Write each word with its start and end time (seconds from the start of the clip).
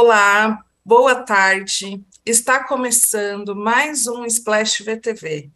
Olá, 0.00 0.64
boa 0.84 1.24
tarde. 1.24 2.00
Está 2.24 2.62
começando 2.62 3.56
mais 3.56 4.06
um 4.06 4.24
Splash 4.26 4.84
VTV. 4.84 5.50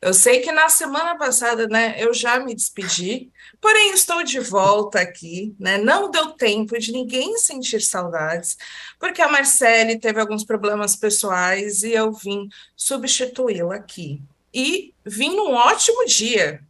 Eu 0.00 0.14
sei 0.14 0.38
que 0.38 0.52
na 0.52 0.68
semana 0.68 1.18
passada, 1.18 1.66
né, 1.66 1.96
eu 1.98 2.14
já 2.14 2.38
me 2.38 2.54
despedi, 2.54 3.28
porém 3.60 3.92
estou 3.92 4.22
de 4.22 4.38
volta 4.38 5.00
aqui, 5.00 5.52
né? 5.58 5.78
Não 5.78 6.12
deu 6.12 6.30
tempo 6.30 6.78
de 6.78 6.92
ninguém 6.92 7.38
sentir 7.38 7.80
saudades, 7.80 8.56
porque 9.00 9.20
a 9.20 9.26
Marcele 9.26 9.98
teve 9.98 10.20
alguns 10.20 10.44
problemas 10.44 10.94
pessoais 10.94 11.82
e 11.82 11.90
eu 11.90 12.12
vim 12.12 12.48
substituí-la 12.76 13.74
aqui. 13.74 14.22
E 14.54 14.94
vim 15.04 15.34
num 15.34 15.54
ótimo 15.54 16.06
dia, 16.06 16.64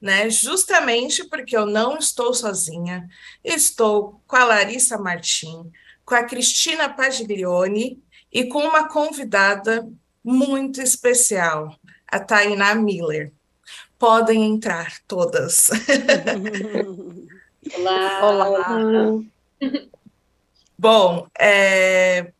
né? 0.00 0.30
Justamente 0.30 1.24
porque 1.24 1.56
eu 1.56 1.66
não 1.66 1.98
estou 1.98 2.32
sozinha, 2.32 3.08
estou 3.42 4.22
com 4.28 4.36
a 4.36 4.44
Larissa 4.44 4.96
Martim, 4.96 5.72
com 6.08 6.14
a 6.14 6.24
Cristina 6.24 6.88
Paglioni 6.88 8.02
e 8.32 8.46
com 8.46 8.60
uma 8.60 8.88
convidada 8.88 9.86
muito 10.24 10.80
especial, 10.80 11.76
a 12.06 12.18
Tainá 12.18 12.74
Miller. 12.74 13.30
Podem 13.98 14.42
entrar 14.42 14.94
todas. 15.06 15.68
Olá. 17.76 18.24
Olá. 18.24 19.20
Bom, 20.78 21.26
é, 21.38 22.32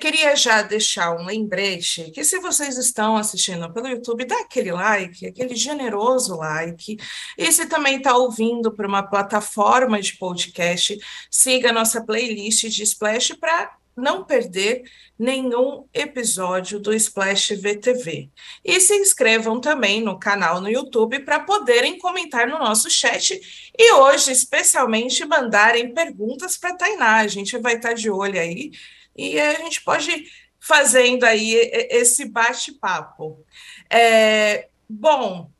Queria 0.00 0.34
já 0.34 0.62
deixar 0.62 1.14
um 1.14 1.26
lembrete 1.26 2.10
que 2.10 2.24
se 2.24 2.38
vocês 2.38 2.78
estão 2.78 3.14
assistindo 3.14 3.70
pelo 3.74 3.88
YouTube, 3.88 4.24
dá 4.24 4.40
aquele 4.40 4.72
like, 4.72 5.26
aquele 5.26 5.54
generoso 5.54 6.36
like. 6.36 6.96
E 7.36 7.52
se 7.52 7.66
também 7.66 7.98
está 7.98 8.16
ouvindo 8.16 8.72
por 8.72 8.86
uma 8.86 9.02
plataforma 9.02 10.00
de 10.00 10.16
podcast, 10.16 10.98
siga 11.30 11.68
a 11.68 11.72
nossa 11.74 12.02
playlist 12.02 12.68
de 12.68 12.82
Splash 12.84 13.34
para 13.38 13.76
não 13.94 14.24
perder 14.24 14.82
nenhum 15.18 15.86
episódio 15.92 16.80
do 16.80 16.94
Splash 16.94 17.54
VTV. 17.56 18.30
E 18.64 18.80
se 18.80 18.96
inscrevam 18.96 19.60
também 19.60 20.00
no 20.00 20.18
canal 20.18 20.58
no 20.58 20.70
YouTube 20.70 21.20
para 21.20 21.40
poderem 21.40 21.98
comentar 21.98 22.46
no 22.46 22.58
nosso 22.58 22.88
chat 22.88 23.38
e 23.78 23.92
hoje, 23.92 24.32
especialmente, 24.32 25.24
mandarem 25.26 25.92
perguntas 25.92 26.56
para 26.56 26.70
a 26.70 26.76
Tainá. 26.76 27.16
A 27.16 27.28
gente 27.28 27.58
vai 27.58 27.76
estar 27.76 27.90
tá 27.90 27.94
de 27.94 28.10
olho 28.10 28.40
aí 28.40 28.70
e 29.16 29.40
a 29.40 29.54
gente 29.54 29.82
pode 29.82 30.26
fazendo 30.60 31.24
aí 31.24 31.54
esse 31.90 32.26
bate-papo. 32.26 33.44
É, 33.88 34.68
bom, 34.88 35.50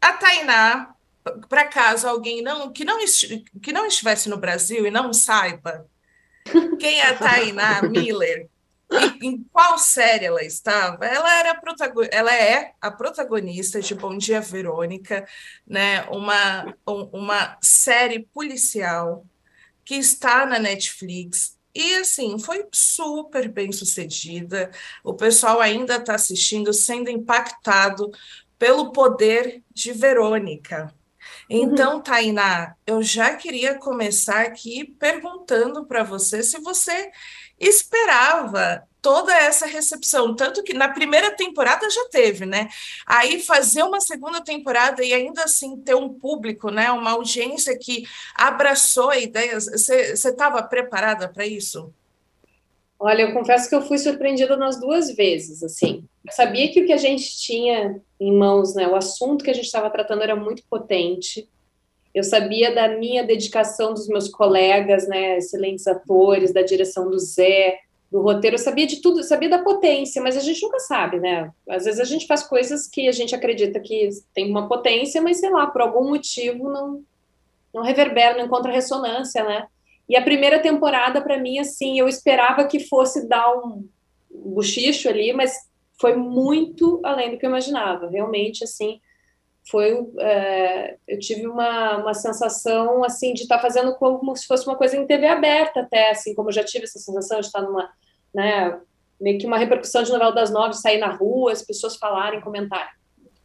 a 0.00 0.12
Tainá, 0.12 0.94
para 1.48 1.66
caso 1.66 2.08
alguém 2.08 2.42
não 2.42 2.72
que, 2.72 2.84
não 2.84 2.98
que 3.62 3.72
não 3.72 3.86
estivesse 3.86 4.28
no 4.28 4.36
Brasil 4.36 4.86
e 4.86 4.90
não 4.90 5.12
saiba 5.12 5.86
quem 6.78 7.00
é 7.00 7.08
a 7.08 7.16
Tainá 7.16 7.82
Miller, 7.82 8.48
em, 8.90 9.28
em 9.28 9.44
qual 9.52 9.78
série 9.78 10.26
ela 10.26 10.44
estava, 10.44 11.04
ela, 11.04 11.38
era 11.38 11.60
ela 12.10 12.34
é 12.34 12.72
a 12.80 12.90
protagonista 12.90 13.80
de 13.80 13.94
Bom 13.94 14.16
Dia 14.16 14.40
Verônica, 14.40 15.26
né? 15.66 16.02
uma, 16.10 16.74
um, 16.86 17.02
uma 17.12 17.58
série 17.60 18.20
policial 18.32 19.24
que 19.84 19.96
está 19.96 20.46
na 20.46 20.58
Netflix, 20.58 21.55
e 21.76 21.96
assim, 21.96 22.38
foi 22.38 22.66
super 22.72 23.48
bem 23.48 23.70
sucedida. 23.72 24.70
O 25.04 25.14
pessoal 25.14 25.60
ainda 25.60 25.96
está 25.96 26.14
assistindo, 26.14 26.72
sendo 26.72 27.10
impactado 27.10 28.10
pelo 28.58 28.92
poder 28.92 29.62
de 29.72 29.92
Verônica. 29.92 30.94
Então, 31.48 31.96
uhum. 31.96 32.02
Tainá, 32.02 32.74
eu 32.86 33.02
já 33.02 33.34
queria 33.34 33.78
começar 33.78 34.42
aqui 34.42 34.84
perguntando 34.98 35.84
para 35.86 36.02
você 36.02 36.42
se 36.42 36.58
você 36.60 37.10
esperava 37.58 38.86
toda 39.00 39.32
essa 39.32 39.66
recepção, 39.66 40.34
tanto 40.34 40.64
que 40.64 40.74
na 40.74 40.88
primeira 40.88 41.30
temporada 41.30 41.88
já 41.88 42.08
teve, 42.10 42.44
né? 42.44 42.68
Aí 43.06 43.40
fazer 43.40 43.84
uma 43.84 44.00
segunda 44.00 44.40
temporada 44.40 45.04
e 45.04 45.14
ainda 45.14 45.44
assim 45.44 45.76
ter 45.76 45.94
um 45.94 46.08
público, 46.08 46.70
né? 46.70 46.90
Uma 46.90 47.12
audiência 47.12 47.78
que 47.78 48.04
abraçou 48.34 49.10
a 49.10 49.18
ideia. 49.18 49.60
Você 49.60 50.12
estava 50.12 50.60
preparada 50.62 51.28
para 51.28 51.46
isso? 51.46 51.92
Olha, 52.98 53.22
eu 53.22 53.32
confesso 53.32 53.68
que 53.68 53.74
eu 53.74 53.82
fui 53.82 53.98
surpreendida 53.98 54.56
nas 54.56 54.80
duas 54.80 55.14
vezes, 55.14 55.62
assim. 55.62 56.04
Eu 56.24 56.32
sabia 56.32 56.72
que 56.72 56.80
o 56.80 56.86
que 56.86 56.92
a 56.92 56.96
gente 56.96 57.38
tinha 57.38 58.00
em 58.18 58.36
mãos, 58.36 58.74
né, 58.74 58.88
o 58.88 58.96
assunto 58.96 59.44
que 59.44 59.50
a 59.50 59.54
gente 59.54 59.66
estava 59.66 59.88
tratando 59.88 60.22
era 60.22 60.34
muito 60.34 60.64
potente. 60.68 61.48
Eu 62.16 62.24
sabia 62.24 62.74
da 62.74 62.88
minha 62.88 63.22
dedicação 63.22 63.92
dos 63.92 64.08
meus 64.08 64.26
colegas, 64.26 65.06
né, 65.06 65.36
excelentes 65.36 65.86
atores, 65.86 66.50
da 66.50 66.62
direção 66.62 67.10
do 67.10 67.18
Zé, 67.18 67.78
do 68.10 68.22
roteiro, 68.22 68.54
eu 68.54 68.58
sabia 68.58 68.86
de 68.86 69.02
tudo, 69.02 69.22
sabia 69.22 69.50
da 69.50 69.62
potência, 69.62 70.22
mas 70.22 70.34
a 70.34 70.40
gente 70.40 70.62
nunca 70.62 70.80
sabe, 70.80 71.20
né? 71.20 71.52
Às 71.68 71.84
vezes 71.84 72.00
a 72.00 72.04
gente 72.04 72.26
faz 72.26 72.42
coisas 72.42 72.86
que 72.86 73.06
a 73.06 73.12
gente 73.12 73.34
acredita 73.34 73.78
que 73.80 74.08
tem 74.32 74.50
uma 74.50 74.66
potência, 74.66 75.20
mas 75.20 75.40
sei 75.40 75.50
lá, 75.50 75.66
por 75.66 75.82
algum 75.82 76.08
motivo 76.08 76.70
não 76.70 77.04
não 77.74 77.82
reverbera, 77.82 78.38
não 78.38 78.46
encontra 78.46 78.72
ressonância, 78.72 79.44
né? 79.44 79.66
E 80.08 80.16
a 80.16 80.22
primeira 80.22 80.58
temporada 80.58 81.20
para 81.20 81.36
mim 81.38 81.58
assim, 81.58 81.98
eu 81.98 82.08
esperava 82.08 82.64
que 82.66 82.80
fosse 82.80 83.28
dar 83.28 83.54
um 83.58 83.86
bochicho 84.30 85.06
ali, 85.06 85.34
mas 85.34 85.52
foi 86.00 86.16
muito 86.16 86.98
além 87.04 87.32
do 87.32 87.38
que 87.38 87.44
eu 87.44 87.50
imaginava. 87.50 88.08
Realmente 88.08 88.64
assim, 88.64 89.02
foi 89.68 90.06
é, 90.20 90.96
eu 91.08 91.18
tive 91.18 91.46
uma, 91.46 91.98
uma 91.98 92.14
sensação 92.14 93.04
assim 93.04 93.34
de 93.34 93.42
estar 93.42 93.56
tá 93.56 93.62
fazendo 93.62 93.94
como 93.96 94.34
se 94.36 94.46
fosse 94.46 94.66
uma 94.66 94.76
coisa 94.76 94.96
em 94.96 95.06
TV 95.06 95.26
aberta 95.26 95.80
até 95.80 96.10
assim 96.10 96.34
como 96.34 96.48
eu 96.48 96.52
já 96.52 96.64
tive 96.64 96.84
essa 96.84 96.98
sensação 96.98 97.40
de 97.40 97.46
estar 97.46 97.62
numa 97.62 97.90
né 98.34 98.78
meio 99.20 99.38
que 99.38 99.46
uma 99.46 99.58
repercussão 99.58 100.02
de 100.02 100.12
novela 100.12 100.32
das 100.32 100.50
nove 100.50 100.74
sair 100.74 100.98
na 100.98 101.10
rua 101.10 101.52
as 101.52 101.62
pessoas 101.62 101.96
falarem 101.96 102.40
comentarem. 102.40 102.92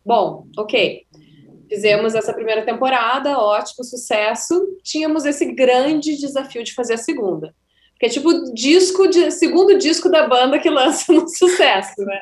Bom 0.05 0.45
ok. 0.57 1.05
Fizemos 1.69 2.13
essa 2.13 2.33
primeira 2.33 2.63
temporada 2.63 3.39
ótimo 3.39 3.83
sucesso. 3.83 4.77
Tínhamos 4.83 5.23
esse 5.25 5.45
grande 5.53 6.17
desafio 6.17 6.63
de 6.63 6.73
fazer 6.73 6.95
a 6.95 6.97
segunda. 6.97 7.55
Que 7.97 8.07
é 8.07 8.09
tipo 8.09 8.53
disco 8.53 9.07
de 9.07 9.31
segundo 9.31 9.77
disco 9.77 10.09
da 10.09 10.27
banda 10.27 10.59
que 10.59 10.69
lança 10.69 11.11
um 11.13 11.25
sucesso 11.27 12.03
né 12.03 12.21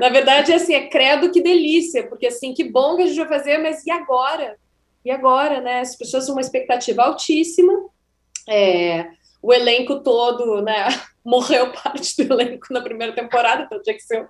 na 0.00 0.08
verdade, 0.08 0.50
assim, 0.52 0.72
é 0.72 0.88
credo 0.88 1.30
que 1.30 1.42
delícia, 1.42 2.08
porque 2.08 2.28
assim, 2.28 2.54
que 2.54 2.64
bom 2.64 2.96
que 2.96 3.02
a 3.02 3.06
gente 3.06 3.18
vai 3.18 3.28
fazer, 3.28 3.58
mas 3.58 3.84
e 3.86 3.90
agora? 3.90 4.56
E 5.04 5.10
agora, 5.10 5.60
né? 5.60 5.80
As 5.80 5.94
pessoas 5.94 6.24
têm 6.24 6.34
uma 6.34 6.40
expectativa 6.40 7.02
altíssima, 7.02 7.72
é, 8.48 9.10
o 9.42 9.52
elenco 9.52 10.00
todo, 10.00 10.62
né? 10.62 10.88
Morreu 11.22 11.70
parte 11.70 12.24
do 12.24 12.40
elenco 12.40 12.72
na 12.72 12.80
primeira 12.80 13.14
temporada, 13.14 13.64
então 13.64 13.82
tinha 13.82 13.94
que 13.94 14.02
ser 14.02 14.26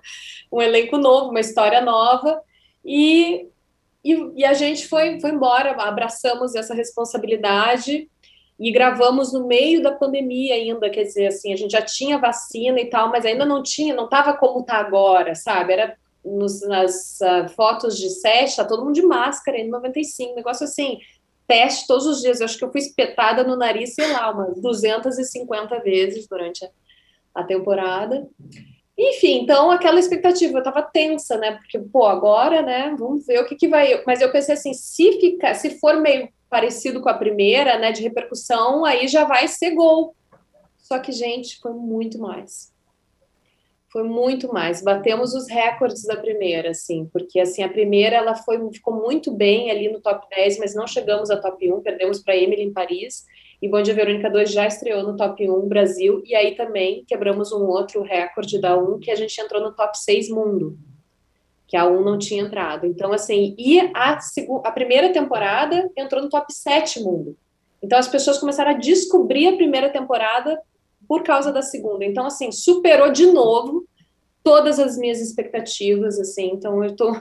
um 0.51 0.61
elenco 0.61 0.97
novo, 0.97 1.29
uma 1.29 1.39
história 1.39 1.79
nova, 1.79 2.41
e, 2.83 3.47
e, 4.03 4.31
e 4.35 4.43
a 4.43 4.53
gente 4.53 4.89
foi, 4.89 5.21
foi 5.21 5.31
embora, 5.31 5.71
abraçamos 5.71 6.53
essa 6.53 6.73
responsabilidade 6.73 8.09
e 8.61 8.71
gravamos 8.71 9.33
no 9.33 9.47
meio 9.47 9.81
da 9.81 9.91
pandemia 9.91 10.53
ainda, 10.53 10.87
quer 10.87 11.01
dizer, 11.01 11.25
assim, 11.25 11.51
a 11.51 11.55
gente 11.55 11.71
já 11.71 11.81
tinha 11.81 12.19
vacina 12.19 12.79
e 12.79 12.85
tal, 12.85 13.09
mas 13.09 13.25
ainda 13.25 13.43
não 13.43 13.63
tinha, 13.63 13.95
não 13.95 14.05
estava 14.05 14.37
como 14.37 14.59
está 14.59 14.75
agora, 14.75 15.33
sabe? 15.33 15.73
Era 15.73 15.97
nos, 16.23 16.61
nas 16.67 17.17
uh, 17.21 17.49
fotos 17.55 17.97
de 17.97 18.07
set, 18.07 18.55
tá 18.55 18.63
todo 18.63 18.85
mundo 18.85 18.93
de 18.93 19.01
máscara 19.01 19.57
em 19.57 19.67
95, 19.67 20.35
negócio 20.35 20.65
assim, 20.65 20.99
teste 21.47 21.87
todos 21.87 22.05
os 22.05 22.21
dias. 22.21 22.39
Eu 22.39 22.45
acho 22.45 22.55
que 22.55 22.63
eu 22.63 22.71
fui 22.71 22.81
espetada 22.81 23.43
no 23.43 23.55
nariz, 23.55 23.95
sei 23.95 24.11
lá, 24.11 24.29
umas 24.29 24.61
250 24.61 25.79
vezes 25.79 26.27
durante 26.27 26.63
a, 26.63 26.69
a 27.33 27.43
temporada. 27.43 28.29
Enfim, 29.03 29.39
então 29.41 29.71
aquela 29.71 29.99
expectativa, 29.99 30.59
eu 30.59 30.63
tava 30.63 30.83
tensa, 30.83 31.35
né? 31.35 31.53
Porque, 31.53 31.79
pô, 31.79 32.05
agora, 32.05 32.61
né? 32.61 32.95
Vamos 32.99 33.25
ver 33.25 33.39
o 33.39 33.45
que, 33.47 33.55
que 33.55 33.67
vai. 33.67 34.03
Mas 34.05 34.21
eu 34.21 34.31
pensei 34.31 34.53
assim, 34.53 34.75
se 34.75 35.13
ficar, 35.13 35.55
se 35.55 35.79
for 35.79 35.99
meio 35.99 36.29
parecido 36.47 37.01
com 37.01 37.09
a 37.09 37.13
primeira, 37.15 37.79
né, 37.79 37.91
de 37.91 38.03
repercussão, 38.03 38.85
aí 38.85 39.07
já 39.07 39.23
vai 39.23 39.47
ser 39.47 39.71
gol. 39.71 40.15
Só 40.77 40.99
que, 40.99 41.11
gente, 41.11 41.57
foi 41.59 41.73
muito 41.73 42.19
mais. 42.19 42.71
Foi 43.91 44.03
muito 44.03 44.53
mais. 44.53 44.83
Batemos 44.83 45.33
os 45.33 45.49
recordes 45.49 46.03
da 46.03 46.15
primeira, 46.15 46.69
assim, 46.69 47.09
porque 47.11 47.39
assim, 47.39 47.63
a 47.63 47.69
primeira 47.69 48.17
ela 48.17 48.35
foi, 48.35 48.59
ficou 48.71 48.93
muito 48.93 49.31
bem 49.31 49.71
ali 49.71 49.91
no 49.91 49.99
top 49.99 50.27
10, 50.29 50.59
mas 50.59 50.75
não 50.75 50.85
chegamos 50.85 51.31
a 51.31 51.41
top 51.41 51.73
1, 51.73 51.81
perdemos 51.81 52.19
para 52.19 52.37
Emily 52.37 52.61
em 52.61 52.73
Paris. 52.73 53.25
E 53.61 53.69
Bom 53.69 53.81
Dia 53.81 53.93
Verônica 53.93 54.29
2 54.29 54.51
já 54.51 54.65
estreou 54.65 55.03
no 55.03 55.15
top 55.15 55.49
1 55.49 55.67
Brasil, 55.67 56.23
e 56.25 56.33
aí 56.33 56.55
também 56.55 57.03
quebramos 57.07 57.51
um 57.51 57.65
outro 57.65 58.01
recorde 58.01 58.59
da 58.59 58.75
1, 58.75 58.99
que 58.99 59.11
a 59.11 59.15
gente 59.15 59.39
entrou 59.39 59.61
no 59.61 59.71
top 59.73 59.97
6 59.97 60.29
mundo 60.29 60.77
que 61.71 61.77
a 61.77 61.87
1 61.87 62.03
não 62.03 62.17
tinha 62.17 62.43
entrado. 62.43 62.85
Então, 62.85 63.13
assim, 63.13 63.55
e 63.57 63.79
a, 63.79 64.19
a 64.65 64.71
primeira 64.73 65.13
temporada 65.13 65.89
entrou 65.95 66.21
no 66.21 66.27
top 66.27 66.53
7 66.53 66.99
mundo. 66.99 67.37
Então, 67.81 67.97
as 67.97 68.09
pessoas 68.09 68.37
começaram 68.39 68.71
a 68.71 68.77
descobrir 68.77 69.47
a 69.47 69.55
primeira 69.55 69.89
temporada 69.89 70.61
por 71.07 71.23
causa 71.23 71.49
da 71.49 71.61
segunda. 71.61 72.03
Então, 72.03 72.25
assim, 72.25 72.51
superou 72.51 73.09
de 73.09 73.25
novo 73.25 73.87
todas 74.43 74.79
as 74.79 74.97
minhas 74.97 75.21
expectativas, 75.21 76.19
assim. 76.19 76.51
Então, 76.53 76.83
eu 76.83 76.93
tô, 76.93 77.15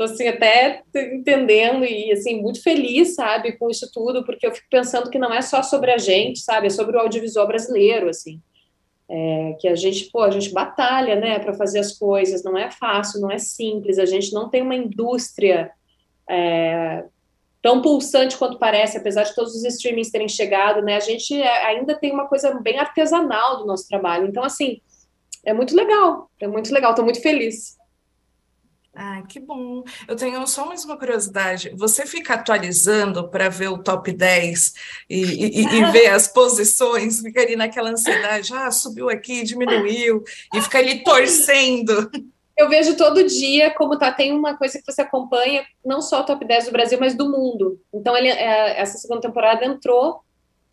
tô 0.00 0.04
assim, 0.04 0.28
até 0.28 0.82
entendendo 0.94 1.84
e, 1.84 2.10
assim, 2.10 2.40
muito 2.40 2.62
feliz, 2.62 3.14
sabe, 3.14 3.58
com 3.58 3.68
isso 3.68 3.90
tudo, 3.92 4.24
porque 4.24 4.46
eu 4.46 4.52
fico 4.52 4.66
pensando 4.70 5.10
que 5.10 5.18
não 5.18 5.30
é 5.30 5.42
só 5.42 5.62
sobre 5.62 5.90
a 5.90 5.98
gente, 5.98 6.40
sabe, 6.40 6.68
é 6.68 6.70
sobre 6.70 6.96
o 6.96 7.00
audiovisual 7.00 7.46
brasileiro, 7.46 8.08
assim. 8.08 8.40
é, 9.10 9.56
que 9.58 9.66
a 9.66 9.74
gente, 9.74 10.08
pô, 10.10 10.22
a 10.22 10.30
gente 10.30 10.52
batalha, 10.52 11.16
né, 11.16 11.38
para 11.40 11.52
fazer 11.52 11.80
as 11.80 11.98
coisas, 11.98 12.44
não 12.44 12.56
é 12.56 12.70
fácil, 12.70 13.20
não 13.20 13.30
é 13.30 13.38
simples, 13.38 13.98
a 13.98 14.06
gente 14.06 14.32
não 14.32 14.48
tem 14.48 14.62
uma 14.62 14.76
indústria 14.76 15.72
é, 16.28 17.04
tão 17.60 17.82
pulsante 17.82 18.38
quanto 18.38 18.58
parece, 18.58 18.96
apesar 18.96 19.24
de 19.24 19.34
todos 19.34 19.54
os 19.54 19.64
streamings 19.64 20.10
terem 20.10 20.28
chegado, 20.28 20.80
né, 20.80 20.94
a 20.94 21.00
gente 21.00 21.34
é, 21.34 21.66
ainda 21.66 21.94
tem 21.98 22.12
uma 22.12 22.28
coisa 22.28 22.54
bem 22.60 22.78
artesanal 22.78 23.58
do 23.58 23.66
nosso 23.66 23.88
trabalho, 23.88 24.28
então, 24.28 24.44
assim, 24.44 24.80
é 25.44 25.52
muito 25.52 25.74
legal, 25.74 26.30
é 26.38 26.46
muito 26.46 26.72
legal, 26.72 26.92
estou 26.92 27.04
muito 27.04 27.20
feliz. 27.20 27.79
Ah, 28.94 29.22
que 29.22 29.38
bom. 29.38 29.84
Eu 30.08 30.16
tenho 30.16 30.44
só 30.46 30.66
mais 30.66 30.84
uma 30.84 30.96
curiosidade. 30.96 31.72
Você 31.76 32.04
fica 32.04 32.34
atualizando 32.34 33.28
para 33.28 33.48
ver 33.48 33.68
o 33.68 33.78
top 33.78 34.12
10 34.12 34.74
e, 35.08 35.22
e, 35.22 35.64
e, 35.64 35.84
ver 35.92 36.08
as 36.08 36.26
posições, 36.32 37.20
fica 37.20 37.40
ali 37.40 37.54
naquela 37.54 37.90
ansiedade, 37.90 38.52
ah, 38.52 38.70
subiu 38.70 39.08
aqui, 39.08 39.44
diminuiu, 39.44 40.24
e 40.52 40.60
fica 40.60 40.78
ali 40.78 41.04
torcendo. 41.04 42.10
Eu 42.58 42.68
vejo 42.68 42.96
todo 42.96 43.26
dia 43.26 43.70
como 43.70 43.96
tá, 43.96 44.12
tem 44.12 44.32
uma 44.32 44.56
coisa 44.56 44.78
que 44.78 44.92
você 44.92 45.02
acompanha, 45.02 45.64
não 45.84 46.02
só 46.02 46.20
o 46.20 46.24
top 46.24 46.44
10 46.44 46.66
do 46.66 46.72
Brasil, 46.72 46.98
mas 47.00 47.14
do 47.14 47.30
mundo. 47.30 47.80
Então, 47.94 48.16
ele, 48.16 48.28
é, 48.28 48.78
essa 48.78 48.98
segunda 48.98 49.20
temporada 49.20 49.64
entrou 49.64 50.20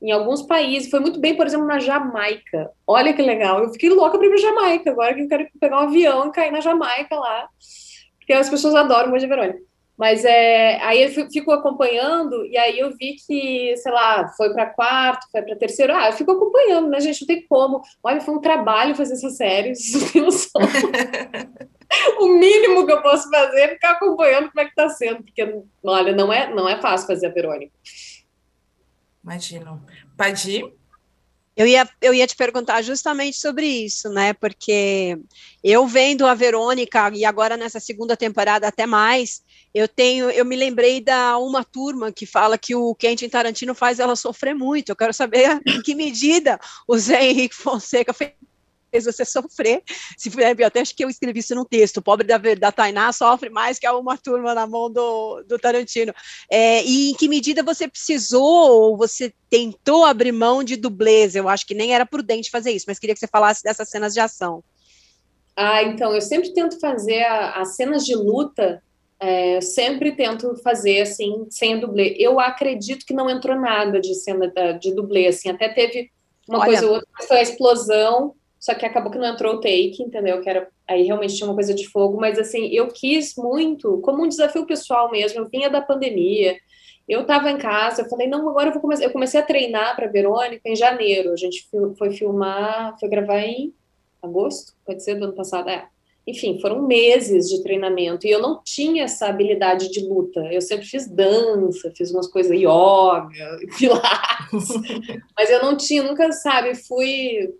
em 0.02 0.12
alguns 0.12 0.42
países, 0.42 0.90
foi 0.90 1.00
muito 1.00 1.20
bem, 1.20 1.36
por 1.36 1.46
exemplo, 1.46 1.66
na 1.66 1.80
Jamaica. 1.80 2.72
Olha 2.86 3.14
que 3.14 3.22
legal, 3.22 3.64
eu 3.64 3.70
fiquei 3.72 3.90
louca 3.90 4.18
para 4.18 4.28
ir 4.28 4.30
para 4.30 4.38
Jamaica, 4.42 4.92
agora 4.92 5.14
que 5.14 5.22
eu 5.22 5.28
quero 5.28 5.48
pegar 5.60 5.78
um 5.78 5.88
avião 5.88 6.28
e 6.28 6.32
cair 6.32 6.52
na 6.52 6.62
Jamaica 6.62 7.16
lá 7.16 7.48
porque 8.28 8.34
as 8.34 8.50
pessoas 8.50 8.76
adoram 8.76 9.10
Mogi 9.10 9.26
Verônica. 9.26 9.60
Mas 9.98 10.26
é, 10.26 10.80
aí 10.84 11.02
eu 11.02 11.10
fico 11.32 11.50
acompanhando, 11.52 12.46
e 12.46 12.58
aí 12.58 12.78
eu 12.78 12.96
vi 12.96 13.16
que, 13.16 13.76
sei 13.78 13.92
lá, 13.92 14.28
foi 14.36 14.54
para 14.54 14.68
quarto, 14.68 15.26
foi 15.32 15.42
para 15.42 15.56
terceiro. 15.56 15.96
Ah, 15.96 16.10
eu 16.10 16.14
fico 16.14 16.32
acompanhando, 16.32 16.90
né, 16.90 17.00
gente? 17.00 17.22
Não 17.22 17.28
tem 17.28 17.48
como. 17.48 17.82
Olha, 18.04 18.22
foi 18.22 18.36
um 18.36 18.42
trabalho 18.42 18.94
fazer 18.94 19.14
essa 19.14 19.30
série, 19.30 19.74
vocês 19.74 20.04
não 20.04 20.12
tem 20.12 20.22
noção. 20.22 20.62
o 22.20 22.28
mínimo 22.28 22.86
que 22.86 22.92
eu 22.92 23.02
posso 23.02 23.28
fazer 23.30 23.62
é 23.62 23.68
ficar 23.70 23.92
acompanhando 23.92 24.50
como 24.50 24.60
é 24.60 24.66
que 24.66 24.76
tá 24.76 24.90
sendo, 24.90 25.24
porque, 25.24 25.62
olha, 25.84 26.14
não 26.14 26.32
é, 26.32 26.54
não 26.54 26.70
é 26.70 26.80
fácil 26.80 27.08
fazer 27.08 27.28
a 27.28 27.32
Verônica. 27.32 27.72
Imagino. 29.24 29.82
Padi? 30.16 30.64
Eu 31.58 31.66
ia, 31.66 31.90
eu 32.00 32.14
ia 32.14 32.28
te 32.28 32.36
perguntar 32.36 32.84
justamente 32.84 33.38
sobre 33.38 33.66
isso, 33.66 34.10
né? 34.10 34.32
Porque 34.32 35.18
eu 35.64 35.88
vendo 35.88 36.28
a 36.28 36.36
Verônica 36.36 37.12
e 37.16 37.26
agora 37.26 37.58
nessa 37.58 37.80
segunda 37.80 38.16
temporada 38.16 38.68
até 38.68 38.86
mais, 38.86 39.42
eu 39.74 39.88
tenho, 39.88 40.30
eu 40.30 40.46
me 40.46 40.56
lembrei 40.56 41.02
da 41.02 41.40
uma 41.40 41.64
turma 41.64 42.12
que 42.12 42.28
fala 42.28 42.60
que 42.60 42.76
o 42.76 42.94
Quentin 42.94 43.28
Tarantino 43.28 43.74
faz 43.74 43.98
ela 44.00 44.16
sofrer 44.16 44.54
muito. 44.54 44.90
Eu 44.90 44.96
quero 44.96 45.14
saber 45.14 45.60
em 45.66 45.82
que 45.82 45.96
medida 45.96 46.60
o 46.88 46.96
Zé 46.96 47.26
Henrique 47.26 47.56
Fonseca 47.56 48.14
fez 48.14 48.34
fez 48.90 49.06
você 49.06 49.26
sofrer. 49.26 49.82
Se 50.18 50.30
eu 50.30 50.68
até 50.68 50.82
acho 50.82 50.96
que 50.96 51.04
eu 51.04 51.10
escrevi 51.10 51.40
isso 51.40 51.56
no 51.56 51.66
texto. 51.66 51.98
O 51.98 52.02
pobre 52.02 52.26
da, 52.26 52.38
da 52.38 52.72
Tainá 52.72 53.12
sofre 53.12 53.50
mais 53.50 53.80
que 53.80 53.88
uma 53.88 54.18
turma 54.18 54.54
na 54.54 54.68
mão 54.68 54.92
do, 54.92 55.44
do 55.44 55.58
Tarantino. 55.58 56.14
É, 56.52 56.84
e 56.84 57.12
em 57.12 57.14
que 57.14 57.28
medida 57.28 57.64
você 57.64 57.88
precisou 57.88 58.44
ou 58.44 58.98
você 58.98 59.34
tentou 59.50 60.06
abrir 60.06 60.32
mão 60.32 60.64
de 60.64 60.76
dublês? 60.76 61.36
Eu 61.36 61.48
acho 61.48 61.66
que 61.66 61.74
nem 61.74 61.94
era 61.94 62.06
prudente 62.06 62.52
fazer 62.52 62.72
isso, 62.72 62.86
mas 62.88 63.00
queria 63.00 63.14
que 63.14 63.20
você 63.20 63.28
falasse 63.28 63.64
dessas 63.64 63.90
cenas 63.90 64.14
de 64.14 64.20
ação. 64.20 64.64
Ah, 65.56 65.82
então, 65.82 66.14
eu 66.14 66.22
sempre 66.22 66.54
tento 66.54 66.80
fazer 66.80 67.24
as 67.24 67.76
cenas 67.76 68.06
de 68.06 68.16
luta 68.16 68.82
é, 69.20 69.60
sempre 69.62 70.16
tento 70.16 70.56
fazer 70.58 71.02
assim, 71.02 71.48
sem 71.50 71.80
dublê. 71.80 72.16
Eu 72.20 72.40
acredito 72.40 73.06
que 73.06 73.14
não 73.14 73.30
entrou 73.30 73.60
nada 73.60 74.00
de 74.00 74.14
cena 74.14 74.52
de 74.80 74.94
dublê, 74.94 75.28
assim, 75.28 75.50
até 75.50 75.70
teve 75.70 76.12
uma 76.48 76.60
Olha. 76.60 76.68
coisa 76.68 76.86
ou 76.86 76.94
outra, 76.94 77.08
foi 77.28 77.38
a 77.38 77.42
explosão, 77.42 78.36
só 78.68 78.76
que 78.76 78.86
acabou 78.86 79.10
que 79.10 79.18
não 79.18 79.28
entrou 79.28 79.56
o 79.56 79.62
take, 79.62 80.04
entendeu? 80.04 80.42
Que 80.42 80.50
era, 80.50 80.68
aí 80.86 81.04
realmente 81.04 81.38
tinha 81.38 81.48
uma 81.48 81.56
coisa 81.56 81.74
de 81.74 81.88
fogo, 81.88 82.20
mas 82.20 82.38
assim, 82.38 82.68
eu 82.68 82.90
quis 82.90 83.34
muito, 83.38 84.02
como 84.02 84.26
um 84.26 84.28
desafio 84.28 84.66
pessoal 84.66 85.10
mesmo, 85.10 85.40
eu 85.40 85.48
vinha 85.48 85.70
da 85.70 85.80
pandemia, 85.80 86.58
eu 87.08 87.22
estava 87.22 87.50
em 87.50 87.58
casa, 87.58 88.02
eu 88.02 88.10
falei, 88.10 88.28
não, 88.28 88.50
agora 88.50 88.68
eu 88.68 88.74
vou 88.74 88.82
começar, 88.82 89.06
eu 89.06 89.12
comecei 89.12 89.40
a 89.40 89.44
treinar 89.44 89.96
para 89.96 90.12
Verônica 90.12 90.68
em 90.68 90.76
janeiro, 90.76 91.32
a 91.32 91.38
gente 91.38 91.66
foi 91.98 92.12
filmar, 92.12 93.00
foi 93.00 93.08
gravar 93.08 93.40
em 93.40 93.74
agosto, 94.22 94.74
pode 94.86 95.02
ser 95.02 95.16
do 95.16 95.24
ano 95.24 95.34
passado, 95.34 95.70
é. 95.70 95.88
Enfim, 96.28 96.60
foram 96.60 96.86
meses 96.86 97.48
de 97.48 97.64
treinamento 97.64 98.28
e 98.28 98.32
eu 98.32 98.42
não 98.42 98.62
tinha 98.62 99.06
essa 99.06 99.28
habilidade 99.28 99.90
de 99.90 100.02
luta. 100.02 100.42
Eu 100.52 100.60
sempre 100.60 100.86
fiz 100.86 101.08
dança, 101.08 101.90
fiz 101.96 102.12
umas 102.12 102.28
coisas 102.28 102.52
yoga, 102.52 103.58
pilates, 103.80 104.68
mas 105.38 105.50
eu 105.50 105.62
não 105.62 105.78
tinha, 105.78 106.04
nunca, 106.04 106.30
sabe, 106.34 106.76
fui 106.76 107.56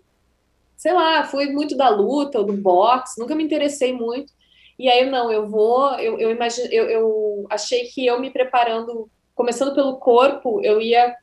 sei 0.78 0.92
lá, 0.92 1.24
fui 1.24 1.46
muito 1.50 1.76
da 1.76 1.88
luta 1.88 2.38
ou 2.38 2.44
do 2.44 2.52
boxe, 2.52 3.20
nunca 3.20 3.34
me 3.34 3.42
interessei 3.42 3.92
muito. 3.92 4.32
E 4.78 4.88
aí, 4.88 5.10
não, 5.10 5.30
eu 5.30 5.48
vou, 5.48 5.90
eu, 5.98 6.16
eu 6.20 6.30
imagine, 6.30 6.68
eu, 6.70 6.88
eu 6.88 7.46
achei 7.50 7.86
que 7.86 8.06
eu 8.06 8.20
me 8.20 8.30
preparando, 8.30 9.10
começando 9.34 9.74
pelo 9.74 9.96
corpo, 9.96 10.60
eu 10.62 10.80
ia 10.80 11.16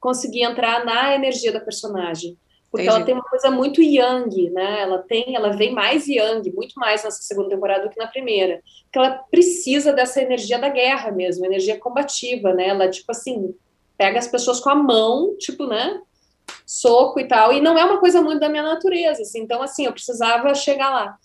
conseguir 0.00 0.42
entrar 0.42 0.84
na 0.84 1.14
energia 1.14 1.52
da 1.52 1.60
personagem. 1.60 2.36
Porque 2.72 2.86
Entendi. 2.86 2.96
ela 2.96 3.06
tem 3.06 3.14
uma 3.14 3.24
coisa 3.24 3.50
muito 3.52 3.80
yang, 3.80 4.50
né? 4.50 4.82
Ela 4.82 4.98
tem, 4.98 5.34
ela 5.34 5.50
vem 5.50 5.72
mais 5.72 6.08
yang, 6.08 6.52
muito 6.52 6.74
mais 6.74 7.04
nessa 7.04 7.22
segunda 7.22 7.48
temporada 7.48 7.84
do 7.84 7.90
que 7.90 7.98
na 7.98 8.08
primeira. 8.08 8.60
Porque 8.82 8.98
ela 8.98 9.10
precisa 9.30 9.92
dessa 9.92 10.20
energia 10.20 10.58
da 10.58 10.68
guerra 10.68 11.12
mesmo, 11.12 11.46
energia 11.46 11.78
combativa, 11.78 12.52
né? 12.52 12.68
Ela, 12.68 12.90
tipo 12.90 13.10
assim, 13.12 13.54
pega 13.96 14.18
as 14.18 14.26
pessoas 14.26 14.58
com 14.58 14.70
a 14.70 14.74
mão, 14.74 15.36
tipo, 15.38 15.66
né? 15.66 16.02
Soco 16.66 17.18
e 17.20 17.26
tal, 17.26 17.52
e 17.52 17.60
não 17.60 17.78
é 17.78 17.84
uma 17.84 17.98
coisa 17.98 18.20
muito 18.20 18.40
da 18.40 18.48
minha 18.48 18.62
natureza, 18.62 19.22
assim, 19.22 19.40
então, 19.40 19.62
assim, 19.62 19.86
eu 19.86 19.92
precisava 19.92 20.54
chegar 20.54 20.90
lá. 20.90 21.18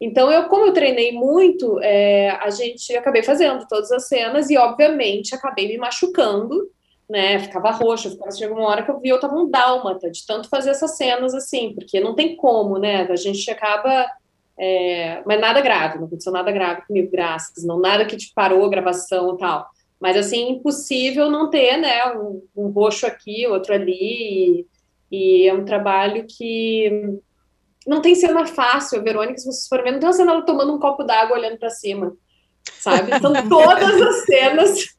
Então, 0.00 0.30
eu, 0.30 0.48
como 0.48 0.66
eu 0.66 0.72
treinei 0.72 1.12
muito, 1.12 1.80
é, 1.80 2.30
a 2.30 2.50
gente 2.50 2.94
acabei 2.96 3.22
fazendo 3.22 3.66
todas 3.68 3.90
as 3.92 4.08
cenas 4.08 4.50
e, 4.50 4.56
obviamente, 4.56 5.34
acabei 5.34 5.68
me 5.68 5.78
machucando, 5.78 6.68
né? 7.08 7.38
Ficava 7.38 7.70
roxa, 7.70 8.10
ficava, 8.10 8.30
chegou 8.32 8.58
uma 8.58 8.68
hora 8.68 8.82
que 8.82 8.90
eu 8.90 8.98
vi, 8.98 9.08
eu 9.08 9.20
tava 9.20 9.34
um 9.36 9.48
dálmata 9.48 10.10
de 10.10 10.26
tanto 10.26 10.48
fazer 10.48 10.70
essas 10.70 10.96
cenas 10.96 11.34
assim, 11.34 11.72
porque 11.74 12.00
não 12.00 12.14
tem 12.14 12.36
como, 12.36 12.78
né? 12.78 13.06
A 13.10 13.16
gente 13.16 13.50
acaba. 13.50 14.06
É, 14.56 15.20
mas 15.26 15.40
nada 15.40 15.60
grave, 15.60 15.98
não 15.98 16.06
aconteceu 16.06 16.32
nada 16.32 16.52
grave 16.52 16.82
comigo, 16.86 17.10
graças, 17.10 17.64
não 17.64 17.80
nada 17.80 18.04
que 18.04 18.16
te 18.16 18.32
parou 18.34 18.64
a 18.64 18.68
gravação 18.68 19.34
e 19.34 19.38
tal. 19.38 19.66
Mas, 20.00 20.16
assim, 20.16 20.50
impossível 20.50 21.30
não 21.30 21.48
ter, 21.48 21.76
né, 21.76 22.12
um, 22.14 22.42
um 22.56 22.68
roxo 22.68 23.06
aqui, 23.06 23.46
outro 23.46 23.74
ali, 23.74 23.94
e, 23.94 24.66
e, 25.10 25.48
é 25.48 25.54
um 25.54 25.64
trabalho 25.64 26.26
que 26.28 27.18
não 27.86 28.00
tem 28.00 28.14
cena 28.14 28.46
fácil, 28.46 29.02
Verônica, 29.02 29.38
se 29.38 29.44
vocês 29.44 29.68
forem 29.68 29.84
ver, 29.84 29.92
não 29.92 30.00
tem 30.00 30.08
uma 30.08 30.12
cena 30.14 30.32
ela 30.32 30.42
tomando 30.42 30.74
um 30.74 30.78
copo 30.78 31.04
d'água 31.04 31.36
olhando 31.36 31.58
para 31.58 31.70
cima, 31.70 32.14
sabe? 32.80 33.10
São 33.20 33.32
todas 33.48 34.02
as 34.02 34.24
cenas, 34.24 34.96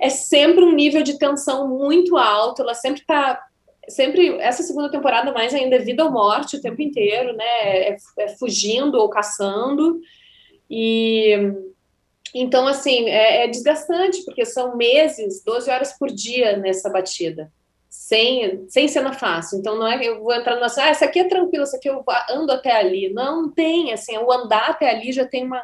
é 0.00 0.08
sempre 0.08 0.64
um 0.64 0.72
nível 0.72 1.02
de 1.02 1.18
tensão 1.18 1.68
muito 1.68 2.16
alto, 2.16 2.62
ela 2.62 2.74
sempre 2.74 3.02
tá 3.04 3.42
sempre 3.88 4.36
essa 4.38 4.62
segunda 4.62 4.90
temporada 4.90 5.32
mais 5.32 5.52
ainda 5.54 5.76
é 5.76 5.80
vida 5.80 6.04
ou 6.04 6.10
morte 6.10 6.56
o 6.56 6.60
tempo 6.60 6.80
inteiro, 6.80 7.34
né? 7.36 7.44
É, 7.44 7.96
é 8.18 8.28
fugindo 8.28 8.96
ou 8.98 9.08
caçando. 9.08 10.00
E 10.70 11.52
então, 12.34 12.66
assim, 12.66 13.08
é, 13.08 13.44
é, 13.44 13.48
desgastante, 13.48 14.24
porque 14.24 14.44
são 14.46 14.76
meses, 14.76 15.42
12 15.44 15.70
horas 15.70 15.92
por 15.98 16.08
dia 16.08 16.56
nessa 16.56 16.88
batida, 16.88 17.52
sem, 17.90 18.66
sem 18.68 18.88
cena 18.88 19.12
fácil. 19.12 19.58
Então, 19.58 19.76
não 19.76 19.86
é 19.86 19.98
que 19.98 20.06
eu 20.06 20.22
vou 20.22 20.32
entrar 20.32 20.56
no 20.56 20.64
ah, 20.64 20.88
essa 20.88 21.04
aqui 21.04 21.18
é 21.18 21.28
tranquilo, 21.28 21.64
essa 21.64 21.76
aqui 21.76 21.90
eu 21.90 22.02
ando 22.30 22.50
até 22.52 22.72
ali. 22.72 23.12
Não, 23.12 23.42
não 23.42 23.50
tem, 23.50 23.92
assim, 23.92 24.16
o 24.16 24.32
andar 24.32 24.70
até 24.70 24.88
ali 24.88 25.12
já 25.12 25.26
tem 25.26 25.44
uma, 25.44 25.62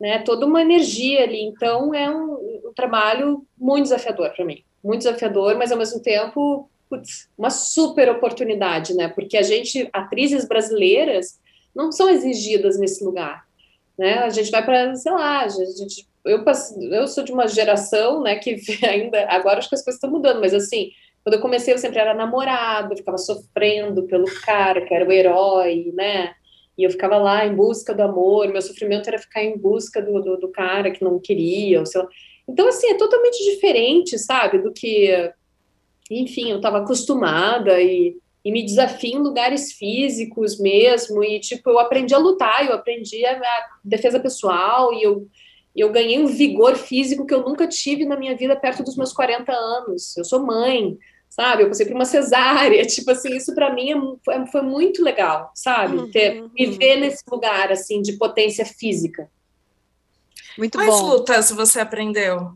né, 0.00 0.18
toda 0.18 0.46
uma 0.46 0.62
energia 0.62 1.22
ali. 1.22 1.42
Então, 1.42 1.94
é 1.94 2.10
um, 2.10 2.32
um 2.68 2.72
trabalho 2.74 3.46
muito 3.56 3.84
desafiador 3.84 4.30
para 4.30 4.44
mim. 4.44 4.64
Muito 4.82 5.02
desafiador, 5.02 5.56
mas 5.56 5.70
ao 5.70 5.78
mesmo 5.78 6.00
tempo, 6.02 6.68
putz, 6.90 7.28
uma 7.38 7.50
super 7.50 8.10
oportunidade, 8.10 8.94
né? 8.94 9.08
Porque 9.08 9.36
a 9.36 9.42
gente, 9.42 9.88
atrizes 9.92 10.44
brasileiras, 10.44 11.38
não 11.74 11.92
são 11.92 12.10
exigidas 12.10 12.78
nesse 12.78 13.02
lugar 13.04 13.43
né? 13.98 14.18
A 14.18 14.30
gente 14.30 14.50
vai 14.50 14.64
para, 14.64 14.94
sei 14.96 15.12
lá, 15.12 15.42
a 15.42 15.48
gente, 15.48 16.06
eu, 16.24 16.42
eu 16.90 17.06
sou 17.06 17.24
de 17.24 17.32
uma 17.32 17.46
geração, 17.46 18.22
né, 18.22 18.36
que 18.36 18.56
ainda, 18.86 19.26
agora 19.28 19.58
acho 19.58 19.68
que 19.68 19.74
as 19.74 19.84
coisas 19.84 19.96
estão 19.96 20.10
mudando, 20.10 20.40
mas 20.40 20.54
assim, 20.54 20.90
quando 21.22 21.34
eu 21.34 21.40
comecei 21.40 21.72
eu 21.72 21.78
sempre 21.78 21.98
era 21.98 22.14
namorado, 22.14 22.96
ficava 22.96 23.18
sofrendo 23.18 24.04
pelo 24.04 24.26
cara, 24.42 24.84
que 24.84 24.92
era 24.92 25.08
o 25.08 25.12
herói, 25.12 25.90
né? 25.94 26.34
E 26.76 26.82
eu 26.82 26.90
ficava 26.90 27.16
lá 27.16 27.46
em 27.46 27.54
busca 27.54 27.94
do 27.94 28.02
amor, 28.02 28.48
meu 28.48 28.60
sofrimento 28.60 29.08
era 29.08 29.18
ficar 29.18 29.42
em 29.42 29.56
busca 29.56 30.02
do, 30.02 30.20
do, 30.20 30.36
do 30.36 30.48
cara 30.48 30.90
que 30.90 31.04
não 31.04 31.20
queria, 31.20 31.80
ou 31.80 31.86
sei 31.86 32.02
lá. 32.02 32.08
Então, 32.48 32.68
assim, 32.68 32.88
é 32.88 32.94
totalmente 32.94 33.42
diferente, 33.42 34.18
sabe, 34.18 34.58
do 34.58 34.72
que, 34.72 35.32
enfim, 36.10 36.50
eu 36.50 36.56
estava 36.56 36.78
acostumada 36.78 37.80
e 37.80 38.16
e 38.44 38.52
me 38.52 38.62
desafio 38.62 39.18
em 39.18 39.22
lugares 39.22 39.72
físicos 39.72 40.60
mesmo, 40.60 41.24
e 41.24 41.40
tipo, 41.40 41.70
eu 41.70 41.78
aprendi 41.78 42.14
a 42.14 42.18
lutar, 42.18 42.66
eu 42.66 42.74
aprendi 42.74 43.24
a, 43.24 43.38
a 43.38 43.68
defesa 43.82 44.20
pessoal, 44.20 44.92
e 44.92 45.02
eu, 45.02 45.26
eu 45.74 45.90
ganhei 45.90 46.18
um 46.18 46.26
vigor 46.26 46.76
físico 46.76 47.24
que 47.24 47.32
eu 47.32 47.42
nunca 47.42 47.66
tive 47.66 48.04
na 48.04 48.16
minha 48.16 48.36
vida 48.36 48.54
perto 48.54 48.82
dos 48.82 48.96
meus 48.96 49.12
40 49.12 49.50
anos. 49.50 50.16
Eu 50.16 50.24
sou 50.24 50.44
mãe, 50.44 50.98
sabe? 51.28 51.62
Eu 51.62 51.68
passei 51.68 51.86
por 51.86 51.94
uma 51.94 52.04
cesárea, 52.04 52.84
tipo 52.86 53.10
assim, 53.10 53.34
isso 53.34 53.54
para 53.54 53.72
mim 53.72 54.18
é, 54.28 54.34
é, 54.34 54.46
foi 54.46 54.62
muito 54.62 55.02
legal, 55.02 55.50
sabe? 55.54 55.96
Uhum, 55.96 56.10
Ter, 56.10 56.42
uhum. 56.42 56.50
me 56.54 56.66
ver 56.66 56.96
nesse 56.96 57.24
lugar, 57.30 57.72
assim, 57.72 58.02
de 58.02 58.12
potência 58.12 58.66
física. 58.66 59.28
Muito 60.56 60.78
Quais 60.78 61.00
bom. 61.00 61.08
lutas 61.08 61.50
você 61.50 61.80
aprendeu? 61.80 62.52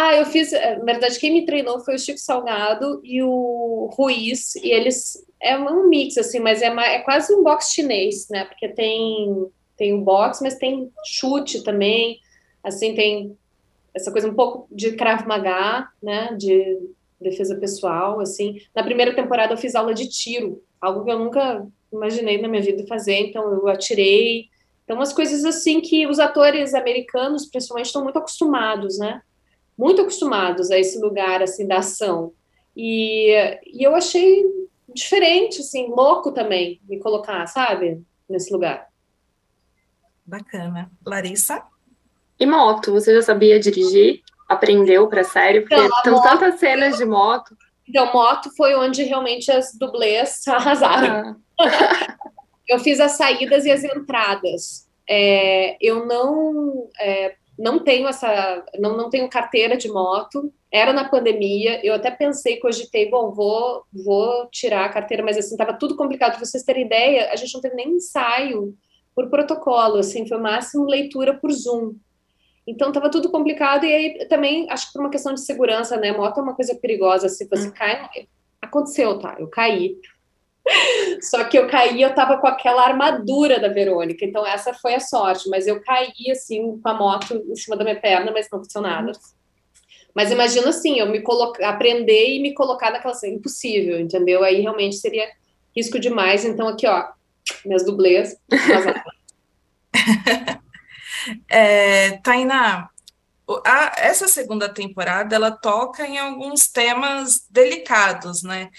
Ah, 0.00 0.14
eu 0.14 0.26
fiz, 0.26 0.52
eh, 0.52 0.76
na 0.76 0.84
verdade, 0.84 1.18
quem 1.18 1.32
me 1.32 1.44
treinou 1.44 1.80
foi 1.80 1.96
o 1.96 1.98
Chico 1.98 2.20
Salgado 2.20 3.00
e 3.02 3.20
o 3.20 3.90
Ruiz, 3.92 4.54
e 4.54 4.70
eles, 4.70 5.26
é 5.42 5.58
um 5.58 5.88
mix, 5.88 6.16
assim, 6.16 6.38
mas 6.38 6.62
é, 6.62 6.66
é 6.68 7.00
quase 7.00 7.34
um 7.34 7.42
boxe 7.42 7.74
chinês, 7.74 8.28
né, 8.28 8.44
porque 8.44 8.68
tem, 8.68 9.50
tem 9.76 9.92
o 9.92 10.00
boxe, 10.02 10.40
mas 10.40 10.54
tem 10.54 10.88
chute 11.04 11.64
também, 11.64 12.20
assim, 12.62 12.94
tem 12.94 13.36
essa 13.92 14.12
coisa 14.12 14.28
um 14.28 14.34
pouco 14.34 14.68
de 14.70 14.92
Krav 14.92 15.26
Maga, 15.26 15.88
né, 16.00 16.32
de 16.38 16.78
defesa 17.20 17.56
pessoal, 17.56 18.20
assim. 18.20 18.60
Na 18.72 18.84
primeira 18.84 19.16
temporada 19.16 19.54
eu 19.54 19.58
fiz 19.58 19.74
aula 19.74 19.92
de 19.92 20.08
tiro, 20.08 20.62
algo 20.80 21.04
que 21.04 21.10
eu 21.10 21.18
nunca 21.18 21.66
imaginei 21.92 22.40
na 22.40 22.46
minha 22.46 22.62
vida 22.62 22.86
fazer, 22.86 23.16
então 23.16 23.52
eu 23.52 23.66
atirei. 23.66 24.46
Então, 24.84 24.94
umas 24.94 25.12
coisas 25.12 25.44
assim 25.44 25.80
que 25.80 26.06
os 26.06 26.20
atores 26.20 26.72
americanos, 26.72 27.46
principalmente, 27.46 27.86
estão 27.86 28.04
muito 28.04 28.18
acostumados, 28.20 28.96
né? 28.96 29.22
Muito 29.78 30.02
acostumados 30.02 30.70
a 30.70 30.78
esse 30.78 30.98
lugar, 30.98 31.42
assim, 31.42 31.66
da 31.66 31.78
ação. 31.78 32.32
E, 32.76 33.32
e 33.64 33.82
eu 33.82 33.94
achei 33.94 34.44
diferente, 34.92 35.60
assim, 35.60 35.88
louco 35.88 36.32
também 36.32 36.80
me 36.88 36.98
colocar, 36.98 37.46
sabe? 37.46 38.02
Nesse 38.28 38.52
lugar. 38.52 38.88
Bacana. 40.26 40.90
Larissa? 41.06 41.62
E 42.38 42.44
moto, 42.44 42.92
você 42.92 43.14
já 43.14 43.22
sabia 43.22 43.58
dirigir? 43.58 44.22
aprendeu 44.48 45.06
para 45.06 45.22
série? 45.22 45.60
Porque 45.60 45.74
então, 45.74 46.02
tem 46.02 46.22
tantas 46.22 46.58
cenas 46.58 46.96
de 46.96 47.04
moto. 47.04 47.54
Então, 47.86 48.10
moto 48.12 48.50
foi 48.56 48.74
onde 48.74 49.02
realmente 49.02 49.52
as 49.52 49.74
dublês 49.74 50.42
arrasaram. 50.48 51.36
Ah. 51.60 52.16
eu 52.66 52.78
fiz 52.78 52.98
as 52.98 53.12
saídas 53.12 53.66
e 53.66 53.70
as 53.70 53.84
entradas. 53.84 54.88
É, 55.08 55.76
eu 55.80 56.06
não 56.06 56.88
é, 56.98 57.34
não 57.58 57.80
tenho 57.80 58.06
essa 58.06 58.64
não, 58.78 58.96
não 58.96 59.10
tenho 59.10 59.28
carteira 59.28 59.76
de 59.76 59.88
moto. 59.88 60.52
Era 60.70 60.92
na 60.92 61.08
pandemia. 61.08 61.84
Eu 61.84 61.94
até 61.94 62.10
pensei, 62.10 62.60
cogitei, 62.60 63.10
bom, 63.10 63.32
vou 63.32 63.82
vou 63.92 64.46
tirar 64.50 64.84
a 64.84 64.88
carteira, 64.88 65.22
mas 65.24 65.36
assim 65.36 65.54
estava 65.54 65.72
tudo 65.72 65.96
complicado. 65.96 66.36
Para 66.36 66.44
vocês 66.44 66.62
terem 66.62 66.86
ideia, 66.86 67.32
a 67.32 67.36
gente 67.36 67.52
não 67.52 67.60
teve 67.60 67.74
nem 67.74 67.90
ensaio 67.90 68.76
por 69.14 69.28
protocolo. 69.28 69.96
Assim, 69.96 70.26
foi 70.26 70.38
o 70.38 70.42
máximo 70.42 70.86
leitura 70.86 71.34
por 71.34 71.50
Zoom. 71.50 71.94
Então 72.66 72.88
estava 72.88 73.10
tudo 73.10 73.30
complicado 73.30 73.84
e 73.84 73.92
aí 73.92 74.28
também 74.28 74.70
acho 74.70 74.88
que 74.88 74.92
por 74.92 75.00
uma 75.00 75.10
questão 75.10 75.32
de 75.34 75.40
segurança, 75.40 75.96
né? 75.96 76.12
Moto 76.12 76.38
é 76.38 76.42
uma 76.42 76.54
coisa 76.54 76.74
perigosa, 76.74 77.28
se 77.28 77.48
você 77.48 77.68
hum. 77.68 77.72
cai, 77.74 78.08
aconteceu, 78.60 79.18
tá? 79.18 79.36
Eu 79.38 79.48
caí. 79.48 79.96
Só 81.22 81.44
que 81.44 81.58
eu 81.58 81.66
caí, 81.66 82.02
eu 82.02 82.14
tava 82.14 82.38
com 82.38 82.46
aquela 82.46 82.84
armadura 82.84 83.58
da 83.58 83.68
Verônica, 83.68 84.24
então 84.24 84.46
essa 84.46 84.74
foi 84.74 84.94
a 84.94 85.00
sorte, 85.00 85.48
mas 85.48 85.66
eu 85.66 85.80
caí 85.80 86.30
assim 86.30 86.78
com 86.78 86.88
a 86.88 86.94
moto 86.94 87.34
em 87.34 87.56
cima 87.56 87.76
da 87.76 87.84
minha 87.84 88.00
perna, 88.00 88.30
mas 88.32 88.48
não 88.50 88.58
aconteceu 88.58 88.82
nada. 88.82 89.12
Mas 90.14 90.30
imagina 90.30 90.70
assim, 90.70 90.98
eu 90.98 91.06
me 91.06 91.20
colocar, 91.20 91.68
aprender 91.68 92.34
e 92.34 92.40
me 92.40 92.54
colocar 92.54 92.90
naquela 92.90 93.14
cena, 93.14 93.34
impossível, 93.34 94.00
entendeu? 94.00 94.42
Aí 94.42 94.60
realmente 94.60 94.96
seria 94.96 95.28
risco 95.76 95.98
demais. 95.98 96.44
Então 96.44 96.68
aqui, 96.68 96.86
ó, 96.86 97.08
minhas 97.64 97.84
dublês. 97.84 98.36
É, 101.50 102.12
Tainá, 102.18 102.90
a, 103.64 103.94
essa 103.96 104.28
segunda 104.28 104.68
temporada 104.68 105.34
ela 105.34 105.50
toca 105.50 106.06
em 106.06 106.18
alguns 106.18 106.68
temas 106.68 107.46
delicados, 107.48 108.42
né? 108.42 108.70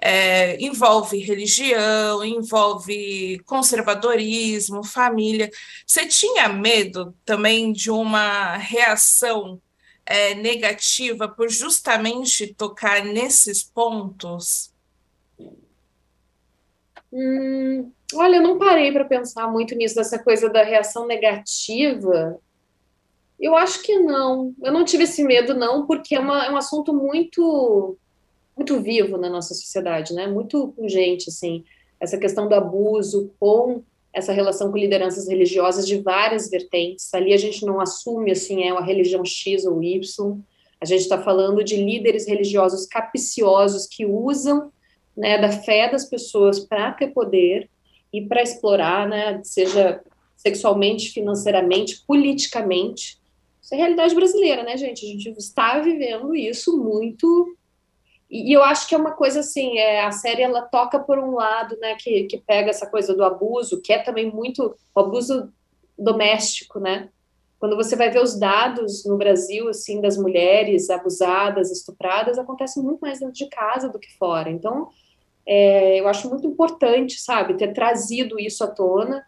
É, 0.00 0.62
envolve 0.62 1.18
religião, 1.18 2.22
envolve 2.22 3.38
conservadorismo, 3.46 4.84
família. 4.84 5.50
Você 5.86 6.06
tinha 6.06 6.48
medo 6.48 7.14
também 7.24 7.72
de 7.72 7.90
uma 7.90 8.56
reação 8.56 9.60
é, 10.04 10.34
negativa 10.34 11.26
por 11.28 11.50
justamente 11.50 12.54
tocar 12.54 13.04
nesses 13.04 13.62
pontos? 13.62 14.72
Hum, 17.10 17.90
olha, 18.14 18.36
eu 18.36 18.42
não 18.42 18.58
parei 18.58 18.92
para 18.92 19.04
pensar 19.04 19.48
muito 19.48 19.74
nisso, 19.74 19.94
dessa 19.94 20.18
coisa 20.18 20.50
da 20.50 20.62
reação 20.62 21.06
negativa. 21.06 22.38
Eu 23.38 23.56
acho 23.56 23.82
que 23.82 23.98
não. 23.98 24.54
Eu 24.62 24.72
não 24.72 24.84
tive 24.84 25.04
esse 25.04 25.22
medo, 25.22 25.54
não, 25.54 25.86
porque 25.86 26.14
é, 26.14 26.20
uma, 26.20 26.46
é 26.46 26.50
um 26.50 26.56
assunto 26.56 26.92
muito 26.92 27.96
muito 28.56 28.80
vivo 28.80 29.16
na 29.16 29.30
nossa 29.30 29.54
sociedade, 29.54 30.12
né? 30.12 30.26
Muito 30.26 30.74
pungente, 30.76 31.28
assim. 31.28 31.64
Essa 32.00 32.18
questão 32.18 32.48
do 32.48 32.54
abuso 32.56 33.30
com 33.38 33.84
essa 34.12 34.32
relação 34.32 34.70
com 34.70 34.76
lideranças 34.76 35.28
religiosas 35.28 35.86
de 35.86 35.98
várias 35.98 36.50
vertentes. 36.50 37.12
Ali 37.14 37.32
a 37.32 37.36
gente 37.36 37.64
não 37.64 37.80
assume, 37.80 38.32
assim, 38.32 38.64
é 38.64 38.72
uma 38.72 38.84
religião 38.84 39.24
X 39.24 39.64
ou 39.64 39.80
Y. 39.80 40.38
A 40.80 40.84
gente 40.84 41.02
está 41.02 41.22
falando 41.22 41.62
de 41.62 41.76
líderes 41.76 42.26
religiosos 42.26 42.86
capiciosos 42.86 43.86
que 43.86 44.04
usam 44.04 44.72
né, 45.16 45.38
da 45.38 45.50
fé 45.50 45.88
das 45.90 46.04
pessoas 46.04 46.60
para 46.60 46.92
ter 46.92 47.08
poder 47.08 47.68
e 48.12 48.22
para 48.22 48.42
explorar, 48.42 49.08
né, 49.08 49.40
seja 49.42 50.00
sexualmente, 50.36 51.10
financeiramente, 51.10 52.02
politicamente. 52.06 53.17
Isso 53.68 53.74
é 53.74 53.78
realidade 53.78 54.14
brasileira, 54.14 54.62
né, 54.62 54.78
gente? 54.78 55.04
A 55.04 55.08
gente 55.10 55.28
está 55.36 55.78
vivendo 55.78 56.34
isso 56.34 56.82
muito. 56.82 57.54
E, 58.30 58.50
eu 58.50 58.64
acho 58.64 58.88
que 58.88 58.94
é 58.94 58.98
uma 58.98 59.10
coisa 59.10 59.40
assim, 59.40 59.76
é, 59.76 60.02
a 60.06 60.10
série 60.10 60.40
ela 60.40 60.62
toca 60.62 60.98
por 60.98 61.18
um 61.18 61.34
lado, 61.34 61.76
né, 61.78 61.94
que, 61.96 62.24
que 62.24 62.38
pega 62.38 62.70
essa 62.70 62.86
coisa 62.86 63.14
do 63.14 63.22
abuso, 63.22 63.82
que 63.82 63.92
é 63.92 63.98
também 63.98 64.32
muito 64.32 64.74
o 64.94 65.00
abuso 65.00 65.52
doméstico, 65.98 66.80
né? 66.80 67.10
Quando 67.60 67.76
você 67.76 67.94
vai 67.94 68.08
ver 68.08 68.22
os 68.22 68.38
dados 68.38 69.04
no 69.04 69.18
Brasil, 69.18 69.68
assim, 69.68 70.00
das 70.00 70.16
mulheres 70.16 70.88
abusadas, 70.88 71.70
estupradas, 71.70 72.38
acontece 72.38 72.80
muito 72.80 73.00
mais 73.00 73.20
dentro 73.20 73.34
de 73.34 73.50
casa 73.50 73.90
do 73.90 73.98
que 73.98 74.16
fora. 74.16 74.48
Então, 74.48 74.88
é, 75.44 76.00
eu 76.00 76.08
acho 76.08 76.26
muito 76.30 76.46
importante, 76.46 77.20
sabe, 77.20 77.52
ter 77.52 77.74
trazido 77.74 78.40
isso 78.40 78.64
à 78.64 78.66
tona. 78.66 79.22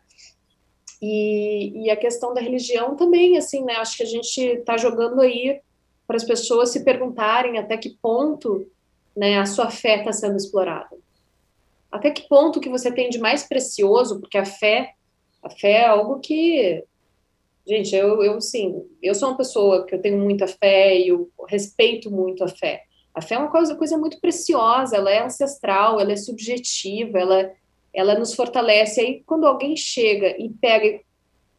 E, 1.00 1.85
e 1.85 1.90
a 1.90 1.97
questão 1.97 2.35
da 2.35 2.40
religião 2.40 2.95
também, 2.95 3.38
assim, 3.38 3.64
né? 3.64 3.75
Acho 3.75 3.97
que 3.97 4.02
a 4.02 4.07
gente 4.07 4.38
está 4.38 4.76
jogando 4.76 5.21
aí 5.21 5.61
para 6.07 6.16
as 6.16 6.25
pessoas 6.25 6.71
se 6.71 6.85
perguntarem 6.85 7.59
até 7.59 7.76
que 7.76 7.97
ponto 8.02 8.66
né, 9.16 9.38
a 9.38 9.47
sua 9.47 9.71
fé 9.71 9.99
está 9.99 10.12
sendo 10.12 10.37
explorada. 10.37 10.97
Até 11.90 12.11
que 12.11 12.28
ponto 12.28 12.61
que 12.61 12.69
você 12.69 12.92
tem 12.92 13.11
de 13.11 13.19
mais 13.19 13.42
precioso, 13.42 14.21
porque 14.21 14.38
a 14.38 14.45
fé, 14.45 14.95
a 15.42 15.50
fé 15.50 15.73
é 15.73 15.87
algo 15.87 16.21
que, 16.21 16.85
gente, 17.66 17.95
eu, 17.95 18.23
eu 18.23 18.40
sim, 18.40 18.85
eu 19.02 19.14
sou 19.14 19.28
uma 19.28 19.37
pessoa 19.37 19.85
que 19.87 19.95
eu 19.95 20.00
tenho 20.00 20.19
muita 20.19 20.47
fé 20.47 20.97
e 20.97 21.09
eu 21.09 21.30
respeito 21.49 22.11
muito 22.11 22.45
a 22.45 22.49
fé. 22.49 22.85
A 23.12 23.21
fé 23.21 23.35
é 23.35 23.38
uma 23.38 23.50
coisa, 23.50 23.75
coisa 23.75 23.99
muito 23.99 24.21
preciosa, 24.21 24.97
ela 24.97 25.11
é 25.11 25.23
ancestral, 25.23 26.00
ela 26.00 26.12
é 26.12 26.16
subjetiva, 26.16 27.19
ela, 27.19 27.52
ela 27.92 28.18
nos 28.18 28.35
fortalece. 28.35 29.00
Aí, 29.00 29.23
quando 29.25 29.47
alguém 29.47 29.76
chega 29.76 30.37
e 30.38 30.49
pega 30.49 31.00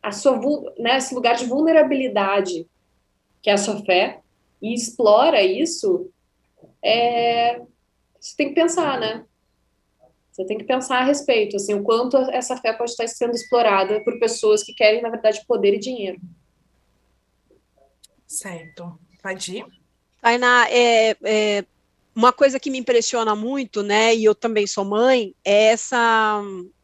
a 0.01 0.11
sua, 0.11 0.39
né, 0.77 0.97
esse 0.97 1.13
lugar 1.13 1.35
de 1.35 1.45
vulnerabilidade, 1.45 2.67
que 3.41 3.49
é 3.49 3.53
a 3.53 3.57
sua 3.57 3.83
fé, 3.83 4.19
e 4.61 4.73
explora 4.73 5.41
isso, 5.41 6.11
é, 6.83 7.59
você 8.19 8.35
tem 8.35 8.49
que 8.49 8.55
pensar, 8.55 8.99
né? 8.99 9.25
Você 10.31 10.45
tem 10.45 10.57
que 10.57 10.63
pensar 10.63 10.99
a 10.99 11.03
respeito, 11.03 11.57
assim, 11.57 11.73
o 11.73 11.83
quanto 11.83 12.15
essa 12.17 12.55
fé 12.55 12.71
pode 12.71 12.91
estar 12.91 13.07
sendo 13.07 13.33
explorada 13.33 14.01
por 14.03 14.17
pessoas 14.17 14.63
que 14.63 14.73
querem, 14.73 15.01
na 15.01 15.09
verdade, 15.09 15.43
poder 15.45 15.75
e 15.75 15.79
dinheiro. 15.79 16.19
Certo. 18.25 18.97
Pode 19.21 19.57
ir? 19.57 19.65
Tainá, 20.21 20.67
é, 20.69 21.17
é, 21.23 21.65
uma 22.15 22.33
coisa 22.33 22.59
que 22.59 22.69
me 22.69 22.77
impressiona 22.77 23.35
muito, 23.35 23.81
né, 23.81 24.15
e 24.15 24.25
eu 24.25 24.35
também 24.35 24.67
sou 24.67 24.83
mãe, 24.83 25.33
é 25.43 25.67
essa, 25.67 26.41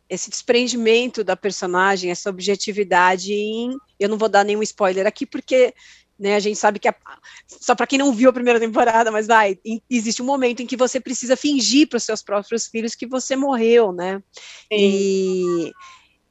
esse 0.09 0.29
desprendimento 0.29 1.23
da 1.23 1.35
personagem, 1.35 2.11
essa 2.11 2.29
objetividade 2.29 3.33
em, 3.33 3.75
eu 3.99 4.09
não 4.09 4.17
vou 4.17 4.29
dar 4.29 4.43
nenhum 4.43 4.63
spoiler 4.63 5.05
aqui, 5.05 5.25
porque 5.25 5.73
né, 6.17 6.35
a 6.35 6.39
gente 6.39 6.57
sabe 6.57 6.79
que, 6.79 6.87
a, 6.87 6.95
só 7.45 7.75
para 7.75 7.85
quem 7.85 7.99
não 7.99 8.13
viu 8.13 8.29
a 8.29 8.33
primeira 8.33 8.59
temporada, 8.59 9.11
mas 9.11 9.27
vai, 9.27 9.59
em, 9.63 9.81
existe 9.89 10.21
um 10.21 10.25
momento 10.25 10.61
em 10.61 10.65
que 10.67 10.77
você 10.77 10.99
precisa 10.99 11.35
fingir 11.35 11.87
para 11.87 11.97
os 11.97 12.03
seus 12.03 12.23
próprios 12.23 12.67
filhos 12.67 12.95
que 12.95 13.05
você 13.05 13.35
morreu, 13.35 13.91
né, 13.91 14.21
Sim. 14.71 14.77
e 14.77 15.73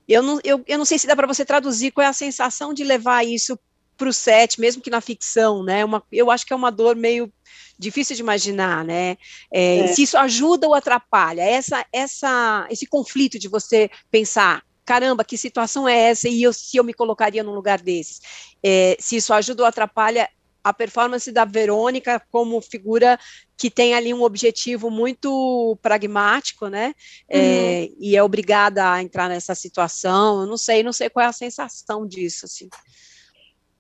eu 0.08 0.22
não, 0.22 0.40
eu, 0.44 0.62
eu 0.66 0.78
não 0.78 0.84
sei 0.84 0.98
se 0.98 1.06
dá 1.06 1.14
para 1.14 1.26
você 1.26 1.44
traduzir 1.44 1.90
qual 1.90 2.04
é 2.04 2.08
a 2.08 2.12
sensação 2.12 2.72
de 2.72 2.84
levar 2.84 3.26
isso 3.26 3.58
para 3.96 4.08
o 4.08 4.12
set, 4.12 4.60
mesmo 4.60 4.82
que 4.82 4.90
na 4.90 5.00
ficção, 5.00 5.62
né? 5.62 5.84
Uma, 5.84 6.02
eu 6.12 6.30
acho 6.30 6.46
que 6.46 6.52
é 6.52 6.56
uma 6.56 6.70
dor 6.70 6.96
meio 6.96 7.32
difícil 7.78 8.16
de 8.16 8.22
imaginar, 8.22 8.84
né? 8.84 9.16
É, 9.52 9.78
é. 9.78 9.86
Se 9.88 10.02
isso 10.02 10.16
ajuda 10.16 10.66
ou 10.66 10.74
atrapalha, 10.74 11.42
essa, 11.42 11.84
essa, 11.92 12.66
esse 12.70 12.86
conflito 12.86 13.38
de 13.38 13.48
você 13.48 13.90
pensar, 14.10 14.62
caramba, 14.84 15.24
que 15.24 15.36
situação 15.36 15.88
é 15.88 16.10
essa? 16.10 16.28
E 16.28 16.42
eu, 16.42 16.52
se 16.52 16.76
eu 16.76 16.84
me 16.84 16.94
colocaria 16.94 17.42
num 17.42 17.54
lugar 17.54 17.80
desses, 17.80 18.20
é, 18.62 18.96
se 18.98 19.16
isso 19.16 19.32
ajuda 19.32 19.62
ou 19.62 19.68
atrapalha 19.68 20.28
a 20.66 20.72
performance 20.72 21.30
da 21.30 21.44
Verônica 21.44 22.20
como 22.28 22.60
figura 22.60 23.16
que 23.56 23.70
tem 23.70 23.94
ali 23.94 24.12
um 24.12 24.22
objetivo 24.22 24.90
muito 24.90 25.78
pragmático, 25.80 26.66
né? 26.66 26.92
É, 27.28 27.38
uhum. 27.38 27.44
É, 27.44 27.88
e 28.00 28.16
é 28.16 28.22
obrigada 28.22 28.92
a 28.92 29.00
entrar 29.00 29.28
nessa 29.28 29.54
situação. 29.54 30.40
Eu 30.40 30.46
não 30.46 30.56
sei, 30.56 30.82
não 30.82 30.92
sei 30.92 31.08
qual 31.08 31.24
é 31.24 31.28
a 31.28 31.32
sensação 31.32 32.04
disso, 32.04 32.46
assim. 32.46 32.68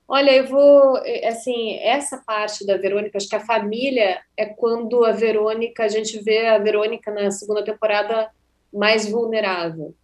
Olha, 0.08 0.30
eu 0.30 0.46
vou, 0.46 0.98
é, 0.98 1.26
assim, 1.28 1.78
essa 1.80 2.22
parte 2.24 2.64
da 2.64 2.76
Verônica, 2.76 3.18
acho 3.18 3.28
que 3.28 3.34
a 3.34 3.44
família 3.44 4.20
é 4.36 4.46
quando 4.46 5.04
a 5.04 5.10
Verônica, 5.10 5.82
a 5.82 5.88
gente 5.88 6.20
vê 6.20 6.46
a 6.46 6.58
Verônica 6.58 7.10
na 7.10 7.30
segunda 7.32 7.64
temporada 7.64 8.30
mais 8.72 9.10
vulnerável, 9.10 9.94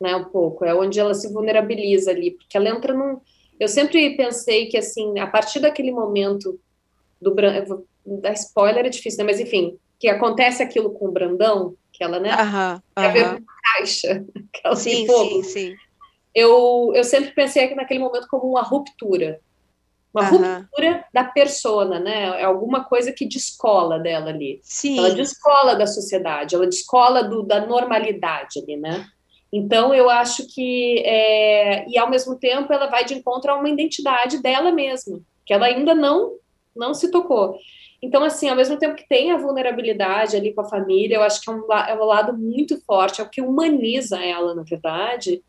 né, 0.00 0.14
um 0.14 0.24
pouco, 0.24 0.64
é 0.64 0.74
onde 0.74 1.00
ela 1.00 1.14
se 1.14 1.32
vulnerabiliza 1.32 2.10
ali, 2.10 2.32
porque 2.32 2.56
ela 2.56 2.68
entra 2.68 2.92
num, 2.92 3.18
eu 3.58 3.66
sempre 3.68 4.14
pensei 4.14 4.66
que, 4.66 4.76
assim, 4.76 5.18
a 5.18 5.26
partir 5.26 5.60
daquele 5.60 5.90
momento 5.90 6.60
do 7.20 7.34
da 8.04 8.32
spoiler 8.32 8.84
é 8.84 8.90
difícil, 8.90 9.18
né, 9.18 9.24
mas 9.24 9.40
enfim, 9.40 9.78
que 9.98 10.08
acontece 10.08 10.62
aquilo 10.62 10.90
com 10.90 11.08
o 11.08 11.12
Brandão, 11.12 11.74
que 11.92 12.04
ela, 12.04 12.20
né, 12.20 12.30
aham, 12.30 12.82
aham. 12.94 13.38
caixa, 13.74 14.22
aquela 14.52 14.76
sim, 14.76 15.06
sim, 15.06 15.42
sim. 15.42 15.74
Eu, 16.34 16.92
eu 16.94 17.02
sempre 17.02 17.30
pensei 17.30 17.74
naquele 17.74 18.00
momento 18.00 18.26
como 18.28 18.50
uma 18.50 18.62
ruptura, 18.62 19.40
uma 20.16 20.30
uhum. 20.30 20.58
ruptura 20.58 21.04
da 21.12 21.24
persona, 21.24 21.98
né? 21.98 22.40
É 22.40 22.44
alguma 22.44 22.84
coisa 22.84 23.12
que 23.12 23.26
descola 23.26 23.98
dela 23.98 24.30
ali. 24.30 24.60
Sim. 24.62 24.98
Ela 24.98 25.10
descola 25.14 25.74
da 25.74 25.86
sociedade, 25.86 26.54
ela 26.54 26.66
descola 26.66 27.22
do, 27.22 27.42
da 27.42 27.64
normalidade 27.66 28.60
ali, 28.60 28.76
né? 28.76 29.06
Então 29.52 29.94
eu 29.94 30.10
acho 30.10 30.46
que 30.52 30.98
é, 31.04 31.88
e 31.88 31.96
ao 31.98 32.10
mesmo 32.10 32.36
tempo 32.36 32.72
ela 32.72 32.86
vai 32.86 33.04
de 33.04 33.14
encontro 33.14 33.50
a 33.50 33.56
uma 33.56 33.68
identidade 33.68 34.42
dela 34.42 34.72
mesma, 34.72 35.20
que 35.44 35.52
ela 35.52 35.66
ainda 35.66 35.94
não 35.94 36.34
não 36.74 36.92
se 36.92 37.10
tocou. 37.10 37.58
Então, 38.02 38.22
assim, 38.22 38.48
ao 38.48 38.56
mesmo 38.56 38.76
tempo 38.76 38.94
que 38.94 39.08
tem 39.08 39.32
a 39.32 39.38
vulnerabilidade 39.38 40.36
ali 40.36 40.52
com 40.52 40.60
a 40.60 40.68
família, 40.68 41.16
eu 41.16 41.22
acho 41.22 41.40
que 41.40 41.50
é 41.50 41.52
um, 41.52 41.72
é 41.72 41.94
um 41.94 42.04
lado 42.04 42.36
muito 42.36 42.80
forte, 42.84 43.20
é 43.20 43.24
o 43.24 43.28
que 43.28 43.40
humaniza 43.40 44.22
ela, 44.22 44.54
na 44.54 44.62
verdade. 44.62 45.42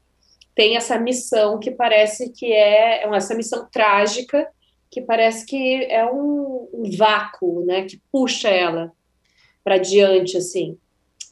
Tem 0.56 0.76
essa 0.76 0.98
missão 0.98 1.60
que 1.60 1.70
parece 1.70 2.32
que 2.32 2.52
é, 2.52 3.04
é 3.04 3.16
essa 3.16 3.36
missão 3.36 3.68
trágica, 3.72 4.48
que 4.90 5.02
parece 5.02 5.46
que 5.46 5.84
é 5.86 6.06
um, 6.06 6.70
um 6.74 6.98
vácuo, 6.98 7.66
né, 7.66 7.84
que 7.84 8.02
puxa 8.12 8.50
ela 8.50 8.92
para 9.64 9.78
diante, 9.78 10.38
assim. 10.38 10.78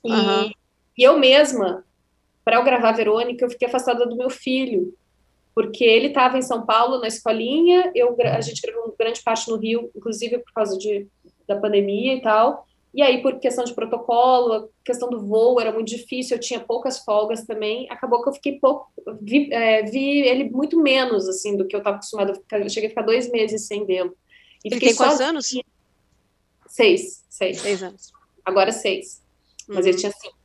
E, 0.03 0.11
uhum. 0.11 0.51
e 0.97 1.03
eu 1.03 1.17
mesma, 1.17 1.85
para 2.43 2.57
eu 2.57 2.63
gravar 2.63 2.91
Verônica, 2.91 3.43
eu 3.43 3.49
fiquei 3.49 3.67
afastada 3.67 4.05
do 4.05 4.17
meu 4.17 4.29
filho, 4.29 4.93
porque 5.53 5.83
ele 5.85 6.07
estava 6.07 6.37
em 6.37 6.41
São 6.41 6.65
Paulo 6.65 6.99
na 6.99 7.07
escolinha, 7.07 7.91
eu, 7.95 8.15
a 8.19 8.41
gente 8.41 8.61
gravou 8.61 8.93
grande 8.99 9.23
parte 9.23 9.49
no 9.49 9.57
Rio, 9.57 9.89
inclusive 9.95 10.39
por 10.39 10.51
causa 10.53 10.77
de, 10.77 11.07
da 11.47 11.55
pandemia 11.55 12.15
e 12.15 12.21
tal, 12.21 12.67
e 12.95 13.01
aí, 13.01 13.21
por 13.21 13.37
questão 13.41 13.65
de 13.65 13.73
protocolo, 13.73 14.69
questão 14.81 15.09
do 15.09 15.19
voo 15.19 15.59
era 15.59 15.73
muito 15.73 15.89
difícil, 15.89 16.37
eu 16.37 16.39
tinha 16.39 16.61
poucas 16.61 16.99
folgas 16.99 17.45
também. 17.45 17.85
Acabou 17.89 18.23
que 18.23 18.29
eu 18.29 18.33
fiquei 18.33 18.57
pouco. 18.57 18.89
Vi, 19.21 19.53
é, 19.53 19.83
vi 19.83 20.21
ele 20.21 20.49
muito 20.49 20.81
menos, 20.81 21.27
assim, 21.27 21.57
do 21.57 21.67
que 21.67 21.75
eu 21.75 21.79
estava 21.79 21.97
acostumada. 21.97 22.41
Eu 22.53 22.69
cheguei 22.69 22.87
a 22.87 22.89
ficar 22.89 23.01
dois 23.01 23.29
meses 23.29 23.67
sem 23.67 23.85
vê-lo. 23.85 24.15
Ele 24.63 24.79
tem 24.79 24.95
quantos 24.95 25.19
anos? 25.19 25.49
Seis, 26.67 27.25
seis. 27.29 27.59
Seis 27.59 27.83
anos. 27.83 28.13
Agora 28.45 28.71
seis. 28.71 29.21
Mas 29.67 29.79
uhum. 29.79 29.89
ele 29.89 29.97
tinha 29.97 30.13
cinco. 30.13 30.37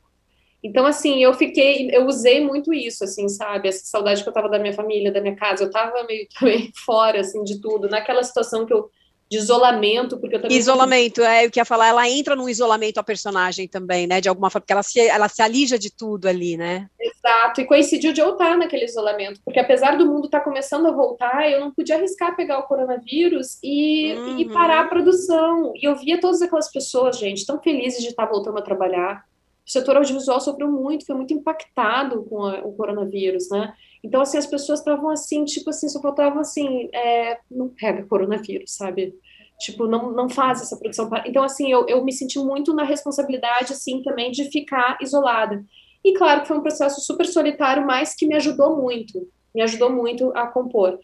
Então, 0.61 0.85
assim, 0.85 1.23
eu 1.23 1.33
fiquei, 1.33 1.89
eu 1.95 2.05
usei 2.05 2.43
muito 2.45 2.73
isso, 2.73 3.05
assim, 3.05 3.29
sabe? 3.29 3.69
Essa 3.69 3.85
saudade 3.85 4.23
que 4.23 4.27
eu 4.27 4.33
tava 4.33 4.49
da 4.49 4.59
minha 4.59 4.73
família, 4.73 5.09
da 5.09 5.21
minha 5.21 5.37
casa, 5.37 5.63
eu 5.63 5.71
tava 5.71 6.03
meio 6.03 6.27
também 6.37 6.69
fora, 6.85 7.21
assim, 7.21 7.43
de 7.45 7.61
tudo. 7.61 7.87
Naquela 7.87 8.21
situação 8.23 8.65
que 8.65 8.73
eu 8.73 8.91
de 9.31 9.37
isolamento, 9.37 10.19
porque 10.19 10.35
eu 10.35 10.41
também. 10.41 10.57
Isolamento, 10.57 11.21
é, 11.21 11.45
eu 11.45 11.49
queria 11.49 11.63
falar, 11.63 11.87
ela 11.87 12.09
entra 12.09 12.35
num 12.35 12.49
isolamento 12.49 12.97
a 12.97 13.03
personagem 13.03 13.65
também, 13.65 14.05
né? 14.05 14.19
De 14.19 14.27
alguma 14.27 14.49
forma, 14.49 14.61
porque 14.61 14.73
ela 14.73 14.83
se, 14.83 14.99
ela 14.99 15.29
se 15.29 15.41
alija 15.41 15.79
de 15.79 15.89
tudo 15.89 16.27
ali, 16.27 16.57
né? 16.57 16.89
Exato, 16.99 17.61
e 17.61 17.65
coincidiu 17.65 18.11
de 18.11 18.19
eu 18.19 18.33
estar 18.33 18.57
naquele 18.57 18.83
isolamento, 18.83 19.39
porque 19.45 19.61
apesar 19.61 19.97
do 19.97 20.05
mundo 20.05 20.25
estar 20.25 20.39
tá 20.39 20.43
começando 20.43 20.85
a 20.87 20.91
voltar, 20.91 21.49
eu 21.49 21.61
não 21.61 21.71
podia 21.71 21.95
arriscar 21.95 22.35
pegar 22.35 22.59
o 22.59 22.63
coronavírus 22.63 23.57
e, 23.63 24.13
uhum. 24.15 24.39
e 24.39 24.49
parar 24.49 24.81
a 24.81 24.87
produção. 24.89 25.71
E 25.77 25.87
eu 25.87 25.95
via 25.95 26.19
todas 26.19 26.41
aquelas 26.41 26.69
pessoas, 26.69 27.17
gente, 27.17 27.45
tão 27.45 27.61
felizes 27.61 28.01
de 28.01 28.09
estar 28.09 28.25
voltando 28.25 28.57
a 28.57 28.61
trabalhar. 28.61 29.23
O 29.65 29.71
setor 29.71 29.95
audiovisual 29.95 30.41
sofreu 30.41 30.69
muito, 30.69 31.05
foi 31.05 31.15
muito 31.15 31.33
impactado 31.33 32.25
com 32.25 32.43
a, 32.43 32.59
o 32.59 32.73
coronavírus, 32.73 33.47
né? 33.49 33.73
Então, 34.03 34.21
assim, 34.21 34.37
as 34.37 34.47
pessoas 34.47 34.79
estavam 34.79 35.09
assim, 35.09 35.45
tipo 35.45 35.69
assim, 35.69 35.87
só 35.87 36.01
faltavam 36.01 36.41
assim, 36.41 36.89
é, 36.93 37.37
não 37.49 37.69
pega 37.69 38.05
coronavírus, 38.05 38.73
sabe? 38.75 39.13
Tipo, 39.59 39.85
não, 39.85 40.11
não 40.11 40.27
faz 40.27 40.61
essa 40.61 40.75
produção. 40.75 41.09
Então, 41.25 41.43
assim, 41.43 41.71
eu, 41.71 41.85
eu 41.87 42.03
me 42.03 42.11
senti 42.11 42.39
muito 42.39 42.73
na 42.73 42.83
responsabilidade, 42.83 43.73
assim, 43.73 44.01
também 44.01 44.31
de 44.31 44.49
ficar 44.49 44.97
isolada. 45.01 45.63
E 46.03 46.13
claro 46.13 46.41
que 46.41 46.47
foi 46.47 46.57
um 46.57 46.63
processo 46.63 46.99
super 47.01 47.27
solitário, 47.27 47.85
mas 47.85 48.15
que 48.15 48.25
me 48.25 48.35
ajudou 48.35 48.75
muito, 48.75 49.29
me 49.53 49.61
ajudou 49.61 49.91
muito 49.91 50.31
a 50.35 50.47
compor. 50.47 50.99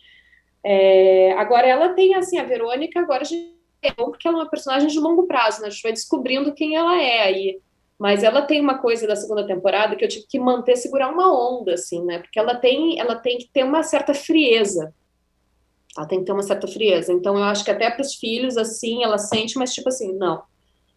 É, 0.63 1.33
agora, 1.33 1.67
ela 1.67 1.89
tem, 1.89 2.15
assim, 2.15 2.39
a 2.39 2.43
Verônica, 2.43 2.99
agora 2.99 3.21
a 3.21 3.25
gente 3.25 3.57
porque 3.95 4.27
ela 4.27 4.39
é 4.39 4.41
uma 4.41 4.49
personagem 4.49 4.87
de 4.87 4.99
longo 4.99 5.27
prazo, 5.27 5.61
né? 5.61 5.67
A 5.67 5.69
gente 5.69 5.83
vai 5.83 5.91
descobrindo 5.91 6.53
quem 6.53 6.75
ela 6.75 6.99
é 7.01 7.21
aí. 7.21 7.59
Mas 7.97 8.23
ela 8.23 8.43
tem 8.43 8.61
uma 8.61 8.77
coisa 8.77 9.07
da 9.07 9.15
segunda 9.15 9.45
temporada 9.45 9.95
que 9.95 10.05
eu 10.05 10.09
tive 10.09 10.27
que 10.27 10.39
manter, 10.39 10.75
segurar 10.75 11.09
uma 11.09 11.31
onda, 11.31 11.73
assim, 11.73 12.03
né? 12.05 12.19
Porque 12.19 12.39
ela 12.39 12.55
tem, 12.55 12.99
ela 12.99 13.15
tem 13.15 13.39
que 13.39 13.49
ter 13.49 13.63
uma 13.63 13.81
certa 13.81 14.13
frieza. 14.13 14.93
Ela 15.97 16.05
tem 16.05 16.19
que 16.19 16.25
ter 16.25 16.31
uma 16.31 16.43
certa 16.43 16.67
frieza. 16.67 17.11
Então, 17.11 17.35
eu 17.35 17.43
acho 17.43 17.65
que 17.65 17.71
até 17.71 17.89
para 17.89 18.03
os 18.03 18.13
filhos, 18.13 18.55
assim, 18.55 19.03
ela 19.03 19.17
sente, 19.17 19.57
mas 19.57 19.73
tipo 19.73 19.89
assim, 19.89 20.13
não. 20.13 20.43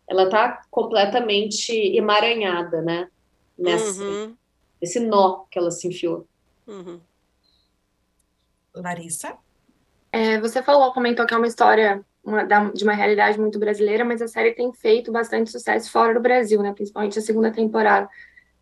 Ela 0.06 0.28
tá 0.28 0.62
completamente 0.70 1.72
emaranhada, 1.72 2.82
né? 2.82 3.08
Nessa, 3.56 4.02
uhum. 4.02 4.36
Esse 4.80 5.00
nó 5.00 5.44
que 5.50 5.58
ela 5.58 5.70
se 5.70 5.88
enfiou. 5.88 6.26
Uhum. 6.66 7.00
Larissa? 8.74 9.38
É, 10.12 10.40
você 10.40 10.62
falou, 10.62 10.92
comentou 10.92 11.26
que 11.26 11.32
é 11.32 11.36
uma 11.36 11.46
história 11.46 12.04
uma, 12.24 12.44
de 12.44 12.85
uma 12.85 12.92
realidade 12.92 13.38
muito 13.38 13.59
brasileira, 13.59 14.04
mas 14.04 14.20
a 14.20 14.28
série 14.28 14.52
tem 14.52 14.72
feito 14.72 15.11
bastante 15.11 15.50
sucesso 15.50 15.90
fora 15.90 16.14
do 16.14 16.20
Brasil, 16.20 16.62
né? 16.62 16.72
Principalmente 16.72 17.18
a 17.18 17.22
segunda 17.22 17.50
temporada. 17.50 18.09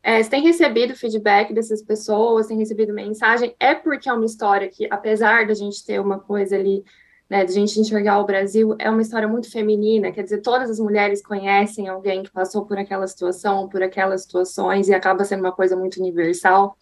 É, 0.03 0.23
você 0.23 0.31
tem 0.31 0.43
recebido 0.43 0.95
feedback 0.95 1.53
dessas 1.53 1.83
pessoas, 1.83 2.47
tem 2.47 2.57
recebido 2.57 2.95
mensagem? 2.95 3.55
É 3.59 3.75
porque 3.75 4.09
é 4.09 4.13
uma 4.13 4.25
história 4.25 4.69
que, 4.69 4.87
apesar 4.91 5.47
da 5.47 5.55
gente 5.55 5.85
ter 5.85 6.01
uma 6.01 6.21
coisa 6.21 6.57
ali, 6.57 6.85
né, 7.29 7.45
de 7.45 7.53
gente 7.53 7.79
enxergar 7.79 8.21
o 8.21 8.25
Brasil, 8.25 8.75
é 8.79 8.89
uma 8.89 9.03
história 9.03 9.29
muito 9.29 9.51
feminina, 9.51 10.13
quer 10.13 10.23
dizer, 10.23 10.41
todas 10.41 10.71
as 10.71 10.79
mulheres 10.79 11.21
conhecem 11.21 11.89
alguém 11.89 12.23
que 12.23 12.31
passou 12.31 12.65
por 12.65 12.79
aquela 12.79 13.07
situação, 13.07 13.69
por 13.69 13.83
aquelas 13.83 14.23
situações, 14.23 14.89
e 14.89 14.95
acaba 14.95 15.25
sendo 15.25 15.41
uma 15.41 15.53
coisa 15.53 15.77
muito 15.77 16.01
universal. 16.01 16.79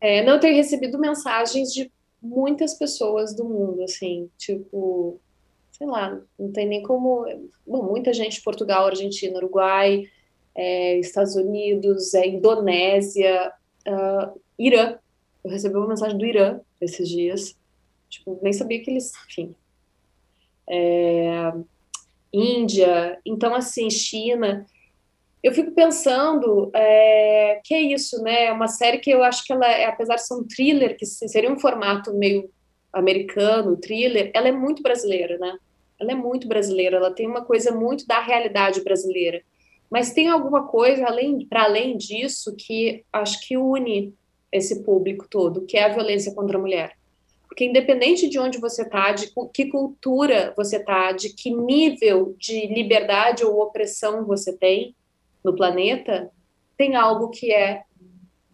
É, 0.00 0.22
não, 0.22 0.34
eu 0.34 0.40
tenho 0.40 0.54
recebido 0.54 0.98
mensagens 0.98 1.72
de 1.72 1.90
muitas 2.22 2.74
pessoas 2.74 3.34
do 3.34 3.44
mundo, 3.44 3.82
assim, 3.82 4.30
tipo, 4.36 5.20
sei 5.76 5.86
lá, 5.86 6.20
não 6.38 6.52
tem 6.52 6.66
nem 6.66 6.82
como. 6.82 7.26
Bom, 7.66 7.82
muita 7.82 8.12
gente 8.12 8.42
Portugal, 8.42 8.86
Argentina, 8.86 9.36
Uruguai, 9.36 10.04
é, 10.54 10.98
Estados 10.98 11.34
Unidos, 11.34 12.14
é, 12.14 12.26
Indonésia, 12.26 13.52
uh, 13.86 14.40
Irã. 14.58 14.96
Eu 15.44 15.50
recebi 15.50 15.76
uma 15.76 15.88
mensagem 15.88 16.16
do 16.16 16.24
Irã 16.24 16.60
esses 16.80 17.08
dias. 17.08 17.56
Tipo, 18.08 18.38
nem 18.40 18.52
sabia 18.52 18.80
que 18.82 18.90
eles. 18.90 19.12
Enfim. 19.28 19.54
É, 20.70 21.52
Índia. 22.32 23.18
Então, 23.26 23.54
assim, 23.54 23.90
China. 23.90 24.66
Eu 25.42 25.52
fico 25.52 25.72
pensando 25.72 26.70
é, 26.72 27.60
que 27.62 27.74
é 27.74 27.82
isso, 27.82 28.22
né? 28.22 28.46
É 28.46 28.52
uma 28.52 28.68
série 28.68 28.98
que 28.98 29.10
eu 29.10 29.22
acho 29.22 29.44
que 29.44 29.52
ela, 29.52 29.66
é, 29.66 29.84
apesar 29.84 30.14
de 30.14 30.26
ser 30.26 30.34
um 30.34 30.44
thriller, 30.44 30.96
que 30.96 31.04
seria 31.04 31.52
um 31.52 31.58
formato 31.58 32.14
meio 32.14 32.48
americano, 32.94 33.76
thriller, 33.76 34.30
ela 34.32 34.48
é 34.48 34.52
muito 34.52 34.82
brasileira, 34.82 35.36
né? 35.38 35.58
Ela 36.00 36.12
é 36.12 36.14
muito 36.14 36.48
brasileira, 36.48 36.96
ela 36.96 37.10
tem 37.12 37.26
uma 37.26 37.44
coisa 37.44 37.72
muito 37.72 38.06
da 38.06 38.20
realidade 38.20 38.82
brasileira. 38.82 39.42
Mas 39.90 40.12
tem 40.12 40.28
alguma 40.28 40.66
coisa 40.66 41.06
além 41.06 41.46
para 41.46 41.64
além 41.64 41.96
disso 41.96 42.54
que 42.56 43.04
acho 43.12 43.46
que 43.46 43.56
une 43.56 44.14
esse 44.50 44.82
público 44.82 45.26
todo, 45.28 45.62
que 45.62 45.76
é 45.76 45.84
a 45.84 45.92
violência 45.92 46.34
contra 46.34 46.56
a 46.56 46.60
mulher. 46.60 46.96
Porque 47.46 47.64
independente 47.64 48.28
de 48.28 48.38
onde 48.38 48.58
você 48.58 48.82
está, 48.82 49.12
de 49.12 49.30
que 49.52 49.66
cultura 49.66 50.52
você 50.56 50.76
está, 50.76 51.12
de 51.12 51.30
que 51.30 51.50
nível 51.50 52.34
de 52.38 52.66
liberdade 52.66 53.44
ou 53.44 53.60
opressão 53.60 54.24
você 54.24 54.56
tem 54.56 54.94
no 55.44 55.54
planeta, 55.54 56.30
tem 56.76 56.96
algo 56.96 57.30
que 57.30 57.52
é, 57.52 57.82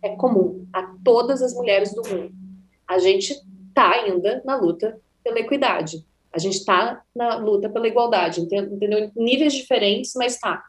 é 0.03 0.11
comum 0.17 0.67
a 0.73 0.95
todas 1.03 1.41
as 1.43 1.55
mulheres 1.55 1.95
do 1.95 2.03
mundo. 2.07 2.35
A 2.87 2.99
gente 2.99 3.35
está 3.71 3.91
ainda 3.91 4.43
na 4.45 4.57
luta 4.57 5.01
pela 5.25 5.41
equidade. 5.41 6.05
A 6.33 6.39
gente 6.39 6.59
está 6.59 7.03
na 7.15 7.37
luta 7.37 7.69
pela 7.69 7.89
igualdade, 7.89 8.41
entendeu? 8.41 9.11
Níveis 9.17 9.53
diferentes, 9.53 10.13
mas 10.15 10.35
está. 10.35 10.63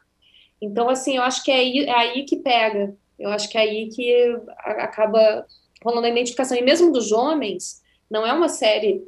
Então, 0.60 0.88
assim, 0.88 1.16
eu 1.16 1.22
acho 1.22 1.44
que 1.44 1.50
é 1.50 1.56
aí, 1.56 1.78
é 1.84 1.94
aí 1.94 2.24
que 2.24 2.36
pega. 2.36 2.96
Eu 3.18 3.30
acho 3.30 3.48
que 3.48 3.58
é 3.58 3.60
aí 3.60 3.88
que 3.88 4.36
acaba 4.58 5.46
rolando 5.84 6.06
a 6.06 6.10
identificação. 6.10 6.56
E 6.56 6.62
mesmo 6.62 6.92
dos 6.92 7.12
homens, 7.12 7.82
não 8.10 8.26
é 8.26 8.32
uma 8.32 8.48
série 8.48 9.04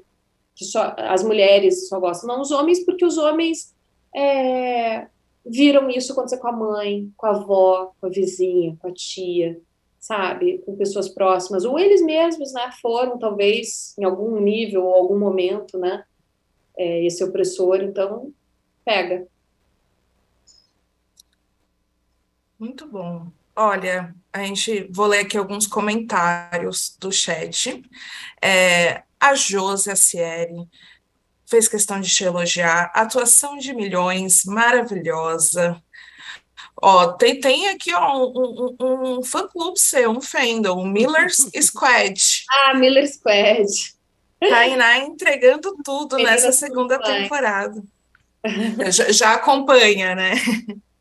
que 0.55 0.65
só 0.65 0.95
as 0.97 1.23
mulheres 1.25 1.89
só 1.89 1.99
gostam, 1.99 2.29
não 2.29 2.41
os 2.41 2.51
homens, 2.53 2.85
porque 2.85 3.05
os 3.05 3.19
homens 3.19 3.75
é, 4.15 5.09
viram 5.45 5.91
isso 5.91 6.13
acontecer 6.13 6.39
com 6.39 6.49
a 6.49 6.53
mãe, 6.53 7.11
com 7.17 7.27
a 7.27 7.31
avó, 7.31 7.93
com 8.01 8.07
a 8.07 8.11
vizinha, 8.11 8.77
com 8.81 8.89
a 8.89 8.93
tia, 8.93 9.61
sabe, 10.05 10.59
com 10.59 10.77
pessoas 10.77 11.09
próximas, 11.09 11.65
ou 11.65 11.79
eles 11.79 12.03
mesmos, 12.03 12.53
né, 12.53 12.71
foram 12.83 13.19
talvez 13.19 13.95
em 13.99 14.05
algum 14.05 14.39
nível 14.39 14.85
ou 14.85 14.95
algum 14.95 15.19
momento, 15.19 15.79
né, 15.79 16.05
é, 16.77 17.07
esse 17.07 17.25
opressor, 17.25 17.81
então 17.81 18.31
pega. 18.85 19.27
Muito 22.59 22.87
bom. 22.87 23.29
Olha, 23.57 24.15
a 24.31 24.45
gente 24.45 24.87
vou 24.93 25.07
ler 25.07 25.21
aqui 25.21 25.39
alguns 25.39 25.67
comentários 25.67 26.95
do 27.01 27.11
chat. 27.11 27.83
É, 28.43 29.05
a 29.19 29.35
Josi 29.35 29.91
Assieri 29.91 30.69
fez 31.47 31.67
questão 31.67 31.99
de 31.99 32.11
te 32.11 32.25
elogiar. 32.25 32.93
Atuação 32.95 33.57
de 33.57 33.73
milhões, 33.73 34.45
maravilhosa. 34.45 35.83
Ó, 36.87 37.13
tem, 37.13 37.41
tem 37.41 37.69
aqui 37.69 37.95
ó, 37.95 38.29
um, 38.29 38.77
um, 38.79 39.19
um 39.19 39.23
fã-clube 39.23 39.81
seu, 39.81 40.11
um 40.11 40.21
fandom, 40.21 40.83
o 40.83 40.87
Miller's 40.87 41.49
Squad. 41.59 42.45
Ah, 42.51 42.75
Miller 42.75 43.11
Squad. 43.11 43.65
Tainá 44.39 44.99
entregando 44.99 45.75
tudo 45.83 46.19
nessa 46.19 46.53
segunda 46.53 46.99
temporada. 47.01 47.83
Já, 48.93 49.11
já 49.11 49.33
acompanha, 49.33 50.15
né? 50.15 50.35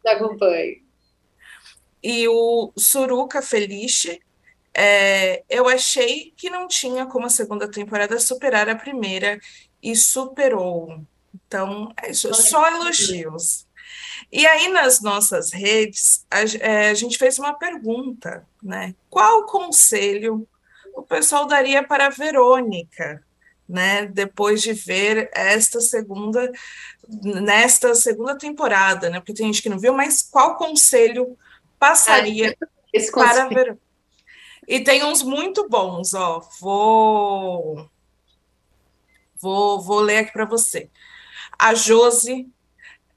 Já 0.01 0.13
acompanho. 0.13 0.77
E 2.01 2.25
o 2.29 2.71
Suruca 2.77 3.41
Felice, 3.41 4.21
é, 4.73 5.43
eu 5.49 5.67
achei 5.67 6.31
que 6.37 6.49
não 6.49 6.69
tinha 6.69 7.05
como 7.05 7.25
a 7.25 7.29
segunda 7.29 7.69
temporada 7.69 8.17
superar 8.17 8.69
a 8.69 8.77
primeira 8.77 9.37
e 9.81 9.93
superou. 9.93 11.01
Então, 11.35 11.91
é 12.01 12.11
isso, 12.11 12.33
só 12.33 12.65
elogios. 12.71 13.67
E 14.31 14.45
aí, 14.45 14.67
nas 14.69 15.01
nossas 15.01 15.51
redes, 15.51 16.25
a, 16.29 16.41
é, 16.59 16.89
a 16.89 16.93
gente 16.93 17.17
fez 17.17 17.37
uma 17.39 17.53
pergunta, 17.53 18.45
né? 18.61 18.95
Qual 19.09 19.45
conselho 19.45 20.47
o 20.95 21.01
pessoal 21.01 21.45
daria 21.45 21.83
para 21.83 22.07
a 22.07 22.09
Verônica, 22.09 23.23
né? 23.67 24.05
Depois 24.05 24.61
de 24.61 24.73
ver 24.73 25.29
esta 25.33 25.81
segunda, 25.81 26.51
nesta 27.07 27.95
segunda 27.95 28.37
temporada, 28.37 29.09
né? 29.09 29.19
Porque 29.19 29.33
tem 29.33 29.47
gente 29.47 29.61
que 29.61 29.69
não 29.69 29.79
viu, 29.79 29.93
mas 29.93 30.21
qual 30.21 30.55
conselho 30.55 31.37
passaria 31.79 32.55
Esse 32.91 33.11
para 33.11 33.47
conselho. 33.47 33.49
ver. 33.49 33.77
E 34.67 34.79
tem 34.79 35.03
uns 35.03 35.23
muito 35.23 35.67
bons, 35.67 36.13
ó. 36.13 36.41
Vou 36.59 37.89
vou, 39.43 39.81
vou 39.81 39.99
ler 39.99 40.19
aqui 40.19 40.31
para 40.31 40.45
você. 40.45 40.89
A 41.59 41.73
Josi, 41.73 42.47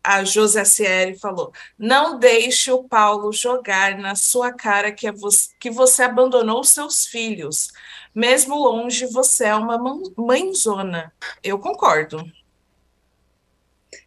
a 0.07 0.25
Josi 0.25 0.59
SR 0.65 1.19
falou: 1.21 1.53
não 1.79 2.19
deixe 2.19 2.71
o 2.71 2.85
Paulo 2.85 3.33
jogar 3.33 3.99
na 3.99 4.15
sua 4.15 4.53
cara 4.53 4.93
que, 4.93 5.07
é 5.07 5.13
você, 5.13 5.49
que 5.59 5.71
você 5.71 6.03
abandonou 6.05 6.63
seus 6.65 7.07
filhos. 7.07 7.69
Mesmo 8.15 8.55
longe, 8.57 9.05
você 9.07 9.47
é 9.47 9.55
uma 9.55 9.77
mãe- 9.77 10.03
mãezona. 10.17 11.13
Eu 11.43 11.59
concordo. 11.59 12.25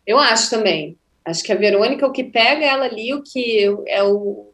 Eu 0.05 0.17
acho 0.17 0.49
também. 0.49 0.97
Acho 1.23 1.43
que 1.43 1.51
a 1.51 1.55
Verônica, 1.55 2.07
o 2.07 2.11
que 2.11 2.23
pega 2.23 2.65
ela 2.65 2.85
ali, 2.85 3.13
o 3.13 3.21
que 3.21 3.65
é 3.87 4.01
o, 4.03 4.51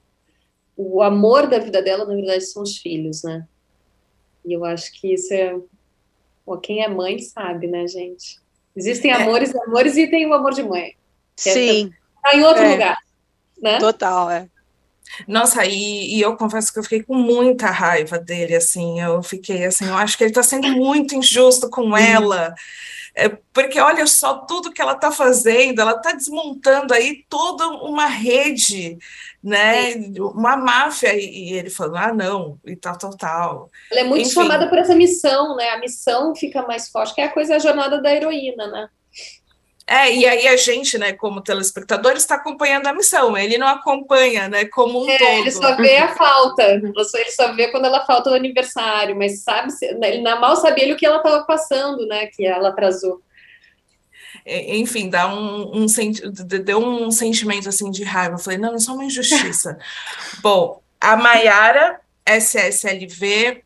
o 0.75 1.01
amor 1.01 1.47
da 1.47 1.59
vida 1.59 1.81
dela, 1.81 2.03
na 2.05 2.13
verdade, 2.15 2.43
são 2.45 2.63
os 2.63 2.77
filhos, 2.77 3.23
né? 3.23 3.47
E 4.43 4.53
eu 4.53 4.65
acho 4.65 4.91
que 4.99 5.13
isso 5.13 5.33
é. 5.33 5.57
Pô, 6.45 6.57
quem 6.57 6.83
é 6.83 6.87
mãe 6.87 7.17
sabe, 7.19 7.67
né, 7.67 7.87
gente? 7.87 8.39
Existem 8.75 9.11
É. 9.11 9.15
amores 9.15 9.55
amores 9.55 9.95
e 9.95 10.07
tem 10.07 10.25
o 10.27 10.33
amor 10.33 10.53
de 10.53 10.63
mãe. 10.63 10.95
Sim, 11.35 11.91
Tá 12.23 12.35
em 12.35 12.43
outro 12.43 12.63
É. 12.63 12.71
lugar, 12.71 12.97
né? 13.61 13.77
total, 13.79 14.29
é. 14.31 14.47
Nossa, 15.27 15.65
e, 15.65 16.17
e 16.17 16.21
eu 16.21 16.35
confesso 16.35 16.73
que 16.73 16.79
eu 16.79 16.83
fiquei 16.83 17.03
com 17.03 17.13
muita 17.15 17.67
raiva 17.67 18.17
dele, 18.17 18.55
assim, 18.55 18.99
eu 18.99 19.21
fiquei 19.23 19.63
assim, 19.65 19.87
eu 19.87 19.95
acho 19.95 20.17
que 20.17 20.23
ele 20.23 20.31
está 20.31 20.43
sendo 20.43 20.67
muito 20.71 21.15
injusto 21.15 21.69
com 21.69 21.95
ela, 21.95 22.53
é, 23.13 23.29
porque 23.53 23.79
olha 23.79 24.05
só 24.07 24.39
tudo 24.39 24.71
que 24.73 24.81
ela 24.81 24.91
está 24.93 25.11
fazendo, 25.11 25.79
ela 25.79 25.93
está 25.93 26.11
desmontando 26.11 26.93
aí 26.93 27.23
toda 27.29 27.67
uma 27.67 28.07
rede, 28.07 28.97
né, 29.41 29.93
uma 30.17 30.57
máfia, 30.57 31.13
e, 31.15 31.51
e 31.51 31.53
ele 31.53 31.69
falando, 31.69 31.97
ah, 31.97 32.13
não, 32.13 32.59
e 32.65 32.75
tal, 32.75 32.97
tal, 32.97 33.15
tal. 33.15 33.71
Ela 33.91 34.01
é 34.01 34.03
muito 34.03 34.23
Enfim. 34.25 34.33
chamada 34.33 34.67
por 34.67 34.77
essa 34.79 34.95
missão, 34.95 35.55
né? 35.55 35.69
A 35.69 35.79
missão 35.79 36.35
fica 36.35 36.63
mais 36.63 36.89
forte, 36.89 37.13
que 37.13 37.21
é 37.21 37.25
a 37.25 37.31
coisa 37.31 37.55
a 37.55 37.59
jornada 37.59 38.01
da 38.01 38.13
heroína, 38.13 38.67
né? 38.67 38.89
É, 39.87 40.11
e 40.11 40.25
aí 40.25 40.47
a 40.47 40.57
gente, 40.57 40.97
né, 40.97 41.13
como 41.13 41.41
telespectador, 41.41 42.13
está 42.13 42.35
acompanhando 42.35 42.87
a 42.87 42.93
missão, 42.93 43.37
ele 43.37 43.55
não 43.57 43.67
acompanha, 43.67 44.49
né, 44.49 44.65
como 44.65 45.03
um 45.05 45.09
É, 45.09 45.17
todo. 45.17 45.29
ele 45.29 45.51
só 45.51 45.75
vê 45.75 45.97
a 45.97 46.15
falta, 46.15 46.81
ele 47.19 47.31
só 47.31 47.53
vê 47.53 47.67
quando 47.67 47.85
ela 47.85 48.03
falta 48.03 48.31
no 48.31 48.35
aniversário, 48.35 49.15
mas 49.15 49.43
sabe, 49.43 49.71
se- 49.71 49.85
ele 49.85 50.21
mal 50.39 50.55
sabia 50.55 50.83
ele 50.85 50.93
o 50.93 50.97
que 50.97 51.05
ela 51.05 51.17
estava 51.17 51.43
passando, 51.43 52.07
né? 52.07 52.25
Que 52.27 52.45
ela 52.47 52.69
atrasou. 52.69 53.21
Enfim, 54.45 55.09
dá 55.09 55.27
um, 55.27 55.83
um 55.83 55.85
deu 56.63 56.79
um 56.79 57.09
sentimento 57.09 57.67
assim 57.69 57.89
de 57.89 58.03
raiva. 58.03 58.35
Eu 58.35 58.39
falei, 58.39 58.59
não, 58.59 58.75
isso 58.75 58.91
é 58.91 58.93
uma 58.93 59.05
injustiça. 59.05 59.77
Bom, 60.41 60.81
a 61.01 61.15
Maiara 61.15 61.99
SSLV 62.25 63.63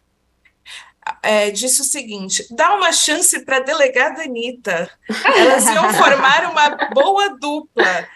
é, 1.23 1.49
disse 1.51 1.81
o 1.81 1.85
seguinte: 1.85 2.45
dá 2.51 2.75
uma 2.75 2.91
chance 2.91 3.43
para 3.45 3.57
a 3.57 3.61
delegada 3.61 4.23
Anitta. 4.23 4.89
Elas 5.37 5.65
iam 5.65 5.93
formar 5.93 6.51
uma 6.51 6.69
boa 6.93 7.29
dupla. 7.39 8.07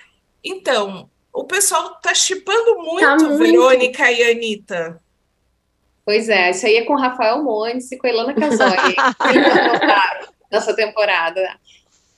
Então, 0.44 1.10
o 1.34 1.46
pessoal 1.46 2.00
tá 2.02 2.14
chipando 2.14 2.78
muito, 2.78 3.02
Tá 3.02 3.18
muito. 3.18 3.38
Verônica 3.38 4.12
e 4.12 4.32
Anitta. 4.32 5.02
Pois 6.06 6.28
é, 6.28 6.52
isso 6.52 6.66
aí 6.66 6.78
é 6.78 6.84
com 6.84 6.94
o 6.94 7.00
Rafael 7.00 7.42
Montes 7.42 7.92
e 7.92 7.98
com 7.98 8.08
a 8.08 8.10
Ilana 8.10 8.34
Casoli, 8.34 8.96
nessa 10.52 10.76
temporada. 10.76 11.42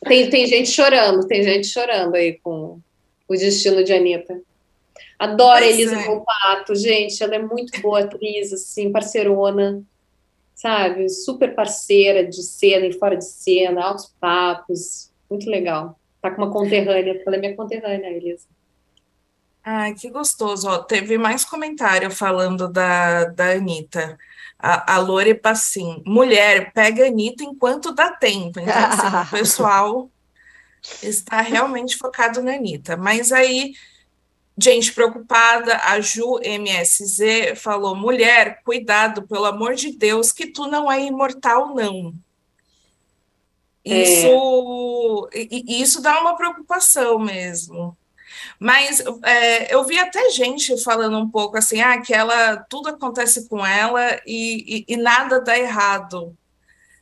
Tem, 0.04 0.30
tem 0.30 0.48
gente 0.48 0.70
chorando, 0.70 1.28
tem 1.28 1.44
gente 1.44 1.68
chorando 1.68 2.16
aí 2.16 2.40
com 2.44 2.80
o 3.28 3.34
destino 3.34 3.84
de 3.84 3.94
Anitta. 3.94 4.42
Adoro 5.20 5.58
a 5.58 5.60
Pois 5.60 5.76
Elisa 5.76 6.00
é. 6.00 6.04
Volpato, 6.04 6.76
gente, 6.76 7.24
ela 7.24 7.36
é 7.36 7.40
muito 7.40 7.80
boa 7.82 8.02
atriz, 8.02 8.52
assim, 8.52 8.92
parceirona, 8.92 9.82
sabe? 10.56 11.10
Super 11.10 11.54
parceira 11.54 12.26
de 12.26 12.42
cena 12.42 12.88
e 12.88 12.94
fora 12.94 13.18
de 13.18 13.26
cena, 13.26 13.84
altos 13.84 14.12
papos, 14.20 15.12
muito 15.30 15.50
legal. 15.50 16.00
Tá 16.22 16.32
com 16.32 16.42
uma 16.42 16.52
conterrânea, 16.52 17.22
ela 17.26 17.36
é 17.36 17.40
minha 17.40 17.56
conterrânea, 17.56 18.10
Elisa. 18.10 18.48
Ai, 19.64 19.94
que 19.94 20.10
gostoso. 20.10 20.68
Ó, 20.70 20.78
teve 20.80 21.18
mais 21.18 21.44
comentário 21.44 22.10
falando 22.10 22.68
da, 22.68 23.26
da 23.26 23.52
Anitta. 23.52 24.18
A, 24.58 24.96
a 24.96 25.00
Lore 25.00 25.34
Passim. 25.34 26.02
Mulher, 26.06 26.72
pega 26.72 27.04
a 27.04 27.08
Anitta 27.08 27.44
enquanto 27.44 27.92
dá 27.92 28.12
tempo. 28.12 28.60
Então, 28.60 28.74
assim, 28.74 29.08
o 29.08 29.30
pessoal 29.38 30.12
está 31.02 31.42
realmente 31.42 31.98
focado 31.98 32.42
na 32.42 32.54
Anitta. 32.54 32.96
Mas 32.96 33.32
aí, 33.32 33.74
gente 34.58 34.94
preocupada, 34.94 35.78
a 35.84 36.00
Ju 36.00 36.40
MSZ 36.44 37.56
falou: 37.58 37.96
mulher, 37.96 38.62
cuidado, 38.64 39.28
pelo 39.28 39.46
amor 39.46 39.76
de 39.76 39.92
Deus, 39.98 40.32
que 40.32 40.48
tu 40.48 40.68
não 40.68 40.92
é 40.92 41.02
imortal, 41.06 41.74
não. 41.76 42.14
Isso, 43.84 45.30
e- 45.34 45.64
e 45.68 45.82
isso 45.82 46.02
dá 46.02 46.20
uma 46.20 46.36
preocupação 46.36 47.20
mesmo. 47.20 47.96
Mas 48.60 49.02
é, 49.24 49.74
eu 49.74 49.84
vi 49.86 49.98
até 50.00 50.30
gente 50.32 50.82
falando 50.84 51.18
um 51.20 51.30
pouco 51.30 51.58
assim, 51.58 51.82
ah, 51.82 52.02
que 52.02 52.14
ela 52.14 52.58
tudo 52.70 52.90
acontece 52.90 53.48
com 53.48 53.66
ela 53.66 54.20
e, 54.26 54.86
e- 54.90 54.94
e 54.94 54.98
nada 54.98 55.40
dá 55.42 55.58
errado. 55.58 56.36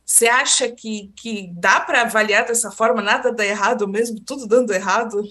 Você 0.04 0.26
acha 0.28 0.70
que, 0.70 1.10
que 1.16 1.50
dá 1.54 1.80
para 1.80 2.02
avaliar 2.02 2.44
dessa 2.46 2.70
forma, 2.70 3.00
nada 3.02 3.32
dá 3.32 3.44
errado 3.44 3.88
mesmo, 3.88 4.20
tudo 4.20 4.46
dando 4.46 4.72
errado? 4.74 5.22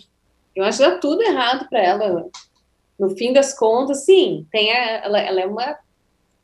Eu 0.56 0.64
acho 0.64 0.78
que 0.80 0.90
dá 0.90 0.98
tudo 0.98 1.22
errado 1.22 1.68
para 1.70 1.80
ela. 1.82 2.28
No 3.00 3.10
fim 3.18 3.34
das 3.34 3.58
contas, 3.58 4.06
sim, 4.06 4.46
tem 4.52 4.72
a- 4.72 5.04
ela, 5.04 5.20
ela 5.20 5.42
é 5.42 5.46
uma 5.46 5.78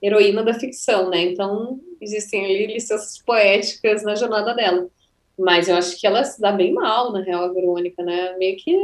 heroína 0.01 0.43
da 0.43 0.53
ficção, 0.53 1.09
né? 1.09 1.21
Então, 1.21 1.79
existem 2.01 2.45
ali 2.45 2.67
licenças 2.67 3.17
poéticas 3.19 4.03
na 4.03 4.15
jornada 4.15 4.53
dela. 4.53 4.87
Mas 5.37 5.67
eu 5.69 5.75
acho 5.75 5.99
que 5.99 6.07
ela 6.07 6.23
se 6.23 6.39
dá 6.41 6.51
bem 6.51 6.73
mal, 6.73 7.11
na 7.11 7.21
real, 7.21 7.43
a 7.45 7.53
Verônica, 7.53 8.03
né? 8.03 8.35
Meio 8.37 8.57
que. 8.57 8.75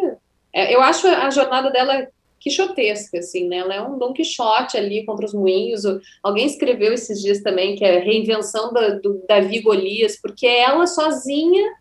é, 0.54 0.74
eu 0.74 0.82
acho 0.82 1.08
a 1.08 1.30
jornada 1.30 1.70
dela 1.70 2.08
quixotesca, 2.40 3.18
assim, 3.18 3.48
né? 3.48 3.58
Ela 3.58 3.76
é 3.76 3.82
um 3.82 3.98
Dom 3.98 4.14
Quixote 4.14 4.78
ali 4.78 5.04
contra 5.04 5.26
os 5.26 5.34
moinhos. 5.34 5.82
Alguém 6.22 6.46
escreveu 6.46 6.94
esses 6.94 7.20
dias 7.22 7.42
também 7.42 7.76
que 7.76 7.84
é 7.84 7.98
a 7.98 8.04
reinvenção 8.04 8.72
da, 8.72 8.90
do 9.00 9.22
Golias, 9.64 10.16
porque 10.22 10.46
é 10.46 10.62
ela 10.62 10.86
sozinha 10.86 11.74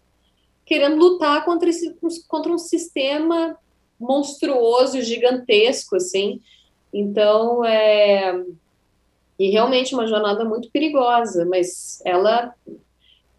querendo 0.65 0.97
lutar 0.97 1.45
contra, 1.45 1.69
esse, 1.69 1.97
contra 2.29 2.53
um 2.53 2.59
sistema 2.59 3.57
monstruoso, 3.99 5.01
gigantesco, 5.03 5.97
assim. 5.97 6.41
Então, 6.93 7.65
é... 7.65 8.45
E 9.39 9.51
realmente 9.51 9.95
uma 9.95 10.07
jornada 10.07 10.45
muito 10.45 10.71
perigosa, 10.71 11.45
mas 11.45 12.01
ela 12.05 12.55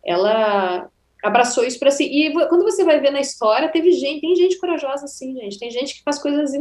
ela 0.06 0.90
abraçou 1.24 1.66
isso 1.66 1.80
para 1.80 1.90
si. 1.90 2.04
E 2.04 2.32
quando 2.32 2.64
você 2.64 2.84
vai 2.84 3.00
ver 3.00 3.12
na 3.12 3.20
história, 3.20 3.70
teve 3.70 3.92
gente, 3.92 4.22
tem 4.22 4.36
gente 4.36 4.60
corajosa 4.60 5.06
assim, 5.06 5.34
gente. 5.36 5.58
Tem 5.58 5.72
gente 5.72 5.96
que 5.96 6.04
faz 6.04 6.20
coisas 6.20 6.52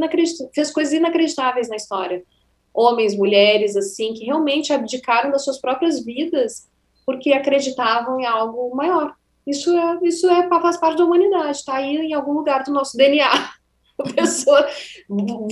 fez 0.54 0.70
coisas 0.70 0.94
inacreditáveis 0.94 1.68
na 1.68 1.76
história. 1.76 2.24
Homens, 2.72 3.16
mulheres, 3.16 3.76
assim, 3.76 4.14
que 4.14 4.24
realmente 4.24 4.72
abdicaram 4.72 5.30
das 5.30 5.44
suas 5.44 5.60
próprias 5.60 6.02
vidas 6.02 6.66
porque 7.04 7.32
acreditavam 7.32 8.18
em 8.18 8.24
algo 8.24 8.74
maior. 8.74 9.14
Isso 9.46 9.76
é, 9.76 9.98
isso 10.02 10.28
é 10.28 10.48
faz 10.48 10.76
parte 10.76 10.98
da 10.98 11.04
humanidade, 11.04 11.58
está 11.58 11.76
aí 11.76 11.96
em 11.96 12.14
algum 12.14 12.32
lugar 12.32 12.64
do 12.64 12.72
nosso 12.72 12.96
DNA. 12.96 13.28
A 13.96 14.12
pessoa, 14.12 14.66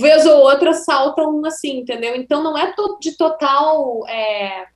vez 0.01 0.25
ou 0.25 0.41
outra, 0.41 0.73
salta 0.73 1.21
um 1.21 1.45
assim, 1.45 1.77
entendeu? 1.77 2.13
Então 2.13 2.43
não 2.43 2.57
é 2.57 2.73
de 2.99 3.15
total 3.15 4.05
é, 4.05 4.67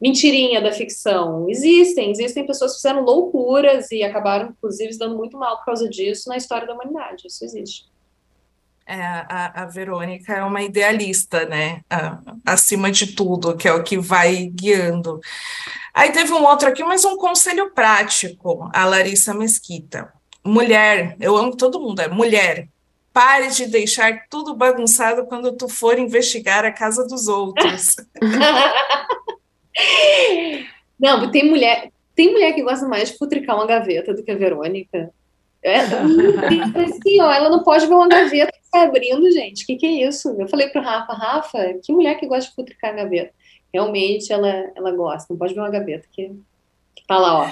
mentirinha 0.00 0.60
da 0.60 0.70
ficção. 0.70 1.48
Existem, 1.48 2.12
existem 2.12 2.46
pessoas 2.46 2.70
que 2.70 2.76
fizeram 2.76 3.02
loucuras 3.02 3.90
e 3.90 4.04
acabaram, 4.04 4.50
inclusive, 4.50 4.92
se 4.92 4.98
dando 5.00 5.16
muito 5.16 5.36
mal 5.36 5.56
por 5.56 5.64
causa 5.64 5.88
disso 5.88 6.28
na 6.28 6.36
história 6.36 6.68
da 6.68 6.74
humanidade. 6.74 7.26
Isso 7.26 7.44
existe. 7.44 7.86
É, 8.86 9.00
a, 9.02 9.62
a 9.62 9.66
Verônica 9.66 10.32
é 10.32 10.42
uma 10.42 10.62
idealista, 10.62 11.46
né? 11.46 11.80
A, 11.88 12.18
acima 12.44 12.90
de 12.90 13.14
tudo, 13.14 13.56
que 13.56 13.66
é 13.66 13.72
o 13.72 13.82
que 13.82 13.98
vai 13.98 14.46
guiando. 14.46 15.20
Aí 15.92 16.12
teve 16.12 16.32
um 16.32 16.44
outro 16.44 16.68
aqui, 16.68 16.82
mas 16.84 17.04
um 17.04 17.16
conselho 17.16 17.70
prático, 17.70 18.68
a 18.72 18.84
Larissa 18.84 19.32
Mesquita. 19.32 20.12
Mulher, 20.44 21.16
eu 21.20 21.36
amo 21.36 21.56
todo 21.56 21.80
mundo, 21.80 22.00
é 22.00 22.08
mulher. 22.08 22.68
Pare 23.12 23.48
de 23.48 23.66
deixar 23.66 24.26
tudo 24.28 24.54
bagunçado 24.54 25.24
quando 25.26 25.52
tu 25.52 25.68
for 25.68 25.98
investigar 25.98 26.64
a 26.64 26.72
casa 26.72 27.06
dos 27.06 27.28
outros. 27.28 27.96
Não, 30.98 31.30
tem 31.30 31.48
mulher, 31.48 31.90
tem 32.14 32.32
mulher 32.32 32.52
que 32.52 32.62
gosta 32.62 32.86
mais 32.86 33.10
de 33.10 33.18
futricar 33.18 33.56
uma 33.56 33.66
gaveta 33.66 34.14
do 34.14 34.22
que 34.22 34.30
a 34.30 34.36
Verônica. 34.36 35.10
É, 35.62 35.80
assim, 35.80 37.20
ó, 37.20 37.32
ela 37.32 37.48
não 37.48 37.62
pode 37.62 37.86
ver 37.86 37.94
uma 37.94 38.08
gaveta 38.08 38.52
está 38.74 38.82
abrindo, 38.82 39.30
gente. 39.30 39.62
O 39.62 39.66
que, 39.66 39.76
que 39.76 39.86
é 39.86 40.08
isso? 40.08 40.34
Eu 40.38 40.48
falei 40.48 40.68
pro 40.68 40.82
Rafa, 40.82 41.12
Rafa, 41.12 41.74
que 41.82 41.92
mulher 41.92 42.18
que 42.18 42.26
gosta 42.26 42.48
de 42.48 42.54
futricar 42.54 42.90
a 42.90 42.96
gaveta? 42.96 43.32
realmente 43.74 44.32
ela, 44.32 44.48
ela 44.76 44.92
gosta. 44.92 45.26
Não 45.28 45.36
pode 45.36 45.52
ver 45.52 45.60
uma 45.60 45.70
gaveta 45.70 46.06
que, 46.12 46.28
que 46.94 47.04
tá 47.08 47.18
lá, 47.18 47.42
ó. 47.42 47.50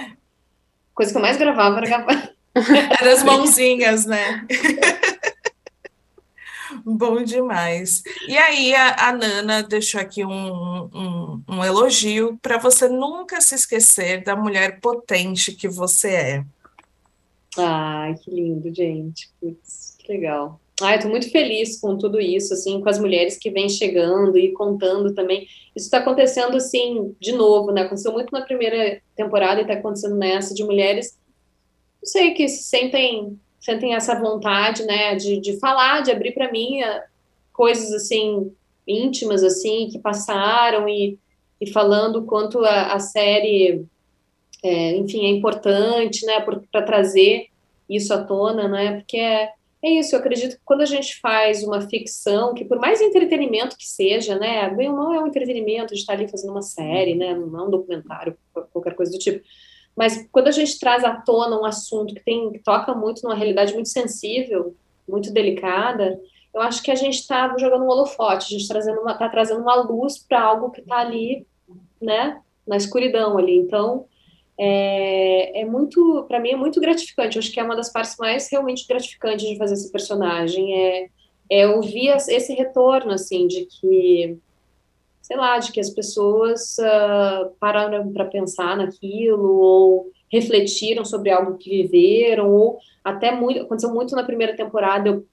Coisa 0.94 1.10
que 1.10 1.18
eu 1.18 1.22
mais 1.22 1.36
gravava 1.36 1.78
era 1.78 1.86
gravar. 1.86 2.32
Era 3.00 3.12
as 3.12 3.24
mãozinhas, 3.24 4.04
né? 4.04 4.46
Bom 6.84 7.22
demais. 7.22 8.02
E 8.28 8.36
aí, 8.36 8.74
a, 8.74 9.08
a 9.08 9.12
Nana 9.12 9.62
deixou 9.62 10.00
aqui 10.00 10.24
um, 10.24 10.32
um, 10.32 11.42
um 11.48 11.64
elogio 11.64 12.38
para 12.42 12.58
você 12.58 12.88
nunca 12.88 13.40
se 13.40 13.54
esquecer 13.54 14.22
da 14.22 14.36
mulher 14.36 14.80
potente 14.80 15.52
que 15.52 15.66
você 15.66 16.08
é. 16.08 16.44
Ai, 17.56 18.14
que 18.16 18.30
lindo, 18.30 18.72
gente. 18.74 19.30
Putz, 19.40 19.96
que 19.98 20.12
legal. 20.12 20.60
Eu 20.90 20.96
estou 20.96 21.10
muito 21.10 21.30
feliz 21.30 21.80
com 21.80 21.96
tudo 21.96 22.20
isso, 22.20 22.52
assim, 22.52 22.80
com 22.80 22.88
as 22.88 22.98
mulheres 22.98 23.38
que 23.38 23.50
vêm 23.50 23.68
chegando 23.68 24.36
e 24.38 24.52
contando 24.52 25.14
também. 25.14 25.46
Isso 25.74 25.86
está 25.86 25.98
acontecendo, 25.98 26.56
assim, 26.56 27.14
de 27.20 27.32
novo, 27.32 27.70
né? 27.70 27.82
Aconteceu 27.82 28.12
muito 28.12 28.32
na 28.32 28.42
primeira 28.42 29.00
temporada 29.16 29.60
e 29.60 29.62
está 29.62 29.74
acontecendo 29.74 30.16
nessa, 30.16 30.54
de 30.54 30.64
mulheres, 30.64 31.18
não 32.00 32.06
sei, 32.06 32.34
que 32.34 32.48
se 32.48 32.64
sentem, 32.64 33.38
sentem 33.60 33.94
essa 33.94 34.18
vontade, 34.18 34.84
né, 34.84 35.14
de, 35.14 35.40
de 35.40 35.58
falar, 35.58 36.02
de 36.02 36.10
abrir 36.10 36.32
para 36.32 36.50
mim 36.50 36.82
eh, 36.82 37.04
coisas, 37.52 37.92
assim, 37.92 38.52
íntimas, 38.86 39.44
assim, 39.44 39.88
que 39.88 39.98
passaram 39.98 40.88
e, 40.88 41.18
e 41.60 41.70
falando 41.70 42.24
quanto 42.24 42.58
a, 42.64 42.94
a 42.94 42.98
série, 42.98 43.84
é, 44.62 44.96
enfim, 44.96 45.26
é 45.26 45.30
importante, 45.30 46.26
né, 46.26 46.40
para 46.40 46.82
trazer 46.82 47.46
isso 47.88 48.12
à 48.12 48.22
tona, 48.24 48.68
né, 48.68 48.96
porque 48.96 49.16
é 49.16 49.50
é 49.84 49.90
isso, 49.90 50.14
eu 50.14 50.20
acredito 50.20 50.56
que 50.56 50.62
quando 50.64 50.82
a 50.82 50.86
gente 50.86 51.18
faz 51.20 51.64
uma 51.64 51.80
ficção, 51.80 52.54
que 52.54 52.64
por 52.64 52.78
mais 52.78 53.00
entretenimento 53.00 53.76
que 53.76 53.86
seja, 53.86 54.38
né, 54.38 54.70
bem 54.70 54.88
ou 54.88 54.96
mal 54.96 55.12
é 55.12 55.20
um 55.20 55.26
entretenimento, 55.26 55.86
a 55.86 55.96
gente 55.96 55.98
está 55.98 56.12
ali 56.12 56.28
fazendo 56.28 56.50
uma 56.52 56.62
série, 56.62 57.16
né, 57.16 57.34
não 57.34 57.58
é 57.58 57.62
um 57.64 57.70
documentário, 57.70 58.36
qualquer 58.72 58.94
coisa 58.94 59.10
do 59.10 59.18
tipo, 59.18 59.44
mas 59.96 60.26
quando 60.30 60.48
a 60.48 60.52
gente 60.52 60.78
traz 60.78 61.02
à 61.04 61.16
tona 61.16 61.60
um 61.60 61.64
assunto 61.64 62.14
que 62.14 62.24
tem, 62.24 62.52
que 62.52 62.60
toca 62.60 62.94
muito 62.94 63.22
numa 63.22 63.34
realidade 63.34 63.74
muito 63.74 63.88
sensível, 63.88 64.74
muito 65.06 65.32
delicada, 65.32 66.18
eu 66.54 66.60
acho 66.60 66.80
que 66.80 66.90
a 66.90 66.94
gente 66.94 67.18
está 67.18 67.52
jogando 67.58 67.84
um 67.84 67.88
holofote, 67.88 68.46
a 68.46 68.48
gente 68.50 68.62
está 68.62 68.74
trazendo 68.74 69.00
uma, 69.00 69.14
tá 69.14 69.28
trazendo 69.28 69.62
uma 69.62 69.74
luz 69.74 70.18
para 70.18 70.40
algo 70.40 70.70
que 70.70 70.80
está 70.80 70.98
ali, 70.98 71.44
né, 72.00 72.40
na 72.66 72.76
escuridão 72.76 73.36
ali, 73.36 73.56
então 73.56 74.06
é, 74.64 75.62
é 75.62 75.64
muito, 75.64 76.24
para 76.28 76.38
mim 76.38 76.50
é 76.50 76.56
muito 76.56 76.80
gratificante. 76.80 77.36
Eu 77.36 77.40
acho 77.40 77.50
que 77.50 77.58
é 77.58 77.64
uma 77.64 77.74
das 77.74 77.92
partes 77.92 78.16
mais 78.16 78.48
realmente 78.48 78.86
gratificantes 78.86 79.44
de 79.44 79.58
fazer 79.58 79.74
esse 79.74 79.90
personagem 79.90 80.72
é, 80.72 81.08
é 81.50 81.66
ouvir 81.66 82.10
esse 82.10 82.54
retorno 82.54 83.10
assim 83.10 83.48
de 83.48 83.66
que, 83.66 84.38
sei 85.20 85.36
lá, 85.36 85.58
de 85.58 85.72
que 85.72 85.80
as 85.80 85.90
pessoas 85.90 86.76
uh, 86.78 87.50
pararam 87.58 88.12
para 88.12 88.26
pensar 88.26 88.76
naquilo 88.76 89.50
ou 89.52 90.12
refletiram 90.30 91.04
sobre 91.04 91.30
algo 91.30 91.58
que 91.58 91.82
viveram 91.82 92.48
ou 92.48 92.78
até 93.02 93.32
muito 93.32 93.62
aconteceu 93.62 93.92
muito 93.92 94.14
na 94.14 94.22
primeira 94.22 94.54
temporada. 94.54 95.08
Eu, 95.08 95.26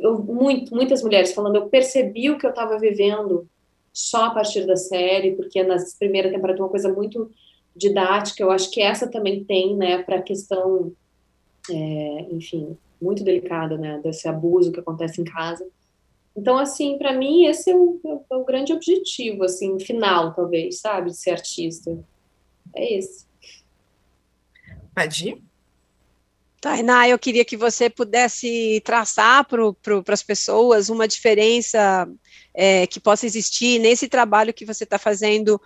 eu 0.00 0.18
muito, 0.18 0.74
muitas 0.74 1.02
mulheres 1.02 1.32
falando, 1.32 1.56
eu 1.56 1.68
percebi 1.70 2.28
o 2.28 2.36
que 2.36 2.44
eu 2.44 2.50
estava 2.50 2.78
vivendo 2.78 3.48
só 3.90 4.26
a 4.26 4.30
partir 4.30 4.66
da 4.66 4.76
série, 4.76 5.32
porque 5.32 5.62
na 5.62 5.76
primeira 5.98 6.30
temporada 6.30 6.60
uma 6.60 6.68
coisa 6.68 6.92
muito 6.92 7.30
didática, 7.74 8.42
eu 8.42 8.50
acho 8.50 8.70
que 8.70 8.80
essa 8.80 9.08
também 9.08 9.44
tem, 9.44 9.76
né, 9.76 10.02
para 10.02 10.16
a 10.16 10.22
questão, 10.22 10.92
é, 11.70 12.26
enfim, 12.30 12.76
muito 13.00 13.24
delicada, 13.24 13.76
né, 13.78 14.00
desse 14.02 14.28
abuso 14.28 14.72
que 14.72 14.80
acontece 14.80 15.20
em 15.20 15.24
casa. 15.24 15.66
Então, 16.36 16.56
assim, 16.58 16.96
para 16.96 17.12
mim, 17.12 17.46
esse 17.46 17.70
é 17.70 17.76
o, 17.76 18.00
é 18.30 18.34
o, 18.36 18.44
grande 18.44 18.72
objetivo, 18.72 19.44
assim, 19.44 19.78
final, 19.80 20.34
talvez, 20.34 20.80
sabe, 20.80 21.10
de 21.10 21.16
ser 21.16 21.32
artista. 21.32 21.98
É 22.74 22.98
esse. 22.98 23.26
Pode 24.94 25.28
ir? 25.28 25.42
Tainá, 26.60 27.08
eu 27.08 27.18
queria 27.18 27.44
que 27.44 27.56
você 27.56 27.88
pudesse 27.88 28.82
traçar 28.84 29.46
para 29.48 29.64
as 30.12 30.22
pessoas 30.22 30.90
uma 30.90 31.08
diferença 31.08 32.06
é, 32.54 32.86
que 32.86 33.00
possa 33.00 33.24
existir 33.24 33.78
nesse 33.78 34.08
trabalho 34.08 34.52
que 34.52 34.66
você 34.66 34.84
está 34.84 34.98
fazendo 34.98 35.60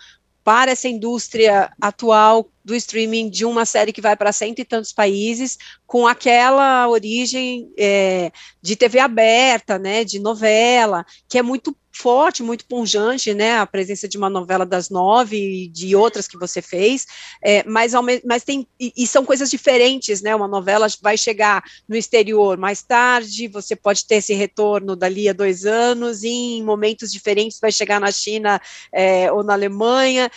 para 0.45 0.71
essa 0.73 0.87
indústria 0.87 1.73
atual 1.81 2.47
do 2.65 2.75
streaming 2.75 3.29
de 3.29 3.45
uma 3.45 3.67
série 3.67 3.93
que 3.93 4.01
vai 4.01 4.17
para 4.17 4.33
cento 4.33 4.61
e 4.61 4.65
tantos 4.65 4.93
países, 4.93 5.59
com 5.87 6.07
aquela 6.07 6.89
origem 6.89 7.71
é, 7.79 8.33
de 8.63 8.75
TV 8.75 8.99
aberta, 8.99 9.79
né, 9.79 10.03
de 10.03 10.19
novela, 10.19 11.05
que 11.29 11.39
é 11.39 11.43
muito 11.43 11.77
forte, 11.97 12.43
muito 12.43 12.67
punjante, 12.67 13.33
né, 13.33 13.59
a 13.59 13.67
presença 13.67 14.09
de 14.09 14.19
uma 14.19 14.29
novela 14.29 14.67
das 14.67 14.91
nove 14.91 15.37
e 15.37 15.69
de 15.69 15.95
outras 15.95 16.27
que 16.27 16.37
você 16.37 16.61
fez, 16.61 17.07
é, 17.43 17.63
mas, 17.65 17.93
mas 18.25 18.43
tem, 18.43 18.67
e, 18.81 18.93
e, 18.97 19.07
são 19.07 19.25
coisas 19.25 19.49
diferentes, 19.49 20.21
né, 20.21 20.35
uma 20.35 20.49
novela 20.49 20.89
vai 21.01 21.17
chegar 21.17 21.63
no 21.89 21.97
exterior 21.97 22.59
mais 22.59 22.83
tarde, 22.83 23.47
você 23.47 23.77
pode 23.77 24.07
ter 24.07 24.17
esse 24.17 24.35
retorno 24.35 24.97
dali 24.97 25.29
a 25.29 25.33
dois 25.33 25.65
anos, 25.65 26.25
em 26.25 26.63
momentos 26.65 27.13
diferentes 27.13 27.61
vai 27.61 27.71
chegar 27.71 28.01
na 28.01 28.11
China 28.11 28.61
é, 28.93 29.31
ou 29.31 29.45
na 29.45 29.53
Alemanha, 29.53 30.31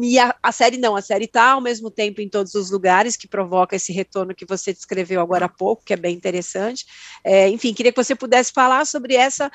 e 0.00 0.18
a, 0.18 0.34
a 0.42 0.50
série 0.50 0.78
não, 0.78 0.96
a 0.96 1.02
série 1.02 1.26
está 1.26 1.55
ao 1.56 1.62
mesmo 1.62 1.90
tempo 1.90 2.20
em 2.20 2.28
todos 2.28 2.54
os 2.54 2.70
lugares, 2.70 3.16
que 3.16 3.26
provoca 3.26 3.74
esse 3.76 3.92
retorno 3.92 4.34
que 4.34 4.46
você 4.46 4.72
descreveu 4.72 5.20
agora 5.20 5.46
há 5.46 5.48
pouco, 5.48 5.84
que 5.84 5.92
é 5.92 5.96
bem 5.96 6.14
interessante, 6.14 6.86
é, 7.24 7.48
enfim, 7.48 7.74
queria 7.74 7.92
que 7.92 8.02
você 8.02 8.14
pudesse 8.14 8.52
falar 8.52 8.86
sobre 8.86 9.14
essa, 9.14 9.50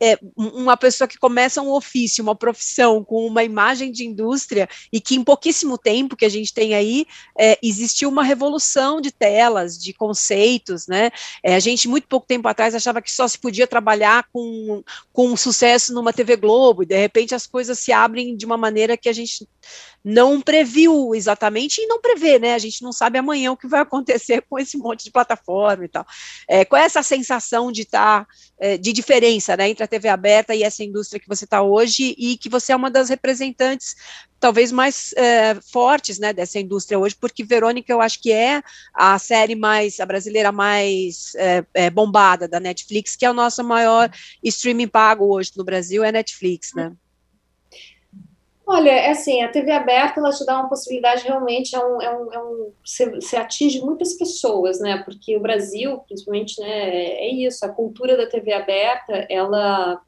é, 0.00 0.18
uma 0.36 0.76
pessoa 0.76 1.08
que 1.08 1.18
começa 1.18 1.60
um 1.60 1.72
ofício, 1.72 2.22
uma 2.22 2.34
profissão 2.34 3.02
com 3.02 3.26
uma 3.26 3.42
imagem 3.42 3.90
de 3.90 4.04
indústria 4.04 4.68
e 4.92 5.00
que 5.00 5.16
em 5.16 5.24
pouquíssimo 5.24 5.76
tempo 5.76 6.16
que 6.16 6.24
a 6.24 6.28
gente 6.28 6.52
tem 6.52 6.74
aí 6.74 7.06
é, 7.38 7.58
existiu 7.62 8.08
uma 8.08 8.22
revolução 8.22 9.00
de 9.00 9.10
telas, 9.10 9.78
de 9.78 9.92
conceitos, 9.92 10.86
né? 10.86 11.10
É, 11.42 11.54
a 11.54 11.60
gente 11.60 11.88
muito 11.88 12.06
pouco 12.06 12.26
tempo 12.26 12.46
atrás 12.48 12.74
achava 12.74 13.02
que 13.02 13.10
só 13.10 13.26
se 13.26 13.38
podia 13.38 13.66
trabalhar 13.66 14.28
com, 14.32 14.82
com 15.12 15.36
sucesso 15.36 15.92
numa 15.92 16.12
TV 16.12 16.36
Globo 16.36 16.82
e 16.82 16.86
de 16.86 16.96
repente 16.96 17.34
as 17.34 17.46
coisas 17.46 17.78
se 17.78 17.92
abrem 17.92 18.36
de 18.36 18.44
uma 18.46 18.56
maneira 18.56 18.96
que 18.96 19.08
a 19.08 19.12
gente 19.12 19.48
não 20.08 20.40
previu 20.40 21.16
exatamente 21.16 21.80
e 21.80 21.86
não 21.88 22.00
prevê, 22.00 22.38
né? 22.38 22.54
A 22.54 22.58
gente 22.58 22.80
não 22.80 22.92
sabe 22.92 23.18
amanhã 23.18 23.50
o 23.50 23.56
que 23.56 23.66
vai 23.66 23.80
acontecer 23.80 24.40
com 24.48 24.56
esse 24.56 24.78
monte 24.78 25.02
de 25.02 25.10
plataforma 25.10 25.84
e 25.84 25.88
tal. 25.88 26.06
É, 26.48 26.64
qual 26.64 26.80
é 26.80 26.84
essa 26.84 27.02
sensação 27.02 27.72
de 27.72 27.82
estar, 27.82 28.24
tá, 28.24 28.30
é, 28.56 28.78
de 28.78 28.92
diferença, 28.92 29.56
né, 29.56 29.68
entre 29.68 29.82
a 29.82 29.88
TV 29.88 30.08
aberta 30.08 30.54
e 30.54 30.62
essa 30.62 30.84
indústria 30.84 31.18
que 31.18 31.26
você 31.26 31.44
está 31.44 31.60
hoje 31.60 32.14
e 32.16 32.36
que 32.36 32.48
você 32.48 32.72
é 32.72 32.76
uma 32.76 32.88
das 32.88 33.08
representantes 33.08 33.96
talvez 34.38 34.70
mais 34.70 35.12
é, 35.14 35.56
fortes, 35.72 36.20
né, 36.20 36.32
dessa 36.32 36.60
indústria 36.60 36.98
hoje, 36.98 37.16
porque 37.18 37.42
Verônica 37.42 37.92
eu 37.92 38.00
acho 38.00 38.20
que 38.20 38.30
é 38.30 38.62
a 38.94 39.18
série 39.18 39.56
mais, 39.56 39.98
a 39.98 40.06
brasileira 40.06 40.52
mais 40.52 41.34
é, 41.34 41.64
é, 41.74 41.90
bombada 41.90 42.46
da 42.46 42.60
Netflix, 42.60 43.16
que 43.16 43.24
é 43.24 43.30
o 43.30 43.34
nosso 43.34 43.64
maior 43.64 44.08
streaming 44.44 44.88
pago 44.88 45.34
hoje 45.34 45.50
no 45.56 45.64
Brasil, 45.64 46.04
é 46.04 46.12
Netflix, 46.12 46.72
né? 46.74 46.92
Olha, 48.68 48.90
é 48.90 49.10
assim, 49.10 49.42
a 49.42 49.48
TV 49.48 49.70
aberta, 49.70 50.18
ela 50.18 50.30
te 50.30 50.44
dá 50.44 50.58
uma 50.58 50.68
possibilidade, 50.68 51.22
realmente, 51.22 51.76
é 51.76 51.78
um, 51.78 52.02
é 52.02 52.18
um, 52.18 52.32
é 52.32 52.42
um 52.42 52.72
você, 52.84 53.08
você, 53.08 53.36
atinge 53.36 53.80
muitas 53.80 54.14
pessoas, 54.14 54.80
né, 54.80 55.02
porque 55.04 55.36
o 55.36 55.40
Brasil, 55.40 55.98
principalmente, 55.98 56.60
né, 56.60 56.66
é 56.66 57.28
isso, 57.28 57.64
a 57.64 57.68
cultura 57.68 58.16
da 58.16 58.26
TV 58.26 58.52
aberta, 58.52 59.24
ela 59.30 60.02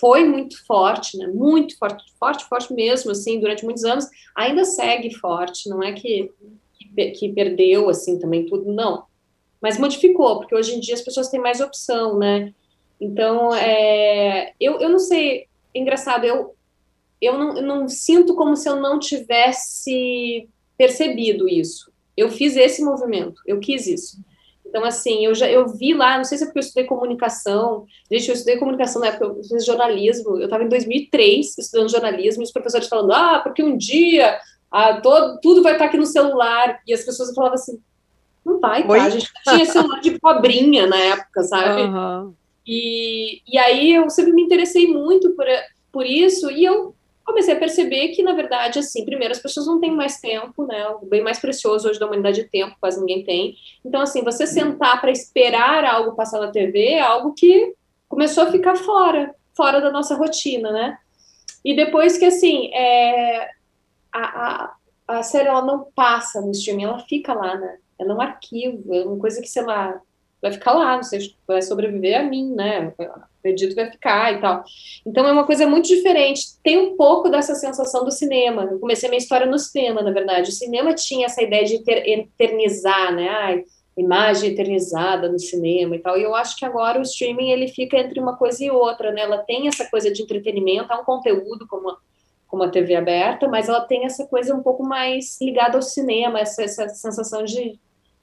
foi 0.00 0.24
muito 0.24 0.64
forte, 0.66 1.18
né, 1.18 1.26
muito 1.26 1.76
forte, 1.78 2.04
forte, 2.18 2.44
forte 2.46 2.72
mesmo, 2.72 3.10
assim, 3.10 3.38
durante 3.38 3.66
muitos 3.66 3.84
anos, 3.84 4.06
ainda 4.34 4.64
segue 4.64 5.14
forte, 5.14 5.68
não 5.68 5.82
é 5.82 5.92
que, 5.92 6.32
que, 6.96 7.10
que 7.10 7.32
perdeu, 7.34 7.90
assim, 7.90 8.18
também 8.18 8.46
tudo, 8.46 8.72
não, 8.72 9.04
mas 9.60 9.78
modificou, 9.78 10.38
porque 10.38 10.54
hoje 10.54 10.74
em 10.74 10.80
dia 10.80 10.94
as 10.94 11.02
pessoas 11.02 11.28
têm 11.28 11.38
mais 11.38 11.60
opção, 11.60 12.18
né, 12.18 12.54
então, 12.98 13.54
é, 13.54 14.54
eu, 14.58 14.80
eu 14.80 14.88
não 14.88 14.98
sei, 14.98 15.48
engraçado, 15.74 16.24
eu 16.24 16.53
eu 17.24 17.38
não, 17.38 17.56
eu 17.56 17.62
não 17.62 17.88
sinto 17.88 18.34
como 18.34 18.56
se 18.56 18.68
eu 18.68 18.76
não 18.76 18.98
tivesse 18.98 20.48
percebido 20.76 21.48
isso. 21.48 21.90
Eu 22.16 22.30
fiz 22.30 22.56
esse 22.56 22.82
movimento, 22.82 23.40
eu 23.46 23.58
quis 23.58 23.86
isso. 23.86 24.18
Então, 24.66 24.84
assim, 24.84 25.24
eu 25.24 25.34
já 25.34 25.48
eu 25.48 25.68
vi 25.68 25.94
lá, 25.94 26.16
não 26.16 26.24
sei 26.24 26.36
se 26.36 26.42
é 26.42 26.46
porque 26.46 26.58
eu 26.58 26.62
estudei 26.62 26.84
comunicação. 26.84 27.86
Gente, 28.10 28.28
eu 28.28 28.34
estudei 28.34 28.56
comunicação 28.56 29.00
na 29.00 29.08
época, 29.08 29.26
eu 29.26 29.44
fiz 29.44 29.64
jornalismo. 29.64 30.36
Eu 30.36 30.46
estava 30.46 30.64
em 30.64 30.68
2003 30.68 31.58
estudando 31.58 31.90
jornalismo, 31.90 32.42
e 32.42 32.44
os 32.44 32.52
professores 32.52 32.88
falando, 32.88 33.12
ah, 33.12 33.40
porque 33.40 33.62
um 33.62 33.76
dia 33.76 34.36
ah, 34.72 35.00
todo, 35.00 35.38
tudo 35.40 35.62
vai 35.62 35.74
estar 35.74 35.84
aqui 35.84 35.96
no 35.96 36.06
celular. 36.06 36.80
E 36.86 36.92
as 36.92 37.04
pessoas 37.04 37.32
falavam 37.32 37.54
assim, 37.54 37.80
não 38.44 38.58
vai, 38.58 38.86
tá? 38.86 38.94
A 38.94 39.10
gente 39.10 39.30
tinha 39.44 39.64
celular 39.64 40.00
de 40.00 40.18
cobrinha 40.18 40.86
na 40.86 40.98
época, 40.98 41.42
sabe? 41.44 41.82
Uhum. 41.82 42.34
E, 42.66 43.42
e 43.46 43.58
aí 43.58 43.92
eu 43.94 44.10
sempre 44.10 44.32
me 44.32 44.42
interessei 44.42 44.88
muito 44.88 45.30
por, 45.36 45.46
por 45.92 46.04
isso, 46.04 46.50
e 46.50 46.64
eu 46.64 46.93
comecei 47.24 47.54
a 47.54 47.58
perceber 47.58 48.08
que, 48.08 48.22
na 48.22 48.34
verdade, 48.34 48.78
assim, 48.78 49.04
primeiro, 49.04 49.32
as 49.32 49.40
pessoas 49.40 49.66
não 49.66 49.80
têm 49.80 49.90
mais 49.90 50.20
tempo, 50.20 50.66
né? 50.66 50.88
O 50.88 51.06
bem 51.06 51.22
mais 51.22 51.38
precioso 51.38 51.88
hoje 51.88 51.98
da 51.98 52.06
humanidade 52.06 52.42
é 52.42 52.44
tempo, 52.44 52.76
quase 52.78 53.00
ninguém 53.00 53.24
tem. 53.24 53.56
Então, 53.84 54.00
assim, 54.00 54.22
você 54.22 54.46
sentar 54.46 55.00
para 55.00 55.10
esperar 55.10 55.84
algo 55.84 56.14
passar 56.14 56.40
na 56.40 56.50
TV 56.50 56.90
é 56.90 57.00
algo 57.00 57.34
que 57.34 57.74
começou 58.08 58.44
a 58.44 58.52
ficar 58.52 58.76
fora, 58.76 59.34
fora 59.56 59.80
da 59.80 59.90
nossa 59.90 60.14
rotina, 60.14 60.70
né? 60.70 60.98
E 61.64 61.74
depois 61.74 62.18
que, 62.18 62.26
assim, 62.26 62.72
é, 62.74 63.48
a, 64.12 64.22
a, 64.22 64.74
a 65.18 65.22
série 65.22 65.48
ela 65.48 65.64
não 65.64 65.86
passa 65.94 66.40
no 66.40 66.50
streaming, 66.50 66.84
ela 66.84 66.98
fica 67.00 67.32
lá, 67.32 67.56
né? 67.56 67.78
Ela 67.98 68.12
é 68.12 68.14
um 68.14 68.20
arquivo, 68.20 68.94
é 68.94 69.04
uma 69.04 69.18
coisa 69.18 69.40
que, 69.40 69.48
sei 69.48 69.62
lá, 69.62 69.98
vai 70.44 70.52
ficar 70.52 70.72
lá, 70.74 71.02
sei, 71.02 71.34
vai 71.48 71.62
sobreviver 71.62 72.20
a 72.20 72.22
mim, 72.22 72.54
né? 72.54 72.92
acredito 73.38 73.74
vai 73.74 73.90
ficar 73.90 74.34
e 74.34 74.40
tal. 74.42 74.62
Então 75.06 75.26
é 75.26 75.32
uma 75.32 75.46
coisa 75.46 75.66
muito 75.66 75.88
diferente. 75.88 76.58
Tem 76.62 76.76
um 76.76 76.96
pouco 76.98 77.30
dessa 77.30 77.54
sensação 77.54 78.04
do 78.04 78.10
cinema. 78.10 78.68
Eu 78.70 78.78
comecei 78.78 79.08
minha 79.08 79.18
história 79.18 79.46
no 79.46 79.58
cinema, 79.58 80.02
na 80.02 80.10
verdade. 80.10 80.50
O 80.50 80.52
cinema 80.52 80.94
tinha 80.94 81.26
essa 81.26 81.42
ideia 81.42 81.64
de 81.64 81.82
eternizar, 81.86 83.14
né? 83.14 83.28
Ai, 83.28 83.64
imagem 83.96 84.50
eternizada 84.50 85.30
no 85.30 85.38
cinema 85.38 85.96
e 85.96 85.98
tal. 85.98 86.18
E 86.18 86.22
eu 86.22 86.34
acho 86.34 86.58
que 86.58 86.66
agora 86.66 86.98
o 86.98 87.02
streaming 87.02 87.50
ele 87.50 87.68
fica 87.68 87.96
entre 87.96 88.20
uma 88.20 88.36
coisa 88.36 88.62
e 88.62 88.70
outra, 88.70 89.12
né? 89.12 89.22
Ela 89.22 89.38
tem 89.38 89.66
essa 89.66 89.88
coisa 89.88 90.12
de 90.12 90.22
entretenimento, 90.22 90.92
há 90.92 91.00
um 91.00 91.04
conteúdo 91.04 91.66
como 91.66 91.88
a, 91.88 91.96
como 92.46 92.62
a 92.64 92.68
TV 92.68 92.96
aberta, 92.96 93.48
mas 93.48 93.66
ela 93.66 93.80
tem 93.80 94.04
essa 94.04 94.26
coisa 94.26 94.54
um 94.54 94.62
pouco 94.62 94.82
mais 94.82 95.40
ligada 95.40 95.78
ao 95.78 95.82
cinema, 95.82 96.38
essa, 96.38 96.62
essa 96.62 96.86
sensação 96.88 97.44
de, 97.44 97.78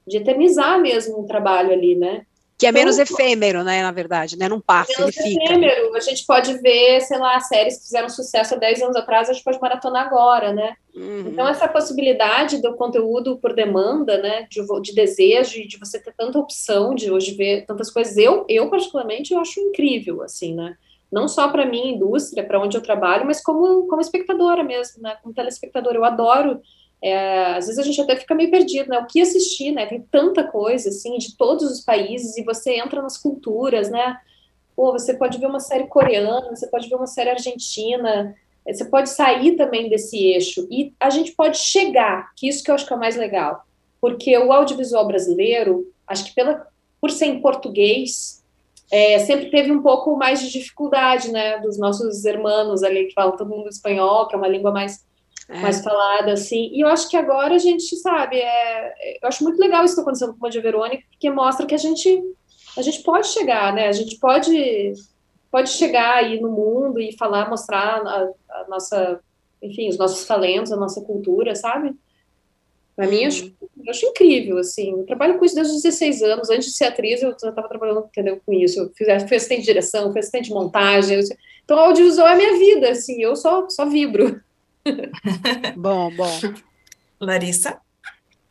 de 0.06 0.18
eternizar 0.18 0.80
mesmo 0.80 1.20
o 1.20 1.26
trabalho 1.26 1.72
ali, 1.72 1.94
né? 1.94 2.24
Que 2.62 2.68
é 2.68 2.70
menos 2.70 2.96
então, 2.96 3.16
efêmero, 3.16 3.64
né, 3.64 3.82
na 3.82 3.90
verdade, 3.90 4.38
né? 4.38 4.48
Não 4.48 4.60
passa, 4.60 4.92
menos 4.96 5.16
ele 5.16 5.30
fica. 5.30 5.44
efêmero. 5.46 5.96
A 5.96 6.00
gente 6.00 6.24
pode 6.24 6.54
ver, 6.58 7.00
sei 7.00 7.18
lá, 7.18 7.40
séries 7.40 7.78
que 7.78 7.82
fizeram 7.82 8.08
sucesso 8.08 8.54
há 8.54 8.56
10 8.56 8.82
anos 8.82 8.94
atrás, 8.94 9.28
a 9.28 9.32
gente 9.32 9.42
pode 9.42 9.60
maratonar 9.60 10.06
agora, 10.06 10.52
né? 10.52 10.76
Uhum. 10.94 11.24
Então, 11.26 11.48
essa 11.48 11.66
possibilidade 11.66 12.62
do 12.62 12.76
conteúdo 12.76 13.36
por 13.38 13.52
demanda, 13.52 14.18
né, 14.18 14.46
de, 14.48 14.64
de 14.80 14.94
desejo, 14.94 15.66
de 15.66 15.76
você 15.76 15.98
ter 15.98 16.14
tanta 16.16 16.38
opção 16.38 16.94
de 16.94 17.10
hoje 17.10 17.34
ver 17.34 17.66
tantas 17.66 17.90
coisas, 17.90 18.16
eu, 18.16 18.44
eu 18.48 18.70
particularmente, 18.70 19.34
eu 19.34 19.40
acho 19.40 19.58
incrível, 19.58 20.22
assim, 20.22 20.54
né? 20.54 20.76
Não 21.10 21.26
só 21.26 21.48
para 21.48 21.66
minha 21.66 21.92
indústria, 21.92 22.44
para 22.44 22.60
onde 22.60 22.76
eu 22.76 22.80
trabalho, 22.80 23.26
mas 23.26 23.42
como, 23.42 23.88
como 23.88 24.00
espectadora 24.00 24.62
mesmo, 24.62 25.02
né? 25.02 25.16
Como 25.20 25.34
telespectadora. 25.34 25.98
Eu 25.98 26.04
adoro 26.04 26.60
é, 27.02 27.56
às 27.56 27.66
vezes 27.66 27.78
a 27.78 27.82
gente 27.82 28.00
até 28.00 28.14
fica 28.14 28.34
meio 28.34 28.50
perdido, 28.50 28.88
né? 28.88 28.98
O 28.98 29.06
que 29.06 29.20
assistir, 29.20 29.72
né? 29.72 29.86
Tem 29.86 30.00
tanta 30.00 30.44
coisa, 30.44 30.88
assim, 30.88 31.18
de 31.18 31.36
todos 31.36 31.64
os 31.64 31.80
países, 31.80 32.36
e 32.36 32.44
você 32.44 32.76
entra 32.76 33.02
nas 33.02 33.18
culturas, 33.18 33.90
né? 33.90 34.16
Pô, 34.76 34.92
você 34.92 35.14
pode 35.14 35.38
ver 35.38 35.46
uma 35.46 35.58
série 35.58 35.88
coreana, 35.88 36.48
você 36.50 36.68
pode 36.68 36.88
ver 36.88 36.94
uma 36.94 37.08
série 37.08 37.30
argentina, 37.30 38.34
é, 38.64 38.72
você 38.72 38.84
pode 38.84 39.10
sair 39.10 39.56
também 39.56 39.88
desse 39.88 40.16
eixo, 40.16 40.66
e 40.70 40.94
a 41.00 41.10
gente 41.10 41.32
pode 41.32 41.58
chegar, 41.58 42.30
que 42.36 42.48
isso 42.48 42.62
que 42.62 42.70
eu 42.70 42.74
acho 42.76 42.86
que 42.86 42.92
é 42.92 42.96
o 42.96 43.00
mais 43.00 43.16
legal, 43.16 43.64
porque 44.00 44.38
o 44.38 44.52
audiovisual 44.52 45.06
brasileiro, 45.06 45.92
acho 46.06 46.26
que 46.26 46.34
pela, 46.34 46.66
por 47.00 47.10
ser 47.10 47.26
em 47.26 47.40
português, 47.40 48.42
é, 48.92 49.18
sempre 49.18 49.50
teve 49.50 49.72
um 49.72 49.82
pouco 49.82 50.16
mais 50.16 50.40
de 50.40 50.52
dificuldade, 50.52 51.32
né, 51.32 51.58
dos 51.58 51.78
nossos 51.78 52.24
irmãos 52.24 52.82
ali 52.84 53.06
que 53.06 53.14
falam 53.14 53.36
todo 53.36 53.50
mundo 53.50 53.68
espanhol, 53.68 54.28
que 54.28 54.34
é 54.34 54.38
uma 54.38 54.46
língua 54.46 54.70
mais 54.70 55.04
é. 55.48 55.60
mais 55.60 55.82
falada, 55.82 56.32
assim. 56.32 56.70
E 56.72 56.80
eu 56.80 56.88
acho 56.88 57.08
que 57.08 57.16
agora 57.16 57.54
a 57.54 57.58
gente, 57.58 57.96
sabe, 57.96 58.36
é, 58.36 59.18
eu 59.22 59.28
acho 59.28 59.44
muito 59.44 59.58
legal 59.58 59.84
isso 59.84 59.94
que 59.94 60.00
está 60.00 60.02
acontecendo 60.02 60.32
com 60.32 60.44
a 60.44 60.48
Madia 60.48 60.62
Verônica, 60.62 61.04
porque 61.10 61.30
mostra 61.30 61.66
que 61.66 61.74
a 61.74 61.78
gente, 61.78 62.22
a 62.76 62.82
gente 62.82 63.02
pode 63.02 63.28
chegar, 63.28 63.72
né? 63.72 63.88
A 63.88 63.92
gente 63.92 64.18
pode, 64.18 64.92
pode 65.50 65.70
chegar 65.70 66.16
aí 66.16 66.40
no 66.40 66.50
mundo 66.50 67.00
e 67.00 67.16
falar, 67.16 67.48
mostrar 67.48 68.02
a, 68.06 68.30
a 68.50 68.66
nossa, 68.68 69.20
enfim, 69.62 69.88
os 69.88 69.98
nossos 69.98 70.24
talentos, 70.26 70.72
a 70.72 70.76
nossa 70.76 71.00
cultura, 71.00 71.54
sabe? 71.54 71.94
Para 72.94 73.06
mim, 73.06 73.22
eu 73.22 73.28
acho, 73.28 73.44
uhum. 73.44 73.52
eu 73.84 73.90
acho 73.90 74.06
incrível, 74.06 74.58
assim. 74.58 74.90
Eu 74.90 75.04
trabalho 75.06 75.38
com 75.38 75.44
isso 75.44 75.54
desde 75.54 75.74
os 75.74 75.82
16 75.82 76.22
anos. 76.22 76.50
Antes 76.50 76.66
de 76.66 76.74
ser 76.74 76.84
atriz, 76.84 77.22
eu 77.22 77.30
já 77.30 77.48
estava 77.48 77.68
trabalhando, 77.68 78.00
entendeu, 78.00 78.40
com 78.44 78.52
isso. 78.52 78.80
Eu 78.80 78.90
fiz, 78.94 79.06
fui 79.26 79.36
assistente 79.36 79.60
de 79.60 79.66
direção, 79.66 80.12
fui 80.12 80.20
assistente 80.20 80.48
de 80.48 80.54
montagem. 80.54 81.18
Então, 81.64 81.78
o 81.78 81.80
audiovisual 81.80 82.28
é 82.28 82.36
minha 82.36 82.58
vida, 82.58 82.90
assim. 82.90 83.22
Eu 83.22 83.34
só, 83.34 83.66
só 83.70 83.86
vibro. 83.86 84.42
Bom, 85.76 86.10
bom. 86.14 86.40
Larissa? 87.20 87.80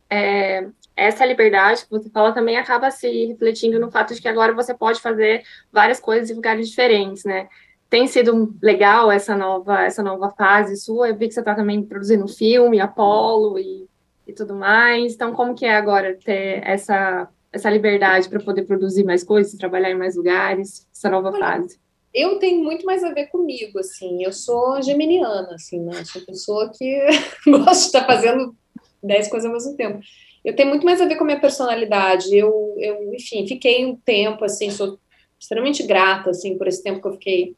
É, 0.08 0.66
essa 0.96 1.24
liberdade 1.24 1.84
que 1.84 1.90
você 1.90 2.10
fala 2.10 2.32
também 2.32 2.56
acaba 2.56 2.90
se 2.90 3.26
refletindo 3.26 3.78
no 3.78 3.90
fato 3.90 4.14
de 4.14 4.20
que 4.20 4.28
agora 4.28 4.52
você 4.52 4.74
pode 4.74 5.00
fazer 5.00 5.42
várias 5.72 5.98
coisas 6.00 6.30
em 6.30 6.34
lugares 6.34 6.68
diferentes, 6.68 7.24
né? 7.24 7.48
Tem 7.88 8.06
sido 8.06 8.54
legal 8.62 9.10
essa 9.10 9.36
nova, 9.36 9.82
essa 9.82 10.02
nova 10.02 10.30
fase 10.30 10.76
sua. 10.76 11.08
Eu 11.08 11.16
vi 11.16 11.28
que 11.28 11.34
você 11.34 11.40
está 11.40 11.54
também 11.54 11.82
produzindo 11.82 12.26
filme, 12.26 12.80
Apolo 12.80 13.58
e, 13.58 13.86
e 14.26 14.32
tudo 14.32 14.54
mais. 14.54 15.14
Então, 15.14 15.34
como 15.34 15.54
que 15.54 15.66
é 15.66 15.76
agora 15.76 16.16
ter 16.24 16.62
essa, 16.66 17.28
essa 17.52 17.68
liberdade 17.68 18.30
para 18.30 18.40
poder 18.40 18.62
produzir 18.62 19.04
mais 19.04 19.22
coisas, 19.22 19.58
trabalhar 19.58 19.90
em 19.90 19.98
mais 19.98 20.16
lugares, 20.16 20.86
essa 20.90 21.10
nova 21.10 21.32
fase? 21.38 21.81
Eu 22.14 22.38
tenho 22.38 22.62
muito 22.62 22.84
mais 22.84 23.02
a 23.02 23.12
ver 23.12 23.26
comigo, 23.26 23.78
assim, 23.78 24.22
eu 24.22 24.32
sou 24.32 24.82
geminiana, 24.82 25.54
assim, 25.54 25.80
né, 25.80 26.04
sou 26.04 26.22
pessoa 26.22 26.70
que 26.70 27.00
gosta 27.46 27.72
de 27.72 27.86
estar 27.86 28.06
fazendo 28.06 28.54
dez 29.02 29.28
coisas 29.28 29.46
ao 29.46 29.52
mesmo 29.54 29.76
tempo. 29.76 30.00
Eu 30.44 30.54
tenho 30.54 30.68
muito 30.68 30.84
mais 30.84 31.00
a 31.00 31.06
ver 31.06 31.16
com 31.16 31.24
a 31.24 31.26
minha 31.26 31.40
personalidade, 31.40 32.36
eu, 32.36 32.74
eu 32.78 33.14
enfim, 33.14 33.46
fiquei 33.46 33.86
um 33.86 33.96
tempo, 33.96 34.44
assim, 34.44 34.70
sou 34.70 34.98
extremamente 35.38 35.82
grata, 35.84 36.30
assim, 36.30 36.58
por 36.58 36.68
esse 36.68 36.82
tempo 36.82 37.00
que 37.00 37.08
eu 37.08 37.12
fiquei 37.12 37.56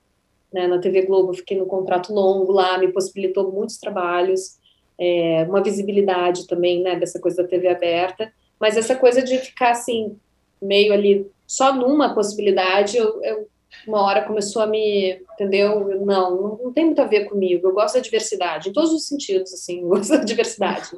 né, 0.53 0.69
na 0.69 0.79
TV 0.79 1.03
Globo, 1.03 1.35
fiquei 1.35 1.59
no 1.59 1.67
contrato 1.67 2.12
longo 2.12 2.53
lá, 2.53 2.79
me 2.79 2.93
possibilitou 2.93 3.51
muitos 3.51 3.79
trabalhos, 3.79 4.59
é, 4.99 5.45
uma 5.49 5.62
visibilidade 5.62 6.47
também, 6.47 6.81
né, 6.83 6.97
dessa 6.97 7.19
coisa 7.19 7.43
da 7.43 7.49
TV 7.49 7.69
aberta, 7.69 8.33
mas 8.61 8.77
essa 8.77 8.95
coisa 8.95 9.21
de 9.21 9.37
ficar, 9.38 9.73
assim, 9.73 10.17
meio 10.62 10.93
ali, 10.93 11.27
só 11.47 11.75
numa 11.75 12.14
possibilidade, 12.14 12.97
eu, 12.97 13.23
eu 13.23 13.49
uma 13.87 14.02
hora 14.02 14.24
começou 14.24 14.62
a 14.62 14.66
me, 14.66 15.20
entendeu? 15.32 16.00
Não, 16.04 16.58
não 16.62 16.72
tem 16.72 16.87
muito 16.87 17.00
a 17.00 17.06
ver 17.06 17.27
comigo. 17.27 17.68
Eu 17.68 17.75
gosto 17.75 17.94
da 17.94 18.00
diversidade, 18.00 18.68
em 18.68 18.72
todos 18.72 18.92
os 18.92 19.06
sentidos, 19.06 19.52
assim, 19.52 19.81
eu 19.83 19.88
gosto 19.88 20.10
da 20.10 20.25
diversidade. 20.25 20.90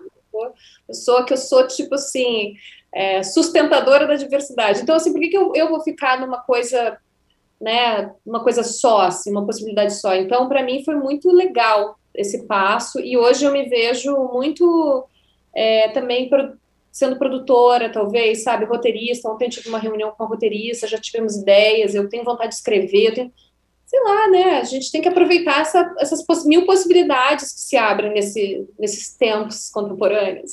Eu 0.88 0.94
sou 0.94 1.24
que 1.24 1.32
eu 1.32 1.36
sou, 1.36 1.66
tipo 1.66 1.94
assim, 1.94 2.54
é, 2.94 3.22
sustentadora 3.22 4.06
da 4.06 4.14
diversidade. 4.14 4.80
Então, 4.80 4.96
assim, 4.96 5.12
por 5.12 5.20
que, 5.20 5.28
que 5.28 5.36
eu, 5.36 5.52
eu 5.54 5.68
vou 5.68 5.80
ficar 5.80 6.20
numa 6.20 6.40
coisa, 6.42 6.98
né, 7.60 8.12
uma 8.24 8.42
coisa 8.42 8.62
só, 8.62 9.02
assim, 9.02 9.30
uma 9.30 9.46
possibilidade 9.46 9.94
só? 9.94 10.14
Então, 10.14 10.48
para 10.48 10.62
mim, 10.62 10.84
foi 10.84 10.94
muito 10.94 11.30
legal 11.30 11.98
esse 12.14 12.46
passo, 12.46 12.98
e 13.00 13.16
hoje 13.16 13.44
eu 13.44 13.52
me 13.52 13.68
vejo 13.68 14.14
muito 14.32 15.06
é, 15.54 15.88
também 15.88 16.28
sendo 16.96 17.18
produtora, 17.18 17.92
talvez, 17.92 18.42
sabe, 18.42 18.64
roteirista. 18.64 19.30
Ontem 19.30 19.50
tive 19.50 19.68
uma 19.68 19.78
reunião 19.78 20.12
com 20.12 20.24
uma 20.24 20.30
roteirista, 20.30 20.86
já 20.86 20.98
tivemos 20.98 21.36
ideias, 21.36 21.94
eu 21.94 22.08
tenho 22.08 22.24
vontade 22.24 22.48
de 22.48 22.54
escrever, 22.54 23.12
tenho, 23.12 23.30
sei 23.84 24.00
lá, 24.02 24.30
né? 24.30 24.44
A 24.60 24.64
gente 24.64 24.90
tem 24.90 25.02
que 25.02 25.08
aproveitar 25.08 25.60
essa, 25.60 25.94
essas 25.98 26.24
mil 26.46 26.64
possibilidades 26.64 27.52
que 27.52 27.60
se 27.60 27.76
abrem 27.76 28.14
nesse, 28.14 28.66
nesses 28.78 29.14
tempos 29.14 29.68
contemporâneos. 29.68 30.52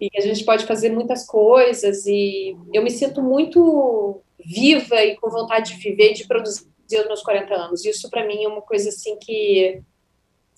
E 0.00 0.08
a 0.16 0.20
gente 0.20 0.44
pode 0.44 0.66
fazer 0.66 0.90
muitas 0.90 1.26
coisas, 1.26 2.06
e 2.06 2.56
eu 2.72 2.84
me 2.84 2.90
sinto 2.90 3.20
muito 3.20 4.22
viva 4.38 5.02
e 5.02 5.16
com 5.16 5.30
vontade 5.30 5.74
de 5.74 5.82
viver, 5.82 6.12
de 6.12 6.28
produzir 6.28 6.64
os 6.92 7.06
meus 7.08 7.22
40 7.22 7.54
anos. 7.54 7.84
Isso, 7.84 8.08
para 8.08 8.24
mim, 8.24 8.44
é 8.44 8.48
uma 8.48 8.62
coisa 8.62 8.88
assim 8.88 9.18
que 9.18 9.82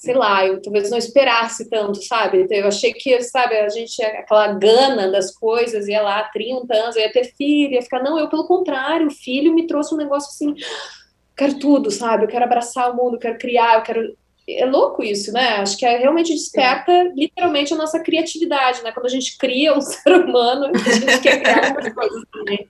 sei 0.05 0.15
lá, 0.15 0.47
eu 0.47 0.61
talvez 0.61 0.91
não 0.91 0.99
esperasse 0.99 1.69
tanto, 1.71 2.03
sabe? 2.03 2.47
Eu 2.51 2.69
achei 2.69 2.93
que, 2.93 3.23
sabe, 3.23 3.57
a 3.57 3.69
gente, 3.71 4.03
aquela 4.03 4.53
gana 4.53 5.11
das 5.11 5.35
coisas, 5.35 5.89
ia 5.89 6.03
lá, 6.03 6.23
30 6.25 6.75
anos, 6.75 6.95
eu 6.95 7.03
ia 7.03 7.11
ter 7.11 7.35
filho, 7.35 7.73
ia 7.73 7.83
ficar, 7.83 8.03
não, 8.03 8.19
eu, 8.19 8.29
pelo 8.29 8.47
contrário, 8.47 9.07
o 9.07 9.11
filho 9.11 9.55
me 9.55 9.67
trouxe 9.67 9.95
um 9.95 9.99
negócio 9.99 10.29
assim, 10.29 10.55
quero 11.35 11.59
tudo, 11.59 11.91
sabe? 11.91 12.25
Eu 12.25 12.29
quero 12.29 12.45
abraçar 12.45 12.91
o 12.91 12.97
mundo, 12.97 13.15
eu 13.15 13.21
quero 13.21 13.39
criar, 13.39 13.77
eu 13.77 13.83
quero. 13.83 14.17
É 14.47 14.67
louco 14.67 15.03
isso, 15.03 15.33
né? 15.33 15.57
Acho 15.57 15.79
que 15.79 15.87
é, 15.87 15.97
realmente 15.97 16.35
desperta 16.35 16.93
literalmente 17.17 17.73
a 17.73 17.77
nossa 17.79 17.99
criatividade, 17.99 18.83
né? 18.83 18.93
Quando 18.93 19.07
a 19.07 19.11
gente 19.11 19.39
cria 19.39 19.73
um 19.73 19.81
ser 19.81 20.13
humano, 20.13 20.67
a 20.67 20.93
gente 20.93 21.21
quer 21.23 21.41
criar 21.41 21.69
outras 21.71 21.95
coisas 21.95 22.23
também. 22.31 22.69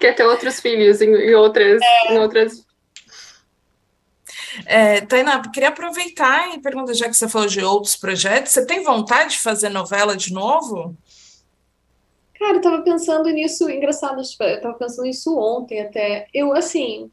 Quer 0.00 0.14
ter 0.14 0.24
outros 0.24 0.58
filhos 0.58 1.00
em 1.00 1.34
outras, 1.34 1.80
é. 1.80 2.14
em 2.14 2.18
outras 2.18 2.66
é, 4.66 5.00
Tainá, 5.02 5.40
queria 5.50 5.68
aproveitar 5.68 6.54
e 6.54 6.60
perguntar, 6.60 6.94
já 6.94 7.08
que 7.08 7.14
você 7.14 7.28
falou 7.28 7.48
de 7.48 7.62
outros 7.62 7.96
projetos, 7.96 8.52
você 8.52 8.64
tem 8.64 8.82
vontade 8.82 9.32
de 9.32 9.40
fazer 9.40 9.68
novela 9.68 10.16
de 10.16 10.32
novo? 10.32 10.96
Cara, 12.38 12.56
eu 12.56 12.60
tava 12.60 12.82
pensando 12.82 13.28
nisso, 13.30 13.68
engraçado, 13.68 14.22
tipo, 14.22 14.44
eu 14.44 14.60
tava 14.60 14.78
pensando 14.78 15.06
nisso 15.06 15.36
ontem 15.36 15.80
até. 15.80 16.28
Eu, 16.32 16.52
assim, 16.54 17.10